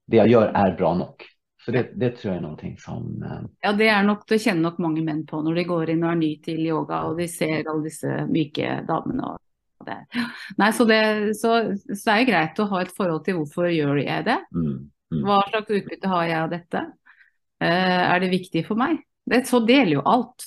Det 0.07 0.17
jag 0.17 0.27
gör 0.27 0.47
är 0.47 0.77
bra 0.77 0.93
nog. 0.93 1.15
Så 1.61 1.71
det, 1.71 1.83
det, 1.93 2.15
tror 2.17 2.31
jeg 2.31 2.39
er 2.39 2.43
noe 2.43 2.71
som 2.81 3.05
uh... 3.21 3.41
Ja, 3.61 3.71
det 3.77 3.87
er 3.93 4.01
nok, 4.05 4.25
det 4.29 4.39
kjenner 4.41 4.71
nok 4.71 4.79
mange 4.81 5.03
menn 5.05 5.21
på 5.29 5.43
når 5.45 5.59
de 5.59 5.65
går 5.69 5.91
inn 5.93 6.03
og 6.05 6.13
er 6.15 6.19
ny 6.21 6.31
til 6.41 6.61
yoga 6.65 7.03
og 7.09 7.21
de 7.21 7.27
ser 7.29 7.59
alle 7.61 7.83
disse 7.85 8.23
myke 8.31 8.79
damene. 8.87 9.35
og 9.35 9.85
det. 9.85 9.97
Nei, 10.61 10.71
så 10.77 10.85
det, 10.85 11.01
så, 11.37 11.53
så 11.89 11.99
det 11.99 12.15
er 12.15 12.27
greit 12.29 12.59
å 12.61 12.67
ha 12.69 12.81
et 12.83 12.95
forhold 12.95 13.23
til 13.25 13.39
hvorfor 13.39 13.69
gjør 13.73 14.01
jeg 14.01 14.25
det. 14.27 14.39
Mm, 14.53 14.73
mm. 15.13 15.21
Hva 15.25 15.39
slags 15.49 15.77
utbytte 15.77 16.11
har 16.11 16.25
jeg 16.29 16.39
av 16.39 16.51
dette? 16.51 16.83
Uh, 17.61 18.01
er 18.09 18.21
det 18.23 18.31
viktig 18.33 18.65
for 18.67 18.81
meg? 18.81 19.01
Det, 19.29 19.43
så 19.49 19.61
deler 19.65 19.95
jo 19.99 20.03
alt. 20.09 20.45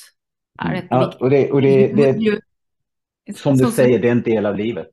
Er 0.62 0.78
dette 0.78 1.00
ja, 1.02 1.10
og 1.18 1.30
det, 1.34 1.42
og 1.50 1.66
det, 1.66 1.74
det, 1.98 3.34
som 3.38 3.58
du 3.58 3.66
sier, 3.74 3.98
det 3.98 4.10
er 4.10 4.16
en 4.20 4.24
del 4.26 4.46
av 4.46 4.58
livet. 4.58 4.90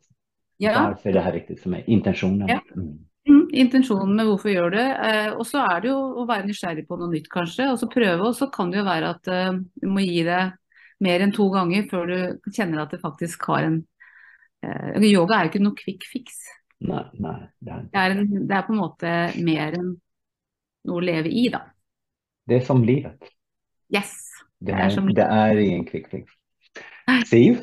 Ja. 0.61 0.74
Derfor 0.89 1.09
er 1.09 1.17
det 1.17 1.26
her 1.26 1.36
riktig 1.38 1.57
som 1.61 1.78
er 1.78 1.88
intensjonen. 1.89 2.49
Ja. 2.49 2.59
Mm. 2.78 2.99
Mm, 3.30 3.43
intensjonen 3.53 4.15
med 4.17 4.26
hvorfor 4.26 4.49
gjør 4.49 4.74
det. 4.74 4.88
Eh, 5.05 5.30
og 5.36 5.45
så 5.47 5.61
er 5.61 5.84
det 5.84 5.91
jo 5.91 5.97
å 6.22 6.26
være 6.30 6.47
nysgjerrig 6.47 6.88
på 6.89 6.97
noe 6.97 7.11
nytt, 7.11 7.30
kanskje. 7.32 7.69
Og 7.74 7.78
så 7.82 7.89
prøve. 7.91 8.32
Og 8.32 8.38
så 8.38 8.49
kan 8.53 8.74
det 8.74 8.82
jo 8.82 8.88
være 8.88 9.11
at 9.15 9.30
eh, 9.32 9.51
du 9.84 9.88
må 9.91 10.05
gi 10.05 10.24
det 10.28 10.41
mer 11.01 11.26
enn 11.26 11.34
to 11.34 11.47
ganger 11.53 11.88
før 11.89 12.09
du 12.11 12.51
kjenner 12.53 12.84
at 12.84 12.93
det 12.93 13.01
faktisk 13.01 13.45
har 13.49 13.67
en 13.67 13.78
eh, 14.65 15.05
yoga 15.09 15.38
er 15.38 15.47
jo 15.47 15.53
ikke 15.53 15.63
noe 15.65 15.78
quick 15.78 16.07
fix. 16.09 16.41
Nei, 16.82 17.03
nei, 17.22 17.38
det, 17.61 17.74
er... 17.74 17.86
Det, 17.86 18.01
er 18.01 18.15
en, 18.15 18.32
det 18.49 18.57
er 18.57 18.65
på 18.65 18.74
en 18.74 18.82
måte 18.82 19.15
mer 19.45 19.78
enn 19.78 19.91
noe 20.89 20.97
å 20.97 21.05
leve 21.05 21.30
i, 21.30 21.45
da. 21.53 21.61
Det 22.49 22.57
er 22.57 22.65
som 22.65 22.82
livet. 22.86 23.30
Yes. 23.93 24.15
Det 24.61 24.74
er, 24.74 24.93
det 24.93 25.17
det 25.17 25.26
er 25.26 25.59
ingen 25.61 25.86
quick 25.86 26.09
fix. 26.09 26.34
Siv, 27.30 27.61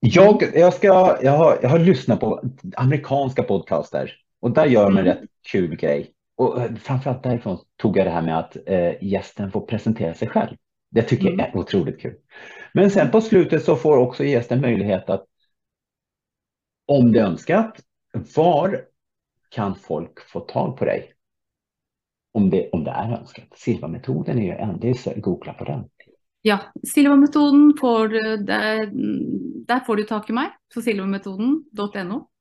jag, 0.00 0.42
jag, 0.54 0.74
ska, 0.74 0.86
jag, 1.22 1.32
har, 1.32 1.58
jag 1.62 1.68
har 1.68 1.78
lyssnat 1.78 2.20
på 2.20 2.40
amerikanske 2.76 3.42
podcaster 3.42 4.12
och 4.44 4.50
där 4.50 4.66
gör 4.66 4.90
man 4.90 4.98
en 4.98 5.04
rätt 5.04 5.20
kul 5.50 5.76
grej. 5.76 6.10
Och 6.36 6.62
eh, 6.62 6.74
framförallt 6.74 7.22
därifrån 7.22 7.58
tog 7.76 7.96
jag 7.96 8.06
det 8.06 8.10
här 8.10 8.22
med 8.22 8.38
att 8.38 8.56
eh, 8.66 9.04
gästen 9.04 9.50
får 9.50 9.60
presentera 9.66 10.14
sig 10.14 10.28
själv. 10.28 10.56
Det 10.90 11.02
tycker 11.02 11.26
mm. 11.26 11.38
jag 11.38 11.48
är 11.48 11.56
otroligt 11.56 12.00
kul. 12.00 12.14
Men 12.74 12.90
sen 12.90 13.10
på 13.10 13.20
slutet 13.20 13.64
så 13.64 13.76
får 13.76 13.96
också 13.96 14.24
gästen 14.24 14.60
möjlighet 14.60 15.10
att 15.10 15.24
om 16.86 17.12
det 17.12 17.20
är 17.20 17.24
önskat, 17.24 17.80
var 18.36 18.84
kan 19.48 19.74
folk 19.74 20.20
få 20.20 20.40
tag 20.40 20.76
på 20.76 20.84
dig? 20.84 21.12
Om 22.32 22.50
det, 22.50 22.70
om 22.70 22.84
det 22.84 22.90
är 22.90 23.12
önskat. 23.12 23.48
Silva-metoden 23.54 24.38
är 24.38 24.44
ju 24.44 24.52
en, 24.52 24.80
det 24.80 24.88
är 24.88 25.20
googla 25.20 25.52
på 25.52 25.64
den. 25.64 25.84
Ja, 26.42 26.58
Silva-metoden 26.94 27.74
får 27.80 28.08
der, 28.36 28.90
der 29.66 29.80
får 29.80 29.96
du 29.96 30.02
tak 30.02 30.30
i 30.30 30.32
meg 30.32 30.50
på 30.74 30.82
silvametoden.no. 30.82 32.33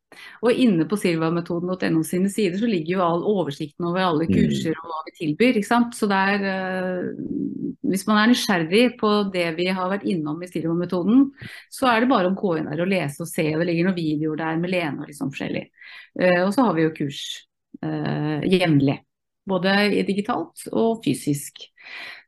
Og 0.43 0.59
inne 0.63 0.85
på 0.89 0.97
silvametoden.no 0.99 2.03
sine 2.07 2.31
sider 2.31 2.59
så 2.59 2.69
ligger 2.69 2.97
jo 2.97 3.03
all 3.05 3.23
oversikten 3.33 3.87
over 3.89 4.03
alle 4.05 4.27
mm. 4.27 4.33
kurser 4.33 4.75
og 4.77 4.89
hva 4.89 5.01
vi 5.07 5.15
tilbyr. 5.19 5.59
ikke 5.59 5.69
sant? 5.69 5.97
Så 5.97 6.09
der, 6.11 6.43
uh, 6.43 7.77
Hvis 7.89 8.05
man 8.09 8.21
er 8.21 8.31
nysgjerrig 8.31 8.83
på 8.99 9.13
det 9.33 9.47
vi 9.57 9.69
har 9.69 9.91
vært 9.91 10.07
innom 10.09 10.41
i 10.43 10.51
silvametoden, 10.51 11.25
så 11.73 11.89
er 11.91 12.03
det 12.03 12.11
bare 12.11 12.31
å 12.31 12.37
gå 12.37 12.57
inn 12.59 12.69
der 12.71 12.83
og 12.85 12.91
lese 12.91 13.25
og 13.25 13.31
se. 13.31 13.47
og 13.53 13.63
Det 13.63 13.69
ligger 13.71 13.89
noen 13.89 13.99
videoer 13.99 14.43
der 14.43 14.61
med 14.61 14.73
Lene 14.73 15.07
og 15.07 15.15
sånn 15.15 15.33
forskjellig. 15.33 15.65
Uh, 16.19 16.43
og 16.45 16.53
så 16.55 16.67
har 16.67 16.77
vi 16.77 16.87
jo 16.87 16.95
kurs 16.99 17.23
uh, 17.83 18.39
jevnlig. 18.47 18.99
Både 19.49 19.75
digitalt 20.07 20.69
og 20.71 21.01
fysisk. 21.03 21.65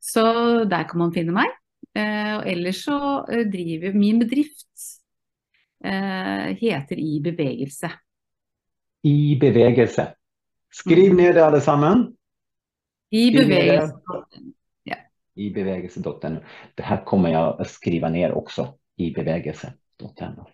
Så 0.03 0.25
der 0.67 0.83
kan 0.89 0.99
man 0.99 1.15
finne 1.15 1.35
meg. 1.35 1.53
og 1.95 2.47
ellers 2.51 2.81
så 2.83 2.97
driver 3.47 3.93
min 3.95 4.17
bedrift 4.19 4.65
Eh, 4.75 5.04
heter 5.83 6.99
I 6.99 7.19
bevegelse. 7.23 7.91
I 9.05 9.35
bevegelse. 9.39 10.07
Skriv 10.73 11.11
mm. 11.11 11.17
ned 11.17 11.35
det 11.35 11.45
alle 11.45 11.61
sammen. 11.61 12.07
I 13.11 13.31
bevegelse. 13.31 13.93
Ja. 14.83 14.95
I 15.35 15.49
bevegelse.no. 15.53 16.39
Det 16.75 16.83
her 16.83 17.03
kommer 17.05 17.29
jeg 17.29 17.53
å 17.53 17.67
skrive 17.69 18.09
ned 18.09 18.33
også. 18.35 18.67
I 18.97 19.11
bevegelse.no. 19.13 20.47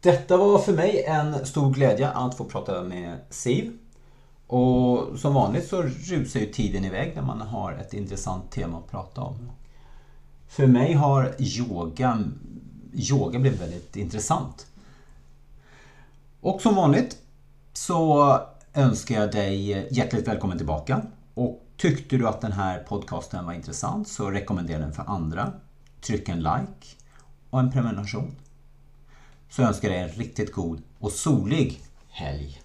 Dette 0.00 0.36
var 0.36 0.58
for 0.62 0.78
meg 0.78 1.00
en 1.10 1.32
stor 1.46 1.70
glede 1.74 2.10
å 2.10 2.26
få 2.34 2.46
prate 2.50 2.80
med 2.86 3.30
Siv. 3.34 3.72
Og 4.48 5.16
som 5.20 5.34
vanlig 5.36 5.64
så 5.66 5.82
ruser 5.82 6.44
jo 6.44 6.52
tiden 6.52 6.86
i 6.88 6.92
vei 6.92 7.10
når 7.14 7.24
man 7.26 7.42
har 7.50 7.80
et 7.80 7.94
interessant 7.98 8.46
tema 8.52 8.80
å 8.80 8.86
prate 8.88 9.24
om. 9.24 9.50
For 10.48 10.70
meg 10.70 10.94
har 10.96 11.34
yoga 11.38 12.14
yoga 12.92 13.38
blev 13.38 13.58
väldigt 13.58 13.96
intressant. 13.96 14.66
Och 16.40 16.62
som 16.62 16.74
vanligt 16.74 17.18
så 17.72 18.40
önskar 18.74 19.14
jag 19.14 19.32
dig 19.32 19.88
hjärtligt 19.90 20.28
välkommen 20.28 20.58
tillbaka. 20.58 21.02
Och 21.34 21.64
tyckte 21.76 22.16
du 22.16 22.28
att 22.28 22.40
den 22.40 22.52
här 22.52 22.78
podcasten 22.78 23.46
var 23.46 23.52
intressant 23.52 24.08
så 24.08 24.30
rekommendera 24.30 24.78
den 24.78 24.92
för 24.92 25.02
andra. 25.02 25.52
Tryck 26.00 26.28
en 26.28 26.38
like 26.38 26.96
och 27.50 27.60
en 27.60 27.72
prenumeration. 27.72 28.36
Så 29.50 29.62
önskar 29.62 29.88
jag 29.88 29.96
dig 29.96 30.10
en 30.10 30.18
riktigt 30.18 30.52
god 30.52 30.82
och 30.98 31.12
solig 31.12 31.80
helg. 32.08 32.62